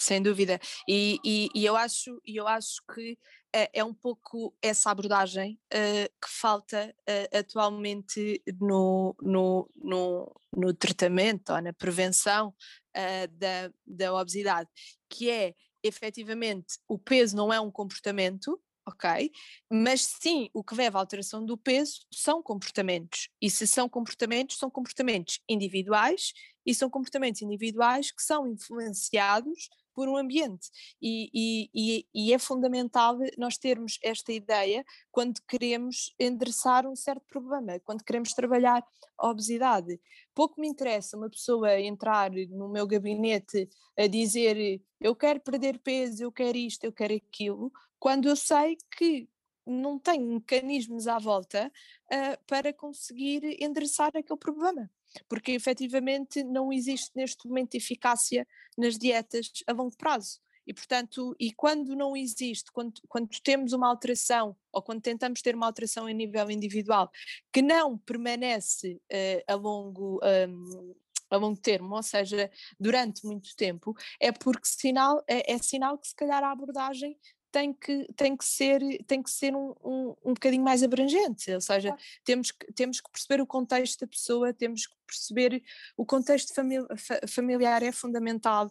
sem 0.00 0.22
dúvida. 0.22 0.60
E, 0.88 1.18
e, 1.24 1.48
e, 1.54 1.64
eu, 1.64 1.76
acho, 1.76 2.20
eu 2.26 2.46
acho 2.46 2.82
que 2.94 3.18
é, 3.52 3.80
é 3.80 3.84
um 3.84 3.94
pouco 3.94 4.54
essa 4.60 4.90
abordagem 4.90 5.58
uh, 5.72 6.08
que 6.20 6.28
falta 6.28 6.94
uh, 7.08 7.38
atualmente 7.38 8.42
no, 8.60 9.16
no, 9.20 9.70
no, 9.76 10.40
no, 10.54 10.74
tratamento 10.74 11.52
ou 11.52 11.62
na 11.62 11.72
prevenção 11.72 12.48
uh, 12.48 13.28
da, 13.32 13.70
da 13.86 14.14
obesidade, 14.14 14.68
que 15.08 15.30
é 15.30 15.54
efetivamente 15.82 16.78
o 16.86 16.98
peso 16.98 17.36
não 17.36 17.52
é 17.52 17.60
um 17.60 17.70
comportamento, 17.70 18.60
ok? 18.86 19.30
Mas 19.70 20.02
sim, 20.20 20.48
o 20.52 20.64
que 20.64 20.74
leva 20.74 20.98
à 20.98 21.00
alteração 21.00 21.44
do 21.44 21.56
peso 21.56 22.00
são 22.12 22.42
comportamentos. 22.42 23.28
E 23.40 23.50
se 23.50 23.66
são 23.66 23.88
comportamentos, 23.88 24.58
são 24.58 24.70
comportamentos 24.70 25.40
individuais 25.48 26.32
e 26.66 26.74
são 26.74 26.90
comportamentos 26.90 27.42
individuais 27.42 28.10
que 28.10 28.22
são 28.22 28.46
influenciados 28.46 29.68
por 29.98 30.08
um 30.08 30.16
ambiente. 30.16 30.70
E, 31.02 31.28
e, 31.74 32.06
e, 32.14 32.32
é 32.32 32.38
fundamental 32.38 33.18
nós 33.36 33.58
termos 33.58 33.98
esta 34.00 34.32
ideia 34.32 34.84
quando 35.10 35.40
queremos 35.48 36.14
endereçar 36.20 36.86
um 36.86 36.94
certo 36.94 37.26
problema, 37.26 37.80
quando 37.80 38.04
queremos 38.04 38.32
trabalhar 38.32 38.86
a 39.18 39.28
obesidade. 39.28 40.00
Pouco 40.32 40.60
me 40.60 40.68
interessa 40.68 41.16
uma 41.16 41.28
pessoa 41.28 41.80
entrar 41.80 42.30
no 42.30 42.68
meu 42.68 42.86
gabinete 42.86 43.68
a 43.98 44.06
dizer 44.06 44.80
eu 45.00 45.16
quero 45.16 45.40
perder 45.40 45.80
peso, 45.80 46.22
eu 46.22 46.30
quero 46.30 46.56
isto, 46.56 46.84
eu 46.84 46.92
quero 46.92 47.14
aquilo, 47.16 47.72
quando 47.98 48.28
eu 48.28 48.36
sei 48.36 48.76
que 48.96 49.28
não 49.66 49.98
tenho 49.98 50.34
mecanismos 50.34 51.08
à 51.08 51.18
volta 51.18 51.72
uh, 52.06 52.44
para 52.46 52.72
conseguir 52.72 53.60
endereçar 53.60 54.12
aquele 54.14 54.38
problema 54.38 54.88
porque 55.28 55.52
efetivamente 55.52 56.42
não 56.42 56.72
existe 56.72 57.10
neste 57.14 57.46
momento 57.46 57.74
eficácia 57.74 58.46
nas 58.76 58.98
dietas 58.98 59.50
a 59.66 59.72
longo 59.72 59.96
prazo. 59.96 60.40
E, 60.68 60.74
portanto, 60.74 61.34
e 61.40 61.50
quando 61.50 61.96
não 61.96 62.14
existe, 62.14 62.70
quando, 62.70 63.00
quando 63.08 63.28
temos 63.42 63.72
uma 63.72 63.88
alteração, 63.88 64.54
ou 64.70 64.82
quando 64.82 65.00
tentamos 65.00 65.40
ter 65.40 65.54
uma 65.54 65.64
alteração 65.64 66.04
a 66.04 66.12
nível 66.12 66.50
individual, 66.50 67.10
que 67.50 67.62
não 67.62 67.96
permanece 67.96 69.00
uh, 69.10 69.52
a 69.52 69.54
longo. 69.54 70.20
Um, 70.22 70.94
a 71.30 71.36
longo 71.36 71.60
termo, 71.60 71.94
ou 71.94 72.02
seja, 72.02 72.50
durante 72.80 73.26
muito 73.26 73.54
tempo, 73.54 73.94
é 74.18 74.32
porque 74.32 74.66
sinal, 74.66 75.22
é, 75.28 75.52
é 75.52 75.58
sinal 75.58 75.98
que 75.98 76.08
se 76.08 76.14
calhar 76.14 76.42
a 76.42 76.50
abordagem 76.50 77.18
tem 77.50 77.72
que, 77.72 78.06
tem 78.14 78.36
que 78.36 78.44
ser, 78.44 78.80
tem 79.06 79.22
que 79.22 79.30
ser 79.30 79.54
um, 79.54 79.74
um, 79.84 80.14
um 80.24 80.34
bocadinho 80.34 80.62
mais 80.62 80.82
abrangente, 80.82 81.52
ou 81.52 81.60
seja, 81.60 81.88
claro. 81.88 82.02
temos, 82.24 82.50
que, 82.50 82.72
temos 82.72 83.00
que 83.00 83.10
perceber 83.10 83.40
o 83.40 83.46
contexto 83.46 84.00
da 84.00 84.06
pessoa, 84.06 84.52
temos 84.52 84.86
que 84.86 84.94
perceber 85.06 85.62
o 85.96 86.04
contexto 86.04 86.54
famili 86.54 86.86
familiar 87.26 87.82
é 87.82 87.92
fundamental, 87.92 88.70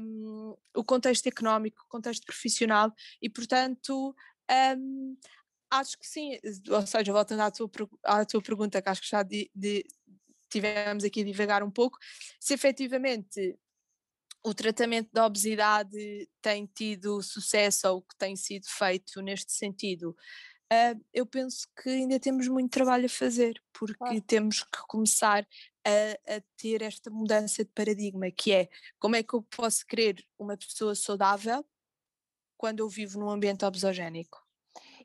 um, 0.00 0.56
o 0.74 0.84
contexto 0.84 1.26
económico, 1.26 1.82
o 1.84 1.88
contexto 1.88 2.24
profissional 2.24 2.92
e, 3.20 3.28
portanto, 3.28 4.14
um, 4.78 5.16
acho 5.70 5.98
que 5.98 6.06
sim, 6.06 6.38
ou 6.70 6.86
seja, 6.86 7.12
voltando 7.12 7.40
à 7.40 7.50
tua, 7.50 7.70
à 8.04 8.24
tua 8.24 8.42
pergunta, 8.42 8.80
que 8.80 8.88
acho 8.88 9.02
que 9.02 9.08
já 9.10 9.22
de, 9.22 9.50
de, 9.54 9.84
tivemos 10.48 11.04
aqui 11.04 11.20
a 11.20 11.24
divagar 11.24 11.62
um 11.62 11.70
pouco, 11.70 11.98
se 12.40 12.54
efetivamente 12.54 13.58
o 14.44 14.54
tratamento 14.54 15.10
da 15.12 15.26
obesidade 15.26 16.28
tem 16.40 16.66
tido 16.66 17.22
sucesso 17.22 17.88
ou 17.88 18.02
que 18.02 18.16
tem 18.16 18.36
sido 18.36 18.66
feito 18.68 19.20
neste 19.20 19.52
sentido? 19.52 20.16
Uh, 20.70 21.02
eu 21.14 21.24
penso 21.24 21.66
que 21.82 21.88
ainda 21.88 22.20
temos 22.20 22.46
muito 22.46 22.70
trabalho 22.70 23.06
a 23.06 23.08
fazer, 23.08 23.62
porque 23.72 23.94
claro. 23.94 24.20
temos 24.20 24.62
que 24.62 24.78
começar 24.86 25.46
a, 25.82 26.34
a, 26.36 26.42
ter 26.58 26.82
esta 26.82 27.10
mudança 27.10 27.64
de 27.64 27.70
paradigma, 27.70 28.30
que 28.30 28.52
é 28.52 28.68
como 28.98 29.16
é 29.16 29.22
que 29.22 29.32
eu 29.32 29.42
posso 29.42 29.86
querer 29.86 30.22
uma 30.38 30.58
pessoa 30.58 30.94
saudável 30.94 31.64
quando 32.58 32.80
eu 32.80 32.88
vivo 32.88 33.18
num 33.18 33.30
ambiente 33.30 33.64
obesogénico? 33.64 34.46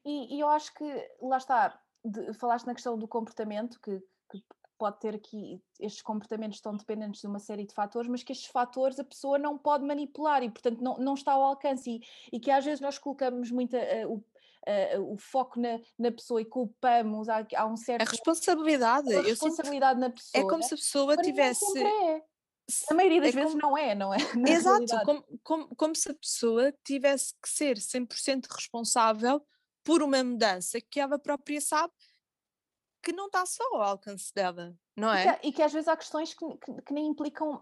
E, 0.04 0.36
e 0.36 0.40
eu 0.42 0.50
acho 0.50 0.74
que, 0.74 0.84
lá 1.22 1.38
está, 1.38 1.82
de, 2.04 2.34
falaste 2.34 2.66
na 2.66 2.74
questão 2.74 3.00
do 3.00 3.08
comportamento, 3.08 3.80
que, 3.80 4.02
que 4.30 4.44
pode 4.78 5.00
ter 5.00 5.16
aqui, 5.16 5.62
estes 5.80 6.02
comportamentos 6.02 6.58
estão 6.58 6.76
dependentes 6.76 7.22
de 7.22 7.28
uma 7.28 7.40
série 7.40 7.66
de 7.66 7.74
fatores, 7.74 8.10
mas 8.10 8.24
que 8.24 8.32
estes 8.32 8.50
fatores 8.50 9.00
a 9.00 9.04
pessoa 9.04 9.38
não 9.38 9.58
pode 9.58 9.86
manipular 9.86 10.44
e, 10.44 10.50
portanto, 10.50 10.82
não, 10.82 10.96
não 10.98 11.14
está 11.14 11.34
ao 11.34 11.44
alcance 11.44 11.90
e, 11.90 12.02
e 12.32 12.40
que 12.40 12.52
às 12.52 12.66
vezes 12.66 12.82
nós 12.82 12.98
colocamos 12.98 13.52
muita, 13.52 13.78
uh, 14.08 14.16
uh, 14.16 15.14
o 15.14 15.18
foco 15.18 15.60
na, 15.60 15.80
na 15.98 16.12
pessoa 16.12 16.42
e 16.42 16.46
culpamos, 16.46 17.30
há, 17.30 17.46
há 17.56 17.66
um 17.66 17.78
certo. 17.78 18.08
A 18.08 18.10
responsabilidade. 18.10 19.14
A 19.14 19.22
responsabilidade 19.22 20.00
na 20.00 20.10
pessoa. 20.10 20.44
É 20.44 20.48
como 20.48 20.64
se 20.64 20.74
a 20.74 20.78
pessoa 20.78 21.18
tivesse. 21.18 21.80
É. 21.80 22.22
A 22.90 22.94
maioria 22.94 23.20
das 23.20 23.36
é 23.36 23.40
vezes 23.40 23.52
como... 23.52 23.62
não 23.62 23.78
é, 23.78 23.94
não 23.94 24.14
é? 24.14 24.18
Exato, 24.48 24.86
como, 25.06 25.24
como, 25.44 25.76
como 25.76 25.96
se 25.96 26.10
a 26.10 26.14
pessoa 26.14 26.74
tivesse 26.84 27.34
que 27.42 27.50
ser 27.50 27.78
100% 27.78 28.46
responsável 28.50 29.46
por 29.84 30.02
uma 30.02 30.24
mudança 30.24 30.80
que 30.80 31.00
ela 31.00 31.20
própria 31.20 31.60
sabe 31.60 31.94
que 33.04 33.12
não 33.12 33.28
está 33.28 33.46
só 33.46 33.64
ao 33.74 33.82
alcance 33.82 34.34
dela, 34.34 34.76
não 34.96 35.14
é? 35.14 35.26
E 35.26 35.34
que, 35.34 35.48
e 35.48 35.52
que 35.52 35.62
às 35.62 35.74
vezes 35.74 35.88
há 35.88 35.98
questões 35.98 36.34
que, 36.34 36.46
que, 36.58 36.82
que 36.82 36.94
nem 36.94 37.08
implicam 37.08 37.62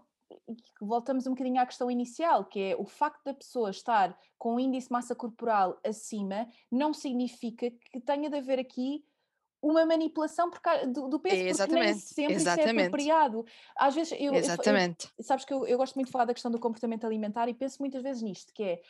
voltamos 0.80 1.26
um 1.26 1.30
bocadinho 1.30 1.60
à 1.60 1.66
questão 1.66 1.90
inicial, 1.90 2.44
que 2.44 2.60
é 2.60 2.76
o 2.76 2.84
facto 2.84 3.22
da 3.24 3.34
pessoa 3.34 3.70
estar 3.70 4.16
com 4.38 4.54
o 4.54 4.60
índice 4.60 4.88
de 4.88 4.92
massa 4.92 5.14
corporal 5.14 5.78
acima, 5.84 6.48
não 6.70 6.92
significa 6.94 7.70
que 7.70 8.00
tenha 8.00 8.30
de 8.30 8.36
haver 8.36 8.58
aqui 8.58 9.04
uma 9.60 9.86
manipulação 9.86 10.50
do, 10.88 11.08
do 11.08 11.20
peso, 11.20 11.36
exatamente, 11.36 11.68
porque 11.68 11.84
nem 11.84 11.94
sempre 11.94 12.34
exatamente. 12.34 12.70
isso 12.70 12.80
é 12.80 12.86
apropriado. 12.86 13.46
Às 13.76 13.94
vezes, 13.94 14.16
eu, 14.18 14.34
exatamente. 14.34 15.08
Eu, 15.16 15.24
sabes 15.24 15.44
que 15.44 15.54
eu, 15.54 15.64
eu 15.66 15.78
gosto 15.78 15.94
muito 15.94 16.06
de 16.06 16.12
falar 16.12 16.24
da 16.24 16.34
questão 16.34 16.50
do 16.50 16.58
comportamento 16.58 17.04
alimentar 17.04 17.48
e 17.48 17.54
penso 17.54 17.76
muitas 17.78 18.02
vezes 18.02 18.22
nisto, 18.22 18.52
que 18.52 18.64
é 18.64 18.82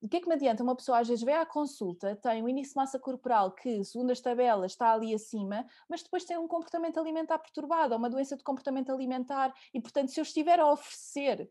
o 0.00 0.08
que 0.08 0.18
é 0.18 0.20
que 0.20 0.28
me 0.28 0.34
adianta? 0.34 0.62
Uma 0.62 0.76
pessoa 0.76 1.00
às 1.00 1.08
vezes 1.08 1.24
vem 1.24 1.34
à 1.34 1.44
consulta, 1.44 2.14
tem 2.16 2.42
um 2.42 2.48
índice 2.48 2.70
de 2.70 2.76
massa 2.76 2.98
corporal 2.98 3.52
que, 3.52 3.82
segundo 3.84 4.10
as 4.10 4.20
tabelas, 4.20 4.72
está 4.72 4.92
ali 4.92 5.14
acima, 5.14 5.66
mas 5.88 6.02
depois 6.02 6.24
tem 6.24 6.38
um 6.38 6.46
comportamento 6.46 6.98
alimentar 6.98 7.38
perturbado, 7.38 7.96
uma 7.96 8.08
doença 8.08 8.36
de 8.36 8.44
comportamento 8.44 8.90
alimentar, 8.92 9.52
e 9.74 9.80
portanto, 9.80 10.10
se 10.10 10.20
eu 10.20 10.22
estiver 10.22 10.60
a 10.60 10.70
oferecer 10.70 11.50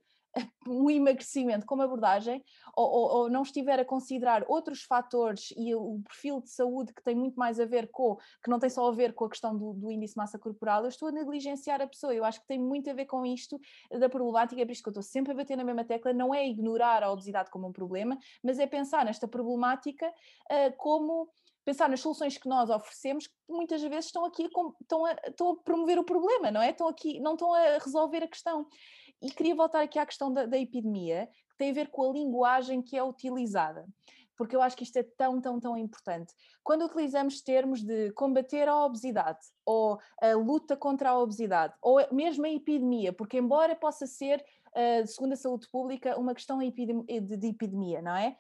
um 0.68 0.90
emagrecimento 0.90 1.66
como 1.66 1.82
abordagem 1.82 2.44
ou, 2.76 2.86
ou, 2.86 3.10
ou, 3.10 3.30
não 3.30 3.42
estiver 3.42 3.80
a 3.80 3.86
considerar 3.86 4.44
outros 4.48 4.84
fatores 4.84 5.54
e 5.58 5.74
o 5.74 6.02
perfil 6.08 6.42
de 6.42 6.50
saúde 6.50 6.94
que 6.94 7.04
tem 7.04 7.16
muito 7.16 7.36
mais 7.36 7.60
a 7.60 7.66
ver 7.66 7.90
com, 7.92 8.16
que 8.44 8.50
não 8.50 8.60
tem 8.60 8.70
só 8.70 8.88
a 8.88 8.92
ver 8.92 9.14
com 9.14 9.26
a 9.26 9.30
questão 9.30 9.58
do, 9.58 9.74
do 9.74 9.92
índice 9.92 10.14
de 10.14 10.18
massa 10.18 10.38
corporal, 10.38 10.84
eu 10.84 10.90
estou 10.90 11.08
a 11.10 11.12
negligenciar 11.12 11.82
a 11.82 11.88
pessoa. 11.88 12.14
Eu 12.14 12.26
acho 12.26 12.42
que 12.42 12.48
tem 12.48 12.60
muito 12.60 12.90
a 12.90 12.94
ver 12.94 13.06
com 13.06 13.26
isto 13.26 13.60
da 13.92 14.10
problemática, 14.10 14.62
é 14.62 14.66
por 14.66 14.72
isso 14.72 14.84
que 14.84 14.90
eu 14.90 14.92
estou 14.92 15.04
sempre 15.04 15.32
a 15.32 15.36
bater 15.36 15.58
na 15.58 15.64
mesma 15.64 15.84
tecla, 15.84 16.14
não 16.14 16.34
é 16.34 16.48
ignorar 16.48 17.04
a 17.04 17.12
obesidade 17.12 17.50
como 17.50 17.68
um 17.68 17.72
problema, 17.72 18.18
mas 18.44 18.60
é 18.60 18.68
pensar 18.68 19.06
nesta 19.06 19.28
problemática 19.28 20.08
uh, 20.08 20.78
como 20.78 21.30
pensar 21.68 21.90
nas 21.90 22.00
soluções 22.00 22.38
que 22.38 22.48
nós 22.48 22.70
oferecemos, 22.70 23.28
que 23.28 23.34
muitas 23.50 23.82
vezes 23.82 24.06
estão 24.06 24.24
aqui 24.24 24.44
a, 24.44 24.48
estão 24.82 25.06
a, 25.06 25.12
estão 25.28 25.50
a 25.50 25.58
promover 25.58 26.00
o 26.00 26.04
problema, 26.04 26.50
não 26.50 26.62
é? 26.62 26.70
Estão 26.70 26.88
aqui, 26.88 27.20
não 27.20 27.34
estão 27.34 27.54
a 27.54 27.78
resolver 27.78 28.24
a 28.24 28.28
questão. 28.28 28.66
E 29.22 29.32
queria 29.32 29.56
voltar 29.56 29.82
aqui 29.82 29.98
à 29.98 30.06
questão 30.06 30.32
da, 30.32 30.46
da 30.46 30.58
epidemia, 30.58 31.28
que 31.50 31.58
tem 31.58 31.72
a 31.72 31.74
ver 31.74 31.90
com 31.90 32.10
a 32.10 32.14
linguagem 32.14 32.82
que 32.82 32.98
é 32.98 33.04
utilizada 33.04 33.86
porque 34.38 34.56
eu 34.56 34.62
acho 34.62 34.78
que 34.78 34.84
isto 34.84 34.96
é 34.98 35.04
tão, 35.04 35.42
tão, 35.42 35.60
tão 35.60 35.76
importante. 35.76 36.32
Quando 36.64 36.86
utilizamos 36.86 37.42
termos 37.42 37.82
de 37.82 38.12
combater 38.12 38.70
a 38.70 38.86
obesidade, 38.86 39.40
ou 39.66 40.00
a 40.22 40.34
luta 40.34 40.78
contra 40.78 41.10
a 41.10 41.20
obesidade, 41.20 41.74
ou 41.82 42.00
mesmo 42.14 42.46
a 42.46 42.50
epidemia, 42.50 43.12
porque 43.12 43.40
embora 43.40 43.76
possa 43.76 44.06
ser, 44.06 44.46
uh, 44.68 45.08
segundo 45.08 45.34
a 45.34 45.36
saúde 45.36 45.68
pública, 45.72 46.18
uma 46.20 46.36
questão 46.36 46.60
de 46.60 46.68
epidemia, 46.68 48.02
não 48.02 48.16
é? 48.16 48.36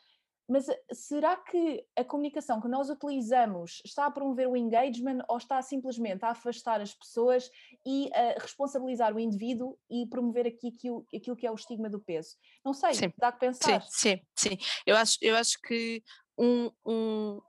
Mas 0.48 0.70
eh, 0.70 0.80
será 0.94 1.36
que 1.36 1.86
a 1.96 2.04
comunicação 2.04 2.62
que 2.62 2.68
nós 2.68 2.90
utilizamos 2.90 3.82
está 3.84 4.06
a 4.06 4.12
promover 4.12 4.48
o 4.48 4.56
engagement 4.56 5.20
ou 5.28 5.38
está 5.38 5.62
simplesmente 5.62 6.24
a 6.24 6.30
afastar 6.30 6.80
as 6.80 6.94
pessoas 6.94 7.50
e 7.86 8.10
a 8.14 8.40
responsabilizar 8.40 9.14
o 9.14 9.20
indivíduo 9.20 9.78
e 9.90 10.06
promover 10.08 10.48
aqui 10.48 10.70
aquilo, 10.70 11.06
aquilo 11.14 11.36
que 11.36 11.46
é 11.46 11.52
o 11.52 11.56
estigma 11.56 11.90
do 11.90 12.00
peso? 12.00 12.36
Não 12.64 12.74
sei, 12.74 12.94
sim. 12.94 13.14
dá 13.18 13.32
que 13.32 13.40
pensar. 13.40 13.82
Sim, 13.84 14.20
sim, 14.36 14.50
sim. 14.50 14.58
Eu 14.86 14.96
acho, 14.96 15.18
eu 15.22 15.36
acho 15.36 15.60
que 15.62 16.02
um, 16.38 16.72
um, 16.86 17.42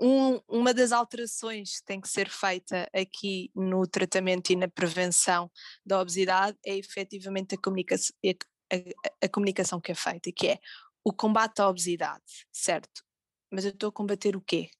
um, 0.00 0.40
uma 0.48 0.74
das 0.74 0.90
alterações 0.90 1.78
que 1.78 1.86
tem 1.86 2.00
que 2.00 2.08
ser 2.08 2.28
feita 2.28 2.88
aqui 2.92 3.50
no 3.54 3.86
tratamento 3.86 4.50
e 4.50 4.56
na 4.56 4.66
prevenção 4.66 5.48
da 5.86 6.00
obesidade 6.00 6.58
é 6.66 6.76
efetivamente 6.76 7.54
a 7.54 7.58
comunicação, 7.58 8.14
a, 8.24 8.76
a, 8.76 9.26
a 9.26 9.28
comunicação 9.28 9.80
que 9.80 9.92
é 9.92 9.94
feita, 9.94 10.32
que 10.34 10.48
é 10.48 10.58
o 11.04 11.12
combate 11.12 11.60
à 11.60 11.68
obesidade, 11.68 12.22
certo? 12.52 13.02
Mas 13.50 13.64
eu 13.64 13.70
estou 13.70 13.88
a 13.88 13.92
combater 13.92 14.36
o 14.36 14.40
quê? 14.40 14.70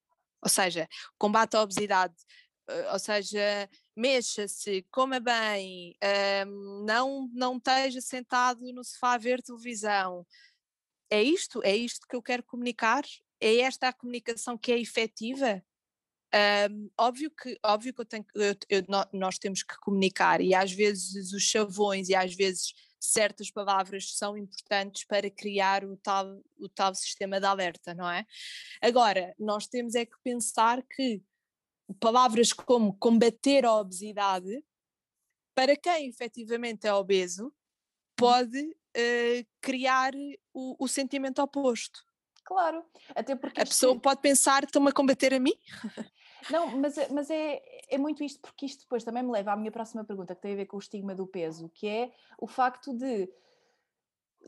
Ou 0.43 0.49
seja, 0.49 0.89
combate 1.19 1.57
à 1.57 1.63
obesidade, 1.63 2.15
eh, 2.69 2.93
ou 2.93 2.99
seja, 2.99 3.69
mexa-se, 3.97 4.87
coma 4.91 5.21
bem, 5.21 5.97
um, 6.47 6.85
não, 6.85 7.29
não 7.33 7.57
esteja 7.57 8.01
sentado 8.01 8.61
no 8.73 8.85
sofá 8.85 9.15
a 9.15 9.19
ver 9.19 9.43
televisão. 9.43 10.27
É 11.11 11.23
isto? 11.23 11.63
É 11.63 11.77
isto 11.77 12.07
que 12.09 12.17
eu 12.17 12.23
quero 12.23 12.43
comunicar? 12.43 13.05
É 13.41 13.59
esta 13.59 13.89
a 13.89 13.93
comunicação 13.93 14.57
que 14.57 14.73
é 14.73 14.81
efetiva? 14.81 15.63
Um, 16.71 16.91
óbvio 16.99 17.31
que, 17.31 17.59
óbvio 17.63 17.93
que 17.93 18.01
eu 18.01 18.07
tenho, 18.07 18.25
eu, 18.35 18.57
eu, 18.71 18.83
nós 19.13 19.39
temos 19.39 19.63
que 19.63 19.77
comunicar 19.81 20.41
e 20.41 20.55
às 20.55 20.73
vezes 20.73 21.33
os 21.33 21.43
chavões 21.43 22.09
e 22.09 22.15
às 22.15 22.35
vezes 22.35 22.73
certas 23.03 23.51
palavras 23.51 24.17
são 24.17 24.37
importantes 24.37 25.05
para 25.05 25.29
criar 25.29 25.85
o 25.85 25.97
tal, 25.97 26.41
o 26.57 26.69
tal 26.69 26.95
sistema 26.95 27.41
de 27.41 27.47
alerta, 27.47 27.93
não 27.95 28.09
é? 28.09 28.25
Agora, 28.81 29.35
nós 29.39 29.67
temos 29.67 29.95
é 29.95 30.07
que 30.07 30.17
pensar 30.23 30.83
que 30.83 31.21
palavras 31.99 32.53
como 32.53 32.97
combater 32.99 33.67
a 33.67 33.75
obesidade, 33.75 34.65
para 35.55 35.77
quem 35.77 36.09
efetivamente 36.09 36.87
é 36.87 36.95
obeso, 36.95 37.47
uhum. 37.47 37.53
pode 38.17 38.61
uh, 38.61 39.47
criar 39.61 40.15
o, 40.55 40.77
o 40.85 40.87
sentimento 40.87 41.43
oposto. 41.43 42.05
Claro, 42.45 42.85
até 43.15 43.35
porque. 43.35 43.61
A 43.61 43.67
pessoa 43.67 43.99
pode 43.99 44.21
pensar: 44.21 44.65
estão-me 44.65 44.91
a 44.91 44.93
combater 44.93 45.35
a 45.35 45.41
mim? 45.41 45.55
Não, 46.51 46.77
mas, 46.79 46.99
é, 46.99 47.09
mas 47.09 47.31
é, 47.31 47.63
é 47.93 47.99
muito 47.99 48.25
isto, 48.25 48.41
porque 48.41 48.67
isto 48.67 48.81
depois 48.81 49.05
também 49.05 49.23
me 49.23 49.31
leva 49.31 49.53
à 49.53 49.57
minha 49.57 49.71
próxima 49.71 50.05
pergunta, 50.05 50.35
que 50.35 50.41
tem 50.41 50.55
a 50.55 50.57
ver 50.57 50.67
com 50.67 50.77
o 50.77 50.81
estigma 50.81 51.15
do 51.15 51.27
peso, 51.27 51.69
que 51.69 51.87
é 51.87 52.11
o 52.39 52.47
facto 52.47 52.93
de. 52.95 53.29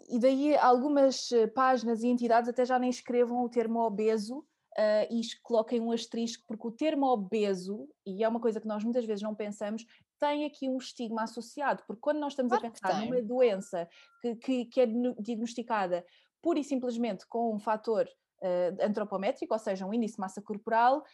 E 0.09 0.19
daí 0.19 0.57
algumas 0.57 1.31
eh, 1.31 1.47
páginas 1.47 2.03
e 2.03 2.09
entidades 2.09 2.49
até 2.49 2.65
já 2.65 2.79
nem 2.81 2.91
escrevam 2.91 3.45
o 3.45 3.49
termo 3.49 3.79
obeso 3.81 4.39
uh, 4.39 5.07
e 5.09 5.21
coloquem 5.43 5.81
um 5.81 5.93
asterisco, 5.93 6.45
porque 6.49 6.67
o 6.67 6.73
termo 6.73 7.07
obeso, 7.07 7.89
e 8.05 8.25
é 8.25 8.29
uma 8.29 8.41
coisa 8.41 8.61
que 8.61 8.67
nós 8.67 8.83
muitas 8.83 9.05
vezes 9.05 9.23
não 9.23 9.35
pensamos, 9.35 9.87
tem 10.19 10.45
aqui 10.47 10.69
um 10.69 10.79
estigma 10.79 11.23
associado, 11.23 11.85
porque 11.87 12.01
quando 12.01 12.19
nós 12.19 12.33
estamos 12.33 12.51
claro 12.51 12.67
a 12.67 12.71
pensar 12.71 13.01
numa 13.01 13.23
doença 13.23 13.89
que, 14.21 14.35
que, 14.37 14.65
que, 14.67 14.81
é 14.81 14.87
diagnosticada 15.19 16.05
pura 16.43 16.59
e 16.59 16.65
simplesmente 16.65 17.27
com 17.29 17.55
um 17.55 17.59
fator 17.59 18.07
uh, 18.43 18.85
antropométrico, 18.85 19.55
ou 19.55 19.61
seja, 19.61 19.87
um 19.87 19.95
índice 19.95 20.15
de 20.15 20.21
massa 20.21 20.43
corporal, 20.43 21.05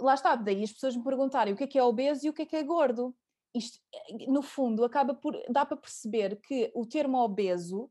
lá 0.00 0.14
está, 0.14 0.34
daí 0.34 0.64
as 0.64 0.72
pessoas 0.72 0.96
me 0.96 1.04
perguntarem 1.04 1.54
o 1.54 1.56
que 1.56 1.64
é 1.64 1.66
que 1.66 1.78
é 1.78 1.82
obeso 1.82 2.26
e 2.26 2.30
o 2.30 2.32
que 2.32 2.42
é 2.42 2.46
que 2.46 2.56
é 2.56 2.62
gordo. 2.62 3.14
Isto, 3.54 3.78
no 4.28 4.42
fundo, 4.42 4.84
acaba 4.84 5.14
por. 5.14 5.38
dá 5.50 5.66
para 5.66 5.76
perceber 5.76 6.40
que 6.40 6.70
o 6.74 6.86
termo 6.86 7.18
obeso 7.18 7.90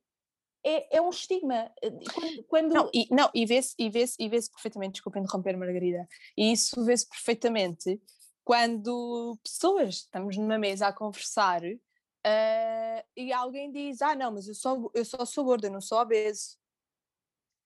é, 0.64 0.98
é 0.98 1.02
um 1.02 1.10
estigma. 1.10 1.72
Quando, 2.14 2.44
quando... 2.44 2.74
Não, 2.74 2.90
e, 2.94 3.08
não, 3.14 3.30
e 3.34 3.46
vê-se 3.46 3.76
e 3.78 3.90
vê 3.90 4.06
e 4.18 4.30
vê 4.30 4.40
perfeitamente, 4.50 4.94
desculpa 4.94 5.20
interromper, 5.20 5.58
Margarida, 5.58 6.08
e 6.38 6.52
isso 6.52 6.84
vê-se 6.84 7.08
perfeitamente 7.08 8.02
quando 8.44 9.38
pessoas 9.44 9.96
estamos 9.96 10.38
numa 10.38 10.58
mesa 10.58 10.88
a 10.88 10.94
conversar 10.94 11.64
uh, 11.64 13.04
e 13.16 13.32
alguém 13.32 13.72
diz: 13.72 14.02
Ah, 14.02 14.16
não, 14.16 14.32
mas 14.32 14.48
eu, 14.48 14.56
sou, 14.56 14.92
eu 14.94 15.06
só 15.06 15.26
sou 15.26 15.46
gorda, 15.46 15.68
eu 15.68 15.72
não 15.72 15.82
sou 15.82 16.00
obeso. 16.00 16.58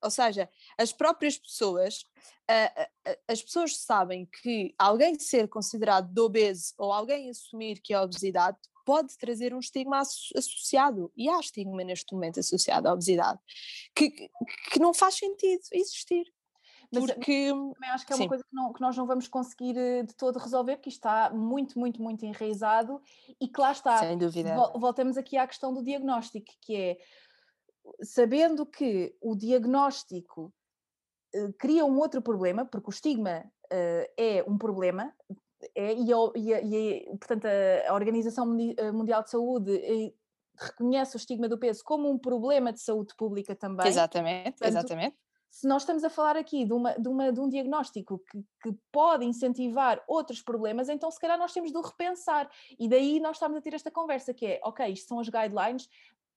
Ou 0.06 0.12
seja, 0.12 0.48
as 0.78 0.94
próprias 0.94 1.38
pessoas, 1.38 2.06
uh, 2.50 3.12
uh, 3.12 3.18
as 3.28 3.42
pessoas 3.42 3.76
sabem 3.78 4.28
que 4.42 4.74
alguém 4.78 5.20
ser 5.20 5.48
considerado 5.48 6.14
de 6.14 6.22
obeso 6.22 6.74
ou 6.78 6.94
alguém 6.94 7.30
assumir 7.30 7.82
que 7.82 7.94
é 7.94 8.00
obesidade 8.00 8.58
pode 8.86 9.18
trazer 9.18 9.52
um 9.54 9.60
estigma 9.60 10.00
associado, 10.00 11.12
e 11.18 11.28
há 11.28 11.40
estigma 11.40 11.84
neste 11.84 12.14
momento 12.14 12.40
associado 12.40 12.88
à 12.88 12.94
obesidade, 12.94 13.40
que, 13.96 14.12
que 14.12 14.80
não 14.80 14.94
faz 14.94 15.16
sentido 15.16 15.64
existir. 15.74 16.32
Mas 16.94 17.06
porque 17.06 17.50
também 17.50 17.90
acho 17.90 18.06
que 18.06 18.14
é 18.14 18.16
uma 18.16 18.24
sim. 18.24 18.28
coisa 18.28 18.44
que, 18.44 18.56
não, 18.56 18.74
que, 18.74 18.82
nós 18.82 18.96
não 18.96 19.08
vamos 19.08 19.28
conseguir 19.28 19.76
eh, 19.76 20.04
de 20.04 20.16
todo 20.16 20.38
resolver, 20.38 20.78
porque 20.78 20.90
está 20.90 21.32
muito, 21.32 21.80
muito, 21.80 22.02
muito 22.02 22.26
enraizado 22.26 23.02
e 23.42 23.48
que 23.48 23.60
lá 23.60 23.72
está. 23.72 23.98
Sem 23.98 24.18
dúvida. 24.18 24.56
Voltamos 24.76 25.18
aqui 25.18 25.36
à 25.36 25.48
questão 25.48 25.74
do 25.74 25.84
diagnóstico, 25.84 26.54
que 26.62 26.76
é 26.76 26.98
sabendo 28.02 28.66
que 28.66 29.16
o 29.22 29.36
diagnóstico 29.36 30.54
uh, 31.36 31.54
cria 31.58 31.86
um 31.86 31.98
outro 31.98 32.22
problema, 32.22 32.66
porque 32.66 32.90
o 32.90 32.94
estigma 32.94 33.44
uh, 33.66 34.12
é 34.18 34.44
um 34.48 34.58
problema, 34.58 35.14
é, 35.74 35.94
e, 35.94 36.12
e, 36.36 36.54
e, 36.54 37.18
portanto 37.18 37.46
a, 37.46 37.90
a 37.90 37.94
Organização 37.94 38.46
Mundial 38.94 39.24
de 39.24 39.32
Saúde 39.32 40.14
reconhece 40.58 41.16
o 41.16 41.18
estigma 41.18 41.50
do 41.50 41.58
peso 41.58 41.84
como 41.84 42.10
um 42.10 42.18
problema 42.18 42.72
de 42.72 42.80
saúde 42.80 43.16
pública 43.16 43.56
também. 43.56 43.88
Exatamente, 43.88 44.52
portanto, 44.52 44.70
exatamente. 44.70 45.18
Se 45.50 45.68
nós 45.68 45.84
estamos 45.84 46.04
a 46.04 46.10
falar 46.10 46.36
aqui 46.36 46.66
de, 46.66 46.74
uma, 46.74 46.94
de, 46.96 47.08
uma, 47.08 47.32
de 47.32 47.40
um 47.40 47.48
diagnóstico 47.48 48.20
que, 48.30 48.44
que, 48.62 48.78
pode 48.92 49.24
incentivar 49.24 50.04
outros 50.06 50.42
problemas, 50.42 50.90
então 50.90 51.10
se 51.10 51.20
calhar 51.20 51.38
nós 51.38 51.54
temos 51.54 51.72
de 51.72 51.78
o 51.78 51.82
repensar. 51.82 52.50
E 52.78 52.90
daí 52.90 53.22
nós 53.22 53.38
estamos 53.38 53.58
a 53.58 53.62
ter 53.62 53.74
esta 53.74 53.90
conversa 53.90 54.34
que 54.34 54.46
é, 54.46 54.60
ok, 54.64 54.86
isto 54.92 55.08
são 55.08 55.20
as 55.20 55.30
guidelines, 55.30 55.88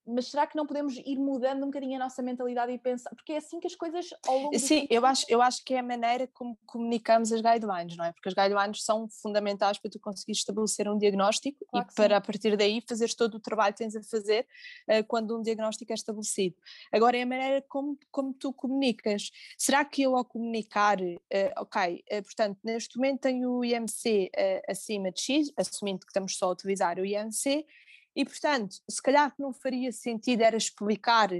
mas 0.09 0.29
será 0.29 0.47
que 0.47 0.57
não 0.57 0.67
podemos 0.67 0.97
ir 0.97 1.17
mudando 1.19 1.63
um 1.63 1.67
bocadinho 1.67 1.97
a 1.97 1.99
nossa 1.99 2.23
mentalidade 2.23 2.73
e 2.73 2.79
pensar? 2.79 3.11
Porque 3.15 3.35
é 3.35 3.37
assim 3.37 3.61
que 3.61 3.67
as 3.67 3.75
coisas 3.75 4.09
ao 4.27 4.39
longo 4.39 4.59
Sim, 4.59 4.87
eu 4.89 5.05
acho, 5.05 5.27
eu 5.29 5.43
acho 5.43 5.63
que 5.65 5.75
é 5.75 5.79
a 5.79 5.83
maneira 5.83 6.27
como 6.29 6.59
comunicamos 6.67 7.31
as 7.33 7.41
guidelines, 7.41 7.97
não 7.97 8.05
é? 8.05 8.13
Porque 8.13 8.29
as 8.29 8.35
guidelines 8.35 8.83
são 8.83 9.09
fundamentais 9.09 9.79
para 9.79 9.91
tu 9.91 10.01
conseguir 10.01 10.33
estabelecer 10.33 10.89
um 10.89 10.97
diagnóstico 10.97 11.65
claro 11.71 11.87
e 11.91 11.95
para 11.95 12.15
sim. 12.15 12.15
a 12.15 12.21
partir 12.21 12.57
daí 12.57 12.81
fazeres 12.81 13.15
todo 13.15 13.35
o 13.35 13.41
trabalho 13.41 13.75
que 13.75 13.79
tens 13.79 13.95
a 13.95 14.03
fazer 14.03 14.47
uh, 14.89 15.05
quando 15.07 15.39
um 15.39 15.43
diagnóstico 15.43 15.93
é 15.93 15.95
estabelecido. 15.95 16.57
Agora 16.91 17.17
é 17.17 17.23
a 17.23 17.27
maneira 17.27 17.63
como, 17.69 17.99
como 18.11 18.33
tu 18.33 18.53
comunicas. 18.53 19.31
Será 19.59 19.85
que 19.85 20.03
eu 20.03 20.17
ao 20.17 20.25
comunicar, 20.25 21.01
uh, 21.01 21.17
ok, 21.59 22.05
uh, 22.11 22.23
portanto, 22.23 22.59
neste 22.65 22.97
momento 22.97 23.21
tenho 23.21 23.51
o 23.51 23.65
IMC 23.65 24.31
acima 24.69 25.11
de 25.11 25.21
X, 25.21 25.53
assumindo 25.57 26.01
que 26.01 26.11
estamos 26.11 26.37
só 26.37 26.47
a 26.47 26.53
utilizar 26.53 26.99
o 26.99 27.05
IMC, 27.05 27.67
e, 28.15 28.25
portanto, 28.25 28.77
se 28.89 29.03
calhar 29.03 29.35
que 29.35 29.41
não 29.43 29.53
faria 29.53 29.93
sentido 29.93 30.43
era 30.43 30.57
explicar 30.57 31.31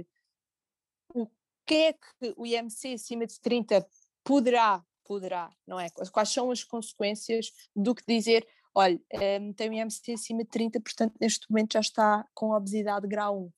o 1.13 1.27
que 1.65 1.75
é 1.75 1.93
que 1.93 2.33
o 2.37 2.45
IMC 2.45 2.93
acima 2.93 3.25
de 3.25 3.39
30 3.39 3.85
poderá, 4.23 4.83
poderá, 5.03 5.51
não 5.67 5.79
é? 5.79 5.89
Quais 5.89 6.29
são 6.29 6.51
as 6.51 6.63
consequências 6.63 7.51
do 7.75 7.93
que 7.93 8.03
dizer, 8.07 8.47
olha, 8.73 8.99
um, 9.41 9.53
tem 9.53 9.69
o 9.69 9.73
IMC 9.73 10.13
acima 10.13 10.43
de 10.43 10.49
30, 10.49 10.79
portanto, 10.79 11.15
neste 11.19 11.49
momento 11.49 11.73
já 11.73 11.79
está 11.79 12.27
com 12.33 12.51
obesidade 12.51 13.07
grau 13.07 13.45
1. 13.45 13.51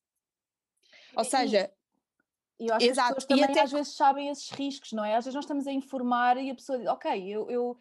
Ou 1.18 1.24
seja, 1.26 1.72
e 2.62 2.68
eu 2.68 2.76
acho 2.76 2.86
Exato. 2.86 3.14
que 3.14 3.18
as 3.18 3.26
pessoas 3.26 3.40
também 3.40 3.58
até... 3.58 3.62
às 3.62 3.72
vezes 3.72 3.96
sabem 3.96 4.30
esses 4.30 4.52
riscos, 4.52 4.92
não 4.92 5.04
é? 5.04 5.16
Às 5.16 5.26
vezes 5.26 5.34
nós 5.34 5.46
estamos 5.46 5.66
a 5.66 5.72
informar 5.72 6.38
e 6.38 6.52
a 6.52 6.56
pessoa 6.56 6.78
diz, 6.78 6.88
ok, 6.88 7.28
eu, 7.28 7.50
eu, 7.50 7.78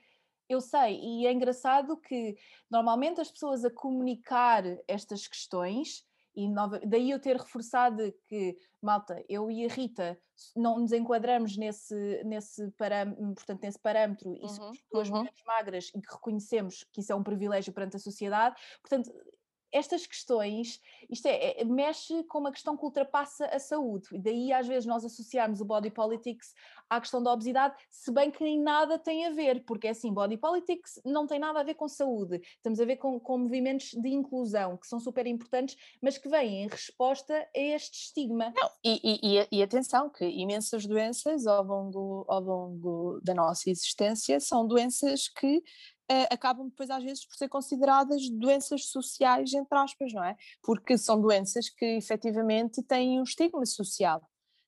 eu 0.51 0.61
sei, 0.61 0.99
e 1.01 1.27
é 1.29 1.33
engraçado 1.33 1.97
que 1.97 2.37
normalmente 2.69 3.21
as 3.21 3.31
pessoas 3.31 3.65
a 3.65 3.71
comunicar 3.71 4.65
estas 4.89 5.29
questões, 5.29 6.05
e 6.35 6.49
nova, 6.49 6.81
daí 6.85 7.11
eu 7.11 7.21
ter 7.21 7.37
reforçado 7.37 8.13
que, 8.27 8.57
malta, 8.83 9.25
eu 9.29 9.49
e 9.49 9.65
a 9.65 9.69
Rita 9.69 10.21
não 10.57 10.81
nos 10.81 10.93
enquadramos 10.93 11.57
nesse, 11.57 12.23
nesse, 12.25 12.69
parâmetro, 12.73 13.35
portanto, 13.35 13.63
nesse 13.63 13.79
parâmetro 13.79 14.35
e 14.35 14.49
somos 14.49 14.79
uhum, 14.79 14.85
duas 14.93 15.09
uhum. 15.09 15.19
mulheres 15.19 15.43
magras 15.47 15.91
e 15.95 16.01
que 16.01 16.13
reconhecemos 16.13 16.85
que 16.93 17.01
isso 17.01 17.13
é 17.13 17.15
um 17.15 17.23
privilégio 17.23 17.73
perante 17.73 17.97
a 17.97 18.01
sociedade, 18.01 18.57
portanto, 18.81 19.13
estas 19.73 20.07
questões, 20.07 20.81
isto 21.09 21.27
é, 21.27 21.61
é, 21.61 21.65
mexe 21.65 22.25
com 22.25 22.39
uma 22.39 22.53
questão 22.53 22.77
que 22.77 22.85
ultrapassa 22.85 23.47
a 23.47 23.59
saúde, 23.59 24.09
e 24.13 24.19
daí 24.19 24.53
às 24.53 24.67
vezes 24.67 24.87
nós 24.87 25.05
associarmos 25.05 25.61
o 25.61 25.65
body 25.65 25.91
politics 25.91 26.55
à 26.89 27.01
questão 27.01 27.23
da 27.23 27.33
obesidade, 27.33 27.75
se 27.89 28.13
bem 28.13 28.31
que 28.31 28.43
nem 28.43 28.61
nada 28.61 28.99
tem 28.99 29.27
a 29.27 29.31
ver, 29.31 29.65
porque 29.65 29.87
é 29.87 29.91
assim, 29.91 30.13
body 30.13 30.37
politics 30.37 31.01
não 31.05 31.27
tem 31.27 31.39
nada 31.39 31.61
a 31.61 31.63
ver 31.63 31.75
com 31.75 31.89
saúde, 31.89 32.41
estamos 32.57 32.81
a 32.81 32.85
ver 32.85 32.97
com, 32.97 33.19
com 33.21 33.39
movimentos 33.39 33.91
de 33.93 34.09
inclusão, 34.09 34.77
que 34.77 34.87
são 34.87 34.99
super 34.99 35.27
importantes, 35.27 35.77
mas 36.03 36.19
que 36.19 36.29
vêm 36.29 36.65
em 36.65 36.69
resposta 36.69 37.35
a 37.35 37.59
este 37.59 38.07
estigma. 38.07 38.53
Não, 38.57 38.71
e, 38.85 39.01
e, 39.23 39.59
e 39.59 39.63
atenção, 39.63 40.11
que 40.11 40.25
imensas 40.25 40.87
doenças 40.87 41.47
ao 41.47 41.63
longo, 41.63 42.25
ao 42.29 42.41
longo 42.41 43.21
da 43.23 43.35
nossa 43.35 43.71
existência 43.71 44.41
são 44.41 44.67
doenças 44.67 45.29
que 45.29 45.63
acabam 46.31 46.69
depois 46.69 46.91
às 46.91 47.03
vezes 47.03 47.25
por 47.25 47.37
ser 47.37 47.49
consideradas 47.49 48.29
doenças 48.31 48.87
sociais, 48.87 49.53
entre 49.53 49.79
aspas, 49.79 50.13
não 50.13 50.25
é? 50.25 50.37
Porque 50.63 50.99
são 50.99 51.21
doenças 51.21 51.69
que 51.69 51.85
efetivamente 51.97 52.83
têm 52.83 53.21
um 53.21 53.23
estigma 53.23 53.65
social. 53.65 54.21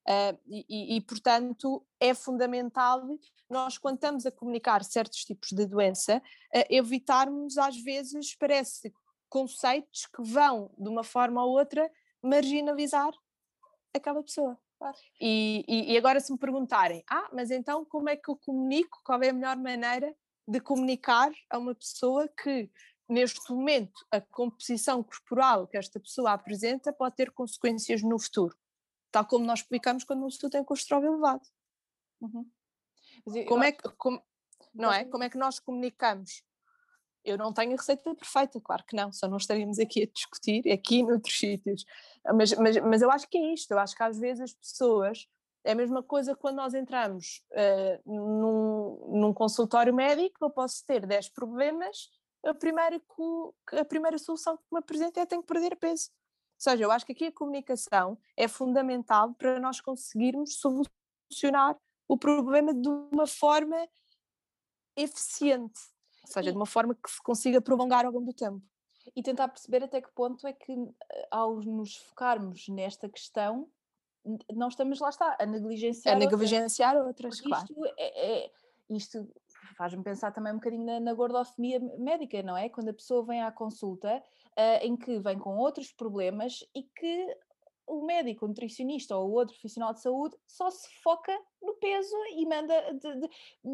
Uh, 0.09 0.37
e, 0.49 0.97
e, 0.97 1.01
portanto, 1.01 1.85
é 2.01 2.13
fundamental 2.13 3.07
nós, 3.49 3.79
quando 3.79 3.97
estamos 3.97 4.27
a 4.27 4.33
comunicar 4.33 4.83
certos 4.83 5.25
tipos 5.25 5.51
de 5.51 5.65
doença, 5.65 6.19
uh, 6.19 6.65
evitarmos, 6.69 7.57
às 7.57 7.77
vezes, 7.77 8.35
parece 8.35 8.93
conceitos 9.29 10.07
que 10.07 10.23
vão, 10.23 10.71
de 10.77 10.89
uma 10.89 11.05
forma 11.05 11.45
ou 11.45 11.53
outra, 11.53 11.89
marginalizar 12.23 13.13
aquela 13.95 14.23
pessoa. 14.23 14.59
E, 15.21 15.65
e, 15.69 15.93
e, 15.93 15.97
agora, 15.97 16.19
se 16.19 16.33
me 16.33 16.39
perguntarem, 16.39 17.05
ah, 17.09 17.29
mas 17.33 17.53
então 17.53 17.85
como 17.85 18.09
é 18.09 18.17
que 18.17 18.29
eu 18.29 18.37
comunico? 18.37 19.01
Qual 19.05 19.23
é 19.23 19.29
a 19.29 19.33
melhor 19.33 19.57
maneira 19.57 20.13
de 20.47 20.61
comunicar 20.61 21.31
a 21.51 21.59
uma 21.59 21.75
pessoa 21.75 22.29
que, 22.29 22.71
neste 23.09 23.51
momento, 23.53 24.07
a 24.11 24.21
composição 24.21 25.03
corporal 25.03 25.67
que 25.67 25.77
esta 25.77 26.01
pessoa 26.01 26.33
apresenta 26.33 26.93
pode 26.93 27.17
ter 27.17 27.31
consequências 27.31 28.03
no 28.03 28.19
futuro, 28.19 28.57
tal 29.11 29.25
como 29.27 29.45
nós 29.45 29.61
explicamos 29.61 30.05
quando 30.05 30.21
uma 30.21 30.29
pessoa 30.29 30.51
tem 30.51 30.65
colesterol 30.65 31.05
elevado. 31.05 31.47
Uhum. 32.21 32.51
Como 33.47 33.65
é 33.65 33.73
que, 33.73 33.89
como, 33.97 34.23
não 34.75 34.93
é? 34.93 35.05
Como 35.05 35.25
é 35.25 35.31
que 35.31 35.39
nós 35.39 35.59
comunicamos? 35.59 36.43
Eu 37.25 37.39
não 37.39 37.53
tenho 37.53 37.73
a 37.73 37.77
receita 37.77 38.15
perfeita, 38.17 38.61
claro 38.61 38.85
que 38.85 38.97
não, 38.97 39.13
só 39.13 39.29
não 39.29 39.37
estaríamos 39.37 39.79
aqui 39.79 40.03
a 40.03 40.07
discutir, 40.07 40.69
aqui 40.71 41.03
noutros 41.05 41.39
sítios. 41.39 41.85
Mas, 42.35 42.53
mas, 42.55 42.77
mas 42.79 43.03
eu 43.03 43.11
acho 43.11 43.29
que 43.29 43.39
é 43.39 43.55
isto, 43.55 43.71
eu 43.71 43.79
acho 43.79 43.95
que 43.95 44.03
às 44.03 44.19
vezes 44.19 44.43
as 44.43 44.53
pessoas 44.53 45.29
é 45.65 45.73
a 45.73 45.75
mesma 45.75 46.03
coisa 46.03 46.35
quando 46.35 46.57
nós 46.57 46.75
entramos 46.75 47.43
uh, 47.53 48.13
num, 48.13 49.21
num, 49.21 49.35
consultório 49.35 49.95
médico, 49.95 50.45
eu 50.45 50.51
posso 50.51 50.85
ter 50.85 51.07
10 51.07 51.29
problemas, 51.31 52.11
a 52.45 52.53
primeira, 52.53 53.01
a 53.73 53.85
primeira 53.85 54.19
solução 54.19 54.57
que 54.57 54.65
me 54.73 54.79
apresenta 54.79 55.21
é 55.21 55.27
tenho 55.27 55.43
que 55.43 55.53
perder 55.53 55.77
peso. 55.77 56.11
Ou 56.11 56.71
seja, 56.71 56.85
eu 56.85 56.91
acho 56.91 57.07
que 57.07 57.13
aqui 57.13 57.27
a 57.27 57.33
comunicação 57.33 58.19
é 58.37 58.49
fundamental 58.49 59.35
para 59.35 59.59
nós 59.61 59.81
conseguirmos 59.81 60.59
solucionar 60.59 61.77
o 62.09 62.19
problema 62.19 62.75
de 62.75 62.89
uma 62.89 63.27
forma 63.27 63.89
eficiente, 64.97 65.81
ou 66.25 66.33
seja, 66.33 66.51
de 66.51 66.57
uma 66.57 66.67
forma 66.67 66.95
que 66.95 67.11
se 67.11 67.23
consiga 67.23 67.61
prolongar 67.61 68.05
ao 68.05 68.13
longo 68.13 68.27
do 68.27 68.35
tempo. 68.35 68.63
E 69.17 69.23
tentar 69.23 69.49
perceber 69.49 69.83
até 69.83 70.01
que 70.01 70.13
ponto 70.13 70.47
é 70.47 70.53
que, 70.53 70.73
eh, 70.73 71.29
ao 71.31 71.57
nos 71.61 71.97
focarmos 71.97 72.69
nesta 72.69 73.09
questão, 73.09 73.69
não 74.53 74.69
estamos, 74.69 75.01
lá 75.01 75.09
está, 75.09 75.37
a 75.39 75.47
negligenciar. 75.47 76.15
A 76.15 76.19
negligenciar 76.19 76.97
outras, 76.97 77.39
outras 77.39 77.41
claro. 77.41 77.65
Isto, 77.65 77.87
é, 77.99 78.45
é, 78.45 78.51
isto 78.91 79.29
faz-me 79.77 80.03
pensar 80.03 80.33
também 80.33 80.53
um 80.53 80.57
bocadinho 80.57 80.85
na, 80.85 81.01
na, 81.01 81.15
gordofobia 81.15 81.81
médica, 81.99 82.43
não 82.43 82.57
é? 82.57 82.69
Quando 82.69 82.91
a 82.91 82.95
pessoa 82.95 83.25
vem 83.25 83.43
à 83.43 83.51
consulta 83.51 84.23
uh, 84.59 84.87
em 84.87 84.97
que 84.97 85.19
vem 85.19 85.39
com 85.39 85.57
outros 85.57 85.93
problemas 85.93 86.65
e 86.75 86.83
que 86.83 87.37
o 87.93 88.05
médico, 88.05 88.45
o 88.45 88.49
nutricionista 88.49 89.17
ou 89.17 89.31
outro 89.31 89.55
profissional 89.55 89.93
de 89.93 90.01
saúde 90.01 90.37
só 90.47 90.71
se 90.71 90.89
foca 91.03 91.37
no 91.63 91.75
peso 91.75 92.17
e 92.37 92.47
manda, 92.47 92.95
de, 92.95 93.21
de, 93.21 93.31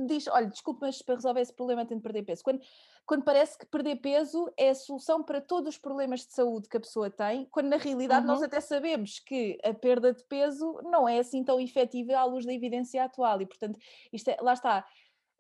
diz, 0.07 0.27
olha, 0.27 0.47
desculpe, 0.47 0.81
mas 0.83 1.01
para 1.01 1.15
resolver 1.15 1.41
esse 1.41 1.53
problema 1.53 1.87
tem 1.87 1.97
de 1.97 2.03
perder 2.03 2.25
peso. 2.25 2.43
Quando, 2.43 2.61
quando 3.07 3.25
parece 3.25 3.57
que 3.57 3.65
perder 3.67 3.97
peso 3.97 4.53
é 4.57 4.71
a 4.71 4.75
solução 4.75 5.23
para 5.23 5.41
todos 5.41 5.75
os 5.75 5.79
problemas 5.79 6.27
de 6.27 6.33
saúde 6.33 6.69
que 6.69 6.77
a 6.77 6.81
pessoa 6.81 7.11
tem, 7.11 7.47
quando 7.47 7.69
na 7.69 7.77
realidade 7.77 8.27
uhum. 8.27 8.33
nós 8.33 8.43
até 8.43 8.61
sabemos 8.61 9.21
que 9.21 9.59
a 9.65 9.73
perda 9.73 10.13
de 10.13 10.25
peso 10.25 10.81
não 10.83 11.09
é 11.09 11.19
assim 11.19 11.45
tão 11.45 11.61
efetiva 11.61 12.17
à 12.17 12.25
luz 12.25 12.45
da 12.45 12.53
evidência 12.53 13.05
atual 13.05 13.41
e, 13.41 13.47
portanto, 13.47 13.79
isto 14.13 14.29
é, 14.29 14.37
lá 14.41 14.53
está, 14.53 14.85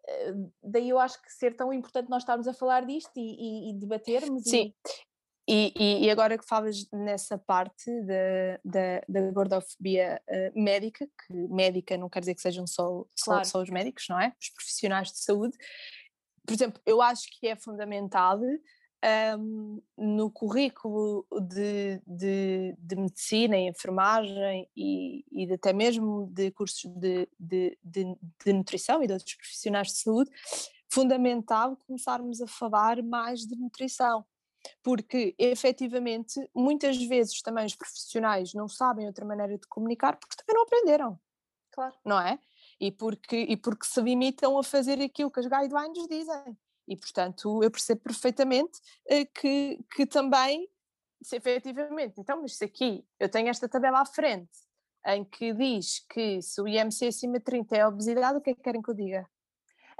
eh, 0.06 0.34
daí 0.62 0.88
eu 0.88 0.98
acho 0.98 1.20
que 1.20 1.32
ser 1.32 1.54
tão 1.56 1.72
importante 1.72 2.08
nós 2.08 2.22
estarmos 2.22 2.48
a 2.48 2.54
falar 2.54 2.86
disto 2.86 3.16
e, 3.16 3.20
e, 3.20 3.70
e 3.70 3.74
debatermos. 3.74 4.44
Sim, 4.44 4.72
e, 5.48 5.72
e, 5.74 6.04
e, 6.04 6.10
agora 6.10 6.36
que 6.36 6.46
falas 6.46 6.86
nessa 6.92 7.38
parte 7.38 7.90
da, 8.02 8.60
da, 8.62 9.02
da 9.08 9.30
gordofobia 9.30 10.20
uh, 10.28 10.60
médica, 10.60 11.06
que 11.06 11.32
médica 11.32 11.96
não 11.96 12.10
quer 12.10 12.20
dizer 12.20 12.34
que 12.34 12.42
sejam 12.42 12.66
só, 12.66 13.06
claro. 13.24 13.44
só, 13.46 13.52
só, 13.52 13.62
os 13.62 13.70
médicos, 13.70 14.04
não 14.10 14.20
é? 14.20 14.34
Os 14.38 14.50
profissionais 14.50 15.10
de 15.10 15.20
saúde. 15.20 15.56
Por 16.46 16.52
exemplo, 16.52 16.82
eu 16.84 17.00
acho 17.00 17.28
que 17.38 17.46
é 17.46 17.56
fundamental 17.56 18.38
um, 19.38 19.82
no 19.96 20.30
currículo 20.30 21.26
de, 21.48 22.02
de, 22.06 22.76
de, 22.78 22.96
medicina 22.96 23.56
e 23.56 23.68
enfermagem 23.68 24.68
e, 24.76 25.24
e 25.32 25.50
até 25.50 25.72
mesmo 25.72 26.26
de 26.30 26.50
cursos 26.50 26.84
de, 26.84 27.26
de, 27.40 27.78
de 27.82 28.52
nutrição 28.52 29.02
e 29.02 29.06
de 29.06 29.14
outros 29.14 29.34
profissionais 29.34 29.88
de 29.88 29.98
saúde, 29.98 30.30
fundamental 30.90 31.74
começarmos 31.86 32.42
a 32.42 32.46
falar 32.46 33.02
mais 33.02 33.40
de 33.40 33.56
nutrição 33.56 34.26
porque 34.82 35.34
efetivamente 35.38 36.48
muitas 36.54 36.96
vezes 37.04 37.40
também 37.42 37.66
os 37.66 37.74
profissionais 37.74 38.54
não 38.54 38.68
sabem 38.68 39.06
outra 39.06 39.24
maneira 39.24 39.58
de 39.58 39.66
comunicar 39.68 40.16
porque 40.16 40.36
também 40.36 40.54
não 40.54 40.62
aprenderam. 40.62 41.20
Claro. 41.70 41.94
Não 42.04 42.20
é? 42.20 42.38
E 42.80 42.90
porque, 42.90 43.36
e 43.36 43.56
porque 43.56 43.86
se 43.86 44.00
limitam 44.00 44.58
a 44.58 44.62
fazer 44.62 45.00
aquilo 45.00 45.30
que 45.30 45.40
as 45.40 45.46
guidelines 45.46 46.06
dizem. 46.08 46.56
E 46.86 46.96
portanto 46.96 47.62
eu 47.62 47.70
percebo 47.70 48.00
perfeitamente 48.02 48.78
uh, 49.10 49.26
que, 49.34 49.78
que 49.94 50.06
também, 50.06 50.68
se 51.22 51.36
efetivamente, 51.36 52.20
então, 52.20 52.40
mas 52.40 52.56
se 52.56 52.64
aqui 52.64 53.04
eu 53.20 53.28
tenho 53.28 53.48
esta 53.48 53.68
tabela 53.68 54.00
à 54.00 54.06
frente 54.06 54.50
em 55.06 55.24
que 55.24 55.52
diz 55.52 56.04
que 56.08 56.42
se 56.42 56.60
o 56.60 56.68
IMC 56.68 57.06
acima 57.06 57.38
de 57.38 57.44
30 57.44 57.76
é 57.76 57.86
obesidade, 57.86 58.38
o 58.38 58.40
que 58.40 58.50
é 58.50 58.54
que 58.54 58.62
querem 58.62 58.82
que 58.82 58.90
eu 58.90 58.94
diga? 58.94 59.28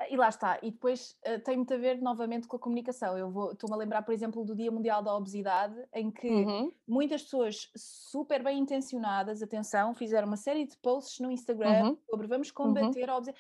E 0.09 0.17
lá 0.17 0.29
está, 0.29 0.59
e 0.63 0.71
depois 0.71 1.17
uh, 1.27 1.41
tem 1.41 1.57
muito 1.57 1.75
a 1.75 1.77
ver 1.77 2.01
novamente 2.01 2.47
com 2.47 2.57
a 2.57 2.61
comunicação. 2.61 3.19
Eu 3.19 3.51
estou-me 3.53 3.75
a 3.75 3.79
lembrar, 3.79 4.03
por 4.03 4.15
exemplo, 4.15 4.45
do 4.45 4.55
Dia 4.55 4.71
Mundial 4.71 5.03
da 5.03 5.13
Obesidade, 5.13 5.75
em 5.93 6.09
que 6.09 6.29
uhum. 6.29 6.73
muitas 6.87 7.23
pessoas 7.25 7.69
super 7.77 8.43
bem 8.45 8.61
intencionadas, 8.61 9.43
atenção, 9.43 9.95
fizeram 9.95 10.29
uma 10.29 10.37
série 10.37 10.67
de 10.67 10.77
posts 10.77 11.19
no 11.19 11.33
Instagram 11.33 11.85
uhum. 11.85 11.99
sobre 12.09 12.29
vamos 12.29 12.53
combater 12.53 13.09
uhum. 13.09 13.15
a 13.15 13.17
obesidade. 13.17 13.39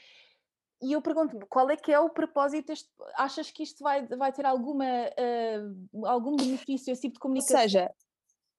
E 0.83 0.93
eu 0.93 1.03
pergunto-me, 1.03 1.45
qual 1.47 1.71
é 1.71 1.77
que 1.77 1.93
é 1.93 1.99
o 1.99 2.11
propósito 2.11 2.69
deste, 2.69 2.89
achas 3.15 3.51
que 3.51 3.63
isto 3.63 3.83
vai, 3.83 4.07
vai 4.07 4.33
ter 4.33 4.47
alguma, 4.47 4.85
uh, 4.85 6.07
algum 6.07 6.37
benefício, 6.37 6.93
esse 6.93 7.03
tipo 7.03 7.15
de 7.15 7.21
comunicação? 7.21 7.57
Ou 7.57 7.63
seja, 7.63 7.95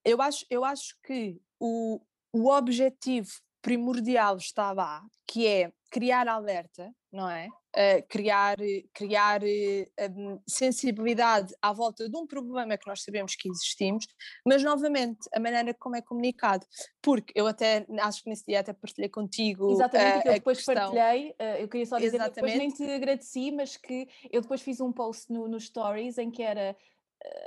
eu, 0.05 0.21
acho, 0.21 0.45
eu 0.49 0.63
acho 0.65 0.97
que 1.01 1.41
o, 1.59 2.01
o 2.33 2.49
objetivo 2.49 3.29
primordial 3.61 4.37
está 4.37 4.71
lá, 4.71 5.01
que 5.27 5.47
é 5.47 5.71
criar 5.89 6.27
alerta, 6.27 6.93
não 7.11 7.29
é? 7.29 7.47
Uh, 7.69 8.01
criar 8.09 8.57
criar 8.95 9.41
uh, 9.43 10.41
sensibilidade 10.47 11.53
à 11.61 11.71
volta 11.71 12.09
de 12.09 12.17
um 12.17 12.25
problema 12.25 12.75
que 12.75 12.87
nós 12.87 13.03
sabemos 13.03 13.35
que 13.35 13.47
existimos, 13.47 14.07
mas 14.43 14.63
novamente 14.63 15.19
a 15.31 15.39
maneira 15.39 15.71
como 15.75 15.95
é 15.95 16.01
comunicado, 16.01 16.65
porque 16.99 17.31
eu 17.35 17.45
até 17.45 17.85
acho 18.01 18.23
que 18.23 18.29
nesse 18.29 18.43
dia 18.47 18.61
até 18.61 18.73
partilhei 18.73 19.07
contigo. 19.07 19.71
Exatamente, 19.71 20.23
que 20.23 20.27
eu 20.29 20.33
depois 20.33 20.57
questão... 20.57 20.91
partilhei, 20.93 21.35
eu 21.59 21.67
queria 21.67 21.85
só 21.85 21.97
dizer 21.97 22.15
Exatamente. 22.17 22.33
que 22.33 22.41
depois 22.41 22.57
nem 22.57 22.71
te 22.71 22.91
agradeci, 22.91 23.51
mas 23.51 23.77
que 23.77 24.07
eu 24.31 24.41
depois 24.41 24.61
fiz 24.61 24.81
um 24.81 24.91
post 24.91 25.31
no, 25.31 25.47
no 25.47 25.59
Stories 25.59 26.17
em 26.17 26.31
que 26.31 26.41
era 26.41 26.75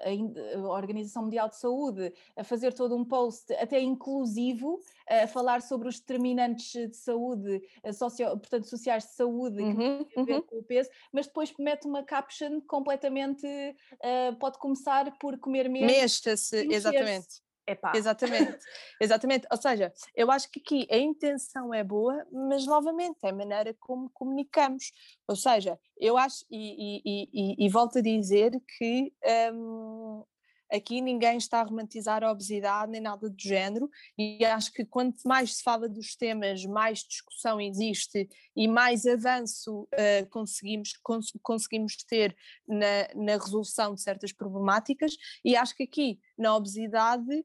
a 0.04 0.58
Organização 0.68 1.22
Mundial 1.22 1.48
de 1.48 1.56
Saúde 1.56 2.12
a 2.36 2.44
fazer 2.44 2.72
todo 2.72 2.96
um 2.96 3.04
post 3.04 3.52
até 3.54 3.80
inclusivo, 3.80 4.80
a 5.08 5.26
falar 5.26 5.62
sobre 5.62 5.88
os 5.88 5.98
determinantes 5.98 6.72
de 6.72 6.96
saúde, 6.96 7.62
socio, 7.92 8.28
portanto, 8.30 8.68
sociais 8.68 9.04
de 9.04 9.12
saúde 9.12 9.62
uhum, 9.62 10.04
que 10.04 10.14
têm 10.14 10.22
a 10.22 10.26
ver 10.26 10.34
uhum. 10.34 10.42
com 10.42 10.58
o 10.58 10.62
peso, 10.62 10.90
mas 11.12 11.26
depois 11.26 11.52
mete 11.58 11.86
uma 11.86 12.02
caption 12.02 12.60
completamente, 12.62 13.46
uh, 13.46 14.36
pode 14.38 14.58
começar 14.58 15.16
por 15.18 15.38
comer 15.38 15.68
menos. 15.68 15.90
Mexa-se, 15.90 16.68
exatamente. 16.70 17.42
Epá. 17.66 17.92
Exatamente, 17.94 18.58
exatamente. 19.00 19.46
Ou 19.50 19.56
seja, 19.56 19.92
eu 20.16 20.30
acho 20.30 20.50
que 20.50 20.60
aqui 20.60 20.86
a 20.90 20.96
intenção 20.96 21.72
é 21.72 21.84
boa, 21.84 22.26
mas 22.32 22.66
novamente 22.66 23.18
é 23.22 23.30
a 23.30 23.34
maneira 23.34 23.74
como 23.78 24.10
comunicamos. 24.10 24.92
Ou 25.28 25.36
seja, 25.36 25.78
eu 25.96 26.16
acho, 26.16 26.44
e, 26.50 27.00
e, 27.04 27.28
e, 27.32 27.66
e 27.66 27.68
volto 27.68 27.98
a 27.98 28.02
dizer 28.02 28.52
que 28.78 29.12
um, 29.54 30.24
aqui 30.72 31.00
ninguém 31.00 31.36
está 31.36 31.60
a 31.60 31.64
romantizar 31.64 32.24
a 32.24 32.32
obesidade 32.32 32.90
nem 32.90 33.00
nada 33.00 33.28
do 33.28 33.40
género, 33.40 33.88
e 34.18 34.44
acho 34.44 34.72
que 34.72 34.84
quanto 34.84 35.22
mais 35.24 35.56
se 35.56 35.62
fala 35.62 35.88
dos 35.88 36.16
temas, 36.16 36.64
mais 36.64 37.00
discussão 37.00 37.60
existe 37.60 38.28
e 38.56 38.66
mais 38.66 39.06
avanço 39.06 39.82
uh, 39.82 40.28
conseguimos, 40.30 40.94
cons 41.02 41.30
conseguimos 41.42 41.96
ter 41.98 42.34
na, 42.66 43.08
na 43.14 43.32
resolução 43.32 43.94
de 43.94 44.02
certas 44.02 44.32
problemáticas, 44.32 45.12
e 45.44 45.54
acho 45.54 45.76
que 45.76 45.84
aqui 45.84 46.18
na 46.38 46.56
obesidade 46.56 47.44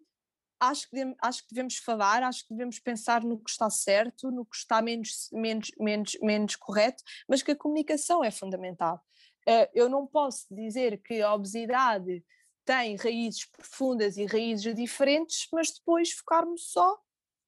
acho 0.59 0.89
que, 0.89 1.15
acho 1.21 1.41
que 1.43 1.53
devemos 1.53 1.77
falar, 1.77 2.23
acho 2.23 2.47
que 2.47 2.53
devemos 2.53 2.79
pensar 2.79 3.23
no 3.23 3.39
que 3.39 3.49
está 3.49 3.69
certo, 3.69 4.31
no 4.31 4.45
que 4.45 4.55
está 4.55 4.81
menos, 4.81 5.29
menos, 5.31 5.71
menos, 5.79 6.17
menos 6.21 6.55
correto, 6.55 7.03
mas 7.27 7.41
que 7.41 7.51
a 7.51 7.55
comunicação 7.55 8.23
é 8.23 8.31
fundamental. 8.31 9.03
Uh, 9.47 9.69
eu 9.73 9.87
não 9.87 10.05
posso 10.05 10.45
dizer 10.51 11.01
que 11.01 11.21
a 11.21 11.33
obesidade 11.33 12.23
tem 12.65 12.97
raízes 12.97 13.45
profundas 13.45 14.17
e 14.17 14.25
raízes 14.25 14.75
diferentes, 14.75 15.47
mas 15.53 15.71
depois 15.71 16.11
focarmos 16.11 16.69
só 16.69 16.99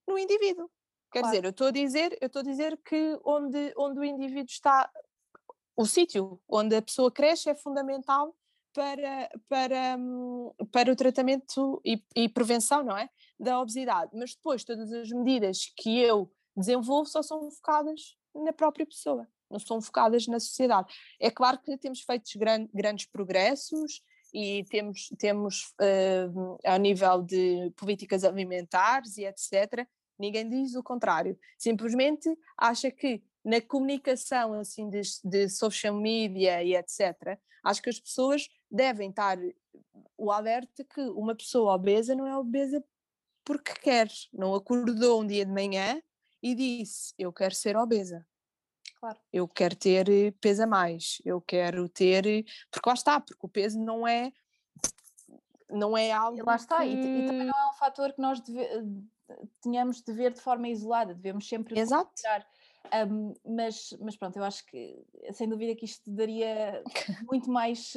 no 0.07 0.17
indivíduo. 0.17 0.71
Quer 1.11 1.19
claro. 1.19 1.35
dizer, 1.35 1.45
eu 1.45 1.49
estou 1.49 1.67
a 1.67 1.71
dizer, 1.71 2.17
eu 2.21 2.27
estou 2.27 2.39
a 2.39 2.43
dizer 2.43 2.77
que 2.85 3.19
onde, 3.25 3.73
onde 3.75 3.99
o 3.99 4.03
indivíduo 4.03 4.45
está, 4.45 4.89
o 5.75 5.85
sítio 5.85 6.41
onde 6.47 6.75
a 6.75 6.81
pessoa 6.81 7.11
cresce 7.11 7.49
é 7.49 7.55
fundamental 7.55 8.33
para, 8.73 9.29
para, 9.47 9.97
hum, 9.97 10.51
para 10.71 10.91
o 10.91 10.95
tratamento 10.95 11.81
e, 11.83 12.03
e, 12.15 12.29
prevenção, 12.29 12.83
não 12.83 12.97
é? 12.97 13.09
Da 13.39 13.59
obesidade. 13.59 14.11
Mas 14.13 14.35
depois 14.35 14.63
todas 14.63 14.91
as 14.91 15.09
medidas 15.09 15.71
que 15.77 15.99
eu 15.99 16.31
desenvolvo 16.55 17.09
só 17.09 17.21
são 17.21 17.49
focadas 17.51 18.15
na 18.35 18.53
própria 18.53 18.85
pessoa, 18.85 19.27
não 19.49 19.59
são 19.59 19.81
focadas 19.81 20.27
na 20.27 20.39
sociedade. 20.39 20.93
É 21.19 21.31
claro 21.31 21.59
que 21.59 21.77
temos 21.77 22.01
feito 22.01 22.29
gran, 22.37 22.67
grandes 22.73 23.05
progressos 23.07 24.01
e 24.33 24.63
temos, 24.69 25.09
temos 25.17 25.73
uh, 25.81 26.57
ao 26.63 26.77
nível 26.77 27.21
de 27.23 27.71
políticas 27.75 28.23
alimentares 28.23 29.17
e 29.17 29.25
etc. 29.25 29.87
Ninguém 30.19 30.47
diz 30.47 30.75
o 30.75 30.83
contrário. 30.83 31.37
Simplesmente 31.57 32.29
acha 32.57 32.91
que 32.91 33.23
na 33.43 33.61
comunicação 33.61 34.53
assim 34.53 34.89
de, 34.89 35.01
de 35.23 35.49
social 35.49 35.95
media 35.95 36.61
e 36.61 36.75
etc. 36.75 37.39
Acho 37.63 37.81
que 37.81 37.89
as 37.89 37.99
pessoas 37.99 38.47
devem 38.69 39.09
estar 39.09 39.37
o 40.17 40.31
alerta 40.31 40.83
que 40.83 41.01
uma 41.01 41.35
pessoa 41.35 41.73
obesa 41.73 42.15
não 42.15 42.27
é 42.27 42.37
obesa 42.37 42.83
porque 43.43 43.73
quer, 43.81 44.07
não 44.31 44.53
acordou 44.53 45.21
um 45.21 45.27
dia 45.27 45.45
de 45.45 45.51
manhã 45.51 46.01
e 46.41 46.53
disse 46.53 47.13
eu 47.17 47.33
quero 47.33 47.55
ser 47.55 47.75
obesa. 47.75 48.25
Claro. 48.99 49.17
Eu 49.31 49.47
quero 49.47 49.75
ter 49.75 50.09
eh, 50.09 50.31
peso 50.41 50.63
a 50.63 50.67
mais, 50.67 51.21
eu 51.23 51.39
quero 51.39 51.87
ter, 51.87 52.25
eh, 52.27 52.43
porque 52.69 52.89
lá 52.89 52.93
está, 52.93 53.19
porque 53.19 53.45
o 53.45 53.49
peso 53.49 53.79
não 53.79 54.05
é 54.05 54.31
não 55.69 55.97
é 55.97 56.11
algo. 56.11 56.37
E 56.37 56.41
lá 56.41 56.55
está, 56.55 56.79
que... 56.79 56.85
e, 56.85 56.93
e, 56.93 57.25
também 57.25 57.45
não 57.45 57.57
é 57.57 57.69
um 57.69 57.73
fator 57.73 58.11
que 58.11 58.21
nós 58.21 58.41
deve, 58.41 58.67
tenhamos 59.61 60.01
de 60.01 60.11
ver 60.11 60.33
de 60.33 60.41
forma 60.41 60.67
isolada, 60.67 61.13
devemos 61.13 61.47
sempre 61.47 61.79
Exato. 61.79 62.11
Um, 63.07 63.33
mas, 63.45 63.95
mas 64.01 64.17
pronto, 64.17 64.37
eu 64.37 64.43
acho 64.43 64.65
que 64.65 65.05
sem 65.33 65.47
dúvida 65.47 65.75
que 65.75 65.85
isto 65.85 66.09
daria 66.09 66.83
muito 67.29 67.49
mais 67.49 67.93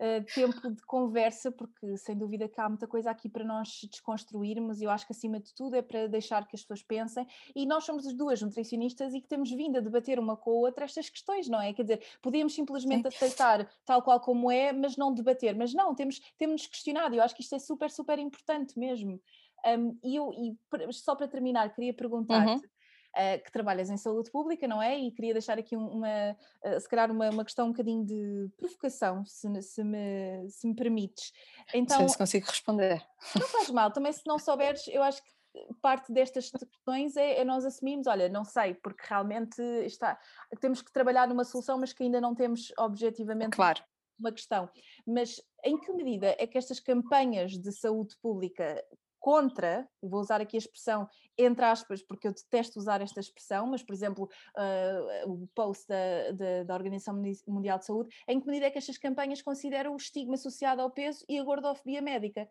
uh, 0.00 0.24
tempo 0.34 0.70
de 0.70 0.82
conversa, 0.82 1.50
porque 1.50 1.96
sem 1.96 2.16
dúvida 2.16 2.48
que 2.48 2.60
há 2.60 2.68
muita 2.68 2.86
coisa 2.86 3.10
aqui 3.10 3.28
para 3.28 3.44
nós 3.44 3.80
desconstruirmos 3.90 4.80
e 4.80 4.84
eu 4.84 4.90
acho 4.90 5.06
que 5.06 5.12
acima 5.12 5.40
de 5.40 5.54
tudo 5.54 5.76
é 5.76 5.82
para 5.82 6.06
deixar 6.06 6.46
que 6.46 6.56
as 6.56 6.62
pessoas 6.62 6.82
pensem 6.82 7.26
e 7.54 7.66
nós 7.66 7.84
somos 7.84 8.06
as 8.06 8.14
duas 8.14 8.40
nutricionistas 8.42 9.14
e 9.14 9.20
que 9.20 9.28
temos 9.28 9.50
vindo 9.50 9.78
a 9.78 9.80
debater 9.80 10.18
uma 10.18 10.36
com 10.36 10.50
a 10.50 10.54
outra 10.54 10.84
estas 10.84 11.08
questões, 11.08 11.48
não 11.48 11.60
é? 11.60 11.72
Quer 11.72 11.82
dizer, 11.82 12.02
podíamos 12.20 12.54
simplesmente 12.54 13.10
Sim. 13.10 13.16
aceitar 13.16 13.68
tal 13.84 14.02
qual 14.02 14.20
como 14.20 14.50
é, 14.50 14.72
mas 14.72 14.96
não 14.96 15.12
debater, 15.12 15.54
mas 15.54 15.72
não, 15.72 15.94
temos, 15.94 16.20
temos 16.38 16.66
questionado 16.66 17.14
e 17.14 17.18
eu 17.18 17.22
acho 17.22 17.34
que 17.34 17.42
isto 17.42 17.54
é 17.54 17.58
super, 17.58 17.90
super 17.90 18.18
importante 18.18 18.78
mesmo. 18.78 19.20
Um, 19.66 19.98
e, 20.04 20.16
eu, 20.16 20.30
e 20.34 20.92
só 20.92 21.14
para 21.14 21.26
terminar, 21.26 21.74
queria 21.74 21.94
perguntar-te. 21.94 22.62
Uhum 22.62 22.73
uh, 23.14 23.42
que 23.42 23.50
trabalhas 23.52 23.90
em 23.90 23.96
saúde 23.96 24.30
pública, 24.30 24.68
não 24.68 24.82
é? 24.82 24.98
E 24.98 25.10
queria 25.10 25.32
deixar 25.32 25.58
aqui 25.58 25.76
uma, 25.76 26.36
uh, 26.64 26.80
se 26.80 26.88
calhar 26.88 27.10
uma, 27.10 27.30
uma 27.30 27.44
questão 27.44 27.66
um 27.66 27.70
bocadinho 27.70 28.04
de 28.04 28.50
provocação, 28.56 29.24
se, 29.24 29.62
se, 29.62 29.82
me, 29.82 30.48
se 30.50 30.66
me 30.66 30.74
permites. 30.74 31.32
Então, 31.72 31.98
não 31.98 32.06
sei 32.06 32.08
se 32.08 32.18
consigo 32.18 32.46
responder. 32.46 33.04
Não 33.38 33.46
faz 33.46 33.70
mal, 33.70 33.90
também 33.90 34.12
se 34.12 34.26
não 34.26 34.38
souberes, 34.38 34.86
eu 34.88 35.02
acho 35.02 35.22
que 35.22 35.34
parte 35.80 36.12
destas 36.12 36.50
questões 36.50 37.16
é, 37.16 37.40
é, 37.40 37.44
nós 37.44 37.64
assumirmos, 37.64 38.06
olha, 38.06 38.28
não 38.28 38.44
sei, 38.44 38.74
porque 38.74 39.04
realmente 39.08 39.60
está, 39.84 40.18
temos 40.60 40.82
que 40.82 40.92
trabalhar 40.92 41.28
numa 41.28 41.44
solução, 41.44 41.78
mas 41.78 41.92
que 41.92 42.02
ainda 42.02 42.20
não 42.20 42.34
temos 42.34 42.72
objetivamente 42.78 43.56
claro. 43.56 43.82
uma 44.18 44.32
questão. 44.32 44.68
Mas 45.06 45.40
em 45.64 45.78
que 45.78 45.92
medida 45.92 46.34
é 46.38 46.46
que 46.46 46.58
estas 46.58 46.80
campanhas 46.80 47.52
de 47.52 47.72
saúde 47.72 48.16
pública 48.20 48.84
contra, 49.24 49.88
vou 50.02 50.20
usar 50.20 50.42
aqui 50.42 50.54
a 50.54 50.58
expressão 50.58 51.08
entre 51.38 51.64
aspas, 51.64 52.02
porque 52.02 52.28
eu 52.28 52.32
detesto 52.32 52.78
usar 52.78 53.00
esta 53.00 53.20
expressão, 53.20 53.66
mas, 53.66 53.82
por 53.82 53.94
exemplo, 53.94 54.28
uh, 54.54 55.32
o 55.32 55.48
post 55.54 55.88
da, 55.88 56.30
da, 56.32 56.62
da, 56.64 56.74
Organização 56.74 57.20
Mundial 57.48 57.78
de 57.78 57.86
Saúde, 57.86 58.14
em 58.28 58.38
que 58.38 58.46
medida 58.46 58.66
é 58.66 58.70
que 58.70 58.76
estas 58.78 58.98
campanhas 58.98 59.40
consideram 59.40 59.94
o 59.94 59.96
estigma 59.96 60.34
associado 60.34 60.82
ao 60.82 60.90
peso 60.90 61.24
e 61.26 61.38
a 61.38 61.42
gordofobia 61.42 62.02
médica? 62.02 62.46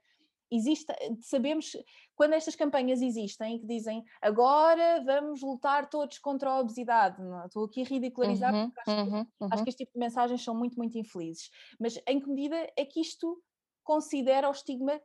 Existe, 0.51 0.91
sabemos, 1.21 1.77
quando 2.15 2.33
estas 2.33 2.55
campanhas 2.55 3.01
existem, 3.01 3.59
que 3.59 3.67
dizem 3.67 4.03
agora 4.19 5.01
vamos 5.05 5.41
lutar 5.41 5.89
todos 5.89 6.17
contra 6.17 6.49
a 6.49 6.59
obesidade, 6.59 7.21
não, 7.21 7.45
estou 7.45 7.65
aqui 7.65 7.83
a 7.83 7.85
ridicularizar, 7.85 8.53
uhum, 8.53 8.69
porque 8.69 8.89
acho, 8.89 8.99
uhum, 8.99 9.25
que, 9.25 9.31
uhum. 9.39 9.49
acho 9.51 9.63
que 9.63 9.69
este 9.69 9.85
tipo 9.85 9.93
de 9.93 9.99
mensagens 9.99 10.43
são 10.43 10.55
muito, 10.55 10.75
muito 10.75 10.97
infelizes. 10.97 11.49
Mas 11.79 11.99
em 12.05 12.19
que 12.19 12.27
medida 12.27 12.67
é 12.75 12.83
que 12.83 12.99
isto 12.99 13.41
considera 13.83 14.49
o 14.49 14.51
estigma 14.51 14.99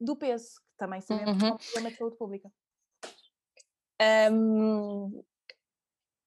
do 0.00 0.16
peso, 0.16 0.60
também 0.80 1.02
sabemos 1.02 1.38
que 1.38 1.44
é 1.44 1.48
um 1.48 1.50
uhum. 1.52 1.58
problema 1.58 1.90
de 1.90 1.96
saúde 1.96 2.16
pública. 2.16 2.52
Um, 4.32 5.22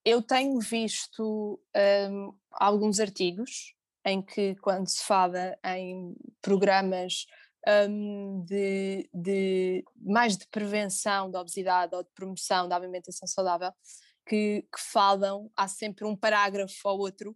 eu 0.06 0.22
tenho 0.22 0.60
visto 0.60 1.60
um, 2.12 2.38
alguns 2.52 3.00
artigos 3.00 3.76
em 4.06 4.22
que, 4.22 4.56
quando 4.58 4.88
se 4.88 5.04
fala 5.04 5.58
em 5.66 6.16
programas 6.40 7.26
um, 7.90 8.46
de, 8.46 9.10
de, 9.12 9.84
mais 9.96 10.38
de 10.38 10.46
prevenção 10.48 11.32
da 11.32 11.42
obesidade 11.42 11.96
ou 11.96 12.04
de 12.04 12.12
promoção 12.12 12.68
da 12.68 12.76
alimentação 12.76 13.28
saudável, 13.28 13.72
que, 14.28 14.62
que 14.62 14.80
falam, 14.80 15.50
há 15.56 15.68
sempre 15.68 16.06
um 16.06 16.16
parágrafo 16.16 16.88
ou 16.88 17.00
outro 17.00 17.36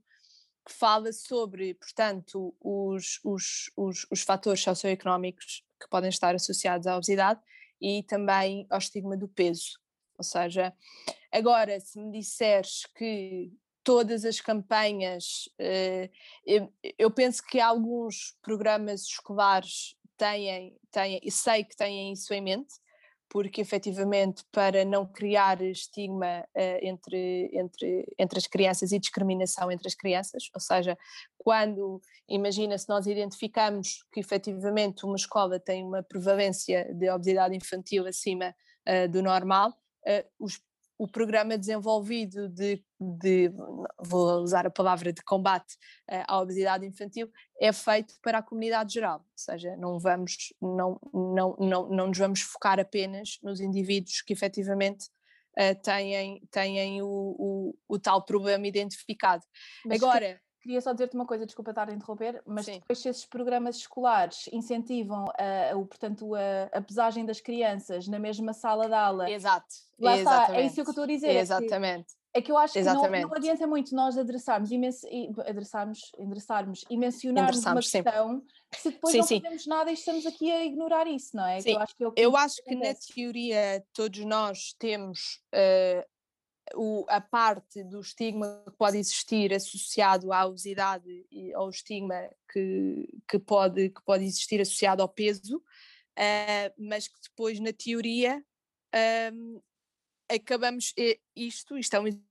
que 0.67 0.73
fala 0.73 1.11
sobre, 1.13 1.73
portanto, 1.75 2.53
os, 2.59 3.19
os, 3.23 3.71
os, 3.75 4.05
os 4.11 4.21
fatores 4.21 4.61
socioeconómicos 4.61 5.63
que 5.79 5.89
podem 5.89 6.09
estar 6.09 6.35
associados 6.35 6.87
à 6.87 6.95
obesidade 6.95 7.39
e 7.81 8.03
também 8.03 8.65
ao 8.69 8.79
estigma 8.79 9.15
do 9.15 9.27
peso. 9.27 9.79
Ou 10.17 10.23
seja, 10.23 10.73
agora, 11.31 11.79
se 11.79 11.99
me 11.99 12.11
disseres 12.11 12.85
que 12.95 13.51
todas 13.83 14.25
as 14.25 14.41
campanhas, 14.41 15.47
eh, 15.57 16.09
eu 16.97 17.09
penso 17.09 17.41
que 17.43 17.59
alguns 17.59 18.35
programas 18.41 19.03
escolares 19.03 19.95
têm, 20.17 20.75
têm, 20.91 21.21
e 21.23 21.31
sei 21.31 21.63
que 21.63 21.75
têm 21.75 22.11
isso 22.11 22.33
em 22.33 22.41
mente, 22.41 22.73
porque 23.29 23.61
efetivamente 23.61 24.43
para 24.51 24.85
não 24.85 25.05
criar 25.05 25.61
estigma 25.61 26.41
uh, 26.55 26.79
entre, 26.81 27.49
entre, 27.53 28.05
entre 28.17 28.37
as 28.39 28.47
crianças 28.47 28.91
e 28.91 28.99
discriminação 28.99 29.71
entre 29.71 29.87
as 29.87 29.95
crianças, 29.95 30.49
ou 30.53 30.61
seja, 30.61 30.97
quando, 31.37 32.01
imagina 32.27 32.77
se 32.77 32.87
nós 32.89 33.05
identificamos 33.07 34.05
que 34.11 34.19
efetivamente 34.19 35.05
uma 35.05 35.15
escola 35.15 35.59
tem 35.59 35.83
uma 35.83 36.03
prevalência 36.03 36.93
de 36.93 37.09
obesidade 37.09 37.55
infantil 37.55 38.05
acima 38.05 38.55
uh, 38.87 39.07
do 39.09 39.21
normal, 39.21 39.69
uh, 39.69 40.27
os 40.39 40.59
o 40.97 41.07
programa 41.07 41.57
desenvolvido 41.57 42.49
de, 42.49 42.83
de, 42.99 43.51
vou 43.99 44.41
usar 44.41 44.65
a 44.65 44.71
palavra 44.71 45.13
de 45.13 45.21
combate 45.23 45.75
uh, 46.09 46.23
à 46.27 46.41
obesidade 46.41 46.85
infantil, 46.85 47.29
é 47.59 47.71
feito 47.71 48.15
para 48.21 48.39
a 48.39 48.43
comunidade 48.43 48.93
geral, 48.93 49.19
ou 49.19 49.25
seja, 49.35 49.75
não 49.77 49.99
vamos, 49.99 50.53
não, 50.61 50.99
não, 51.13 51.55
não, 51.59 51.89
não 51.89 52.07
nos 52.07 52.17
vamos 52.17 52.41
focar 52.41 52.79
apenas 52.79 53.37
nos 53.43 53.59
indivíduos 53.59 54.21
que 54.21 54.33
efetivamente 54.33 55.05
uh, 55.59 55.79
têm, 55.83 56.41
têm 56.49 57.01
o, 57.01 57.07
o, 57.07 57.77
o, 57.87 57.99
tal 57.99 58.23
problema 58.25 58.65
identificado. 58.65 59.43
Mas 59.85 60.01
Agora, 60.01 60.41
Queria 60.67 60.81
só 60.81 60.91
dizer-te 60.91 61.15
uma 61.15 61.25
coisa, 61.25 61.45
desculpa 61.45 61.71
estar 61.71 61.89
a 61.89 61.93
interromper, 61.93 62.41
mas 62.45 62.65
Sim. 62.65 62.79
depois 62.79 62.99
se 62.99 63.07
esses 63.07 63.25
programas 63.25 63.77
escolares 63.77 64.49
incentivam 64.51 65.23
a, 65.39 65.77
o, 65.77 65.85
portanto, 65.85 66.35
a, 66.35 66.77
a, 66.77 66.81
pesagem 66.81 67.25
das 67.25 67.39
crianças 67.39 68.05
na 68.05 68.19
mesma 68.19 68.51
sala 68.51 68.85
de 68.85 68.93
aula. 68.93 69.31
Exato. 69.31 69.65
Lá 69.97 70.17
Exatamente. 70.17 70.49
está, 70.49 70.61
é 70.61 70.65
isso 70.65 70.75
que 70.75 70.81
eu 70.81 70.89
estou 70.89 71.03
a 71.05 71.07
dizer. 71.07 71.35
Exatamente. 71.37 72.07
É 72.33 72.33
que, 72.33 72.39
é 72.39 72.41
que 72.41 72.51
eu 72.51 72.57
acho 72.57 72.73
que 72.73 72.81
não, 72.81 73.09
não, 73.09 73.33
adianta 73.33 73.65
muito 73.65 73.95
nós 73.95 74.17
adressarmos, 74.17 74.69
imenso, 74.69 75.07
adressarmos, 75.47 76.11
endereçarmos 76.19 76.83
e 76.89 76.97
mencionarmos 76.97 77.65
uma 77.65 77.75
questão 77.75 78.41
sim. 78.73 78.77
se 78.77 78.91
depois 78.91 79.13
sim, 79.13 79.17
não 79.19 79.25
sim. 79.25 79.41
fazemos 79.41 79.67
nada 79.67 79.89
e 79.89 79.93
estamos 79.93 80.25
aqui 80.25 80.51
a 80.51 80.65
ignorar 80.65 81.07
isso, 81.07 81.33
não 81.33 81.47
é? 81.47 81.61
Sim. 81.61 81.71
Eu 81.71 81.79
acho 81.79 81.95
que, 81.95 82.03
é 82.03 82.11
que, 82.11 82.21
eu 82.21 82.35
acho 82.35 82.63
que 82.65 82.75
na 82.75 82.93
teoria 82.93 83.85
todos 83.93 84.19
nós 84.25 84.75
temos 84.77 85.41
uh, 85.55 86.05
o, 86.75 87.05
a 87.09 87.21
parte 87.21 87.83
do 87.83 87.99
estigma 87.99 88.63
que 88.65 88.77
pode 88.77 88.97
existir 88.97 89.53
associado 89.53 90.31
à 90.33 90.45
obesidade 90.45 91.25
e 91.31 91.53
ao 91.53 91.69
estigma 91.69 92.29
que, 92.51 93.07
que, 93.27 93.39
pode, 93.39 93.89
que 93.89 94.01
pode 94.03 94.23
existir 94.23 94.61
associado 94.61 95.01
ao 95.01 95.09
peso, 95.09 95.57
uh, 95.57 96.73
mas 96.77 97.07
que 97.07 97.19
depois 97.21 97.59
na 97.59 97.73
teoria 97.73 98.43
um, 99.33 99.61
acabamos 100.29 100.93
isto, 101.35 101.77
isto 101.77 101.95
é 101.95 101.99
um 101.99 102.21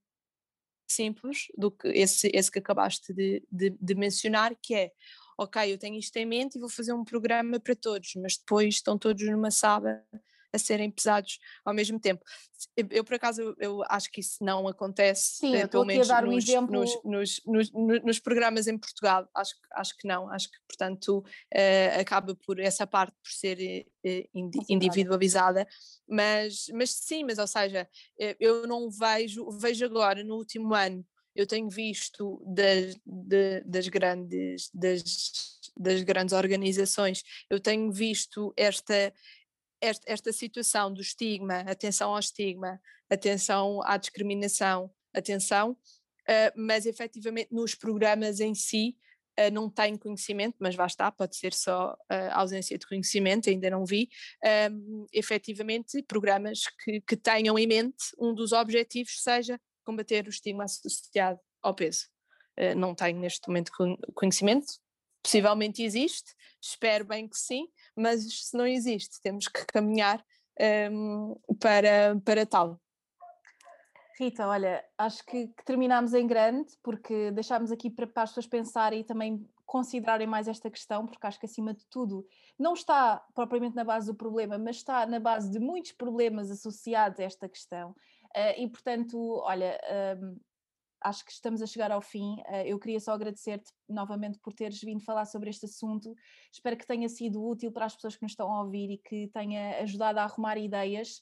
simples 0.89 1.47
do 1.57 1.69
que 1.69 1.87
esse, 1.89 2.31
esse 2.33 2.51
que 2.51 2.59
acabaste 2.59 3.13
de, 3.13 3.43
de, 3.51 3.71
de 3.71 3.95
mencionar, 3.95 4.55
que 4.61 4.73
é 4.73 4.91
ok, 5.37 5.71
eu 5.71 5.77
tenho 5.77 5.95
isto 5.95 6.15
em 6.17 6.25
mente 6.25 6.55
e 6.55 6.59
vou 6.59 6.69
fazer 6.69 6.93
um 6.93 7.03
programa 7.03 7.59
para 7.59 7.75
todos, 7.75 8.15
mas 8.15 8.37
depois 8.37 8.75
estão 8.75 8.97
todos 8.97 9.23
numa 9.27 9.51
sala 9.51 10.03
a 10.53 10.57
serem 10.57 10.89
pesados 10.89 11.39
ao 11.65 11.73
mesmo 11.73 11.99
tempo. 11.99 12.23
Eu, 12.75 13.03
por 13.03 13.15
acaso, 13.15 13.55
eu, 13.59 13.83
acho 13.87 14.11
que 14.11 14.19
isso 14.19 14.43
não 14.43 14.67
acontece, 14.67 15.37
Sim, 15.37 15.55
eh, 15.55 15.67
pelo 15.67 15.85
menos 15.85 16.09
um 16.09 16.21
nos, 16.21 16.45
nos, 16.47 17.41
nos, 17.45 17.71
nos, 17.73 18.03
nos, 18.03 18.19
programas 18.19 18.67
em 18.67 18.77
Portugal, 18.77 19.29
acho, 19.35 19.53
acho 19.73 19.97
que 19.97 20.07
não, 20.07 20.29
acho 20.31 20.49
que 20.49 20.57
portanto 20.67 21.19
uh, 21.19 21.99
acaba 21.99 22.35
por 22.35 22.59
essa 22.59 22.87
parte 22.87 23.15
por 23.23 23.31
ser 23.31 23.85
uh, 24.05 24.63
individualizada, 24.67 25.67
mas, 26.07 26.65
mas 26.73 26.91
sim, 26.91 27.23
mas 27.23 27.37
ou 27.37 27.47
seja, 27.47 27.87
eu 28.39 28.65
não 28.65 28.89
vejo, 28.89 29.49
vejo 29.51 29.85
agora 29.85 30.23
no 30.23 30.35
último 30.35 30.73
ano, 30.73 31.05
eu 31.35 31.45
tenho 31.45 31.69
visto 31.69 32.41
das, 32.45 32.95
de, 33.05 33.61
das 33.65 33.87
grandes 33.87 34.71
das, 34.73 35.03
das 35.77 36.01
grandes 36.01 36.33
organizações, 36.33 37.23
eu 37.49 37.59
tenho 37.59 37.91
visto 37.91 38.51
esta 38.57 39.13
esta, 39.81 40.11
esta 40.11 40.33
situação 40.33 40.93
do 40.93 41.01
estigma, 41.01 41.59
atenção 41.61 42.11
ao 42.11 42.19
estigma, 42.19 42.79
atenção 43.09 43.81
à 43.83 43.97
discriminação, 43.97 44.91
atenção, 45.13 45.71
uh, 45.71 46.51
mas 46.55 46.85
efetivamente 46.85 47.53
nos 47.53 47.75
programas 47.75 48.39
em 48.39 48.53
si 48.53 48.97
uh, 49.39 49.51
não 49.51 49.69
tenho 49.69 49.97
conhecimento, 49.97 50.55
mas 50.59 50.75
vá 50.75 50.85
estar, 50.85 51.11
pode 51.11 51.35
ser 51.35 51.53
só 51.53 51.93
uh, 51.93 52.31
ausência 52.31 52.77
de 52.77 52.87
conhecimento, 52.87 53.49
ainda 53.49 53.69
não 53.69 53.85
vi, 53.85 54.09
um, 54.71 55.05
efetivamente 55.13 56.01
programas 56.03 56.63
que, 56.83 57.01
que 57.01 57.15
tenham 57.15 57.57
em 57.57 57.67
mente 57.67 58.05
um 58.19 58.33
dos 58.33 58.51
objetivos 58.51 59.21
seja 59.21 59.59
combater 59.85 60.25
o 60.25 60.29
estigma 60.29 60.65
associado 60.65 61.39
ao 61.61 61.73
peso. 61.73 62.07
Uh, 62.59 62.75
não 62.75 62.95
tenho 62.95 63.19
neste 63.19 63.47
momento 63.47 63.71
conhecimento, 64.15 64.73
possivelmente 65.27 65.83
existe, 65.83 66.33
espero 66.61 67.03
bem 67.03 67.27
que 67.27 67.37
sim, 67.37 67.67
mas 67.93 68.47
se 68.47 68.57
não 68.57 68.65
existe, 68.65 69.21
temos 69.21 69.49
que 69.49 69.65
caminhar 69.65 70.23
um, 70.89 71.35
para, 71.59 72.17
para 72.23 72.45
tal. 72.45 72.79
Rita, 74.17 74.47
olha, 74.47 74.83
acho 74.97 75.23
que, 75.25 75.47
que 75.47 75.65
terminámos 75.65 76.13
em 76.13 76.25
grande, 76.25 76.71
porque 76.81 77.29
deixámos 77.31 77.71
aqui 77.73 77.89
para, 77.89 78.07
para 78.07 78.23
as 78.23 78.29
pessoas 78.29 78.47
pensarem 78.47 79.01
e 79.01 79.03
também 79.03 79.45
considerarem 79.65 80.25
mais 80.25 80.47
esta 80.47 80.71
questão, 80.71 81.05
porque 81.05 81.27
acho 81.27 81.39
que 81.39 81.45
acima 81.45 81.73
de 81.73 81.85
tudo 81.87 82.25
não 82.57 82.73
está 82.73 83.21
propriamente 83.35 83.75
na 83.75 83.83
base 83.83 84.07
do 84.07 84.15
problema, 84.15 84.57
mas 84.57 84.77
está 84.77 85.05
na 85.05 85.19
base 85.19 85.51
de 85.51 85.59
muitos 85.59 85.91
problemas 85.91 86.49
associados 86.49 87.19
a 87.19 87.23
esta 87.23 87.49
questão. 87.49 87.91
Uh, 88.35 88.59
e 88.59 88.67
portanto, 88.69 89.41
olha, 89.43 89.77
um, 90.21 90.37
acho 91.01 91.25
que 91.25 91.31
estamos 91.31 91.61
a 91.61 91.65
chegar 91.65 91.91
ao 91.91 92.01
fim. 92.01 92.41
Eh, 92.47 92.71
eu 92.71 92.79
queria 92.79 92.99
só 92.99 93.13
agradecer-te 93.13 93.71
novamente 93.87 94.39
por 94.39 94.53
teres 94.53 94.81
vindo 94.81 95.03
falar 95.03 95.25
sobre 95.25 95.49
este 95.49 95.65
assunto. 95.65 96.15
Espero 96.51 96.77
que 96.77 96.87
tenha 96.87 97.09
sido 97.09 97.43
útil 97.45 97.71
para 97.71 97.85
as 97.85 97.95
pessoas 97.95 98.15
que 98.15 98.23
nos 98.23 98.31
estão 98.31 98.51
a 98.51 98.61
ouvir 98.63 98.91
e 98.91 98.97
que 98.97 99.27
tenha 99.33 99.81
ajudado 99.81 100.19
a 100.19 100.23
arrumar 100.23 100.57
ideias. 100.57 101.21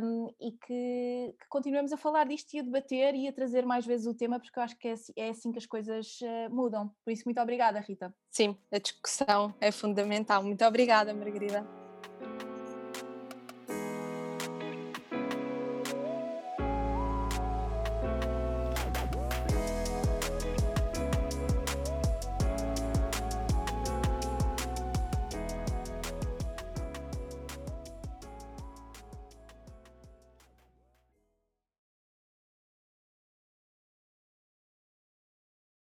Um, 0.00 0.28
e 0.40 0.52
que, 0.52 1.34
que, 1.36 1.48
continuemos 1.48 1.92
a 1.92 1.96
falar 1.96 2.28
disto 2.28 2.54
e 2.54 2.60
a 2.60 2.62
debater 2.62 3.12
e 3.16 3.26
a 3.26 3.32
trazer 3.32 3.66
mais 3.66 3.84
vezes 3.84 4.06
o 4.06 4.14
tema, 4.14 4.38
porque 4.38 4.56
eu 4.56 4.62
acho 4.62 4.78
que 4.78 4.86
é, 4.86 4.94
é 5.16 5.30
assim 5.30 5.50
que 5.50 5.58
as 5.58 5.66
coisas 5.66 6.20
uh, 6.20 6.54
mudam. 6.54 6.94
Por 7.04 7.10
isso, 7.10 7.24
muito 7.24 7.40
obrigada, 7.40 7.80
Rita. 7.80 8.14
Sim, 8.30 8.56
a 8.70 8.78
discussão 8.78 9.52
é 9.60 9.72
fundamental. 9.72 10.44
Muito 10.44 10.64
obrigada, 10.64 11.12
Margarida. 11.12 11.83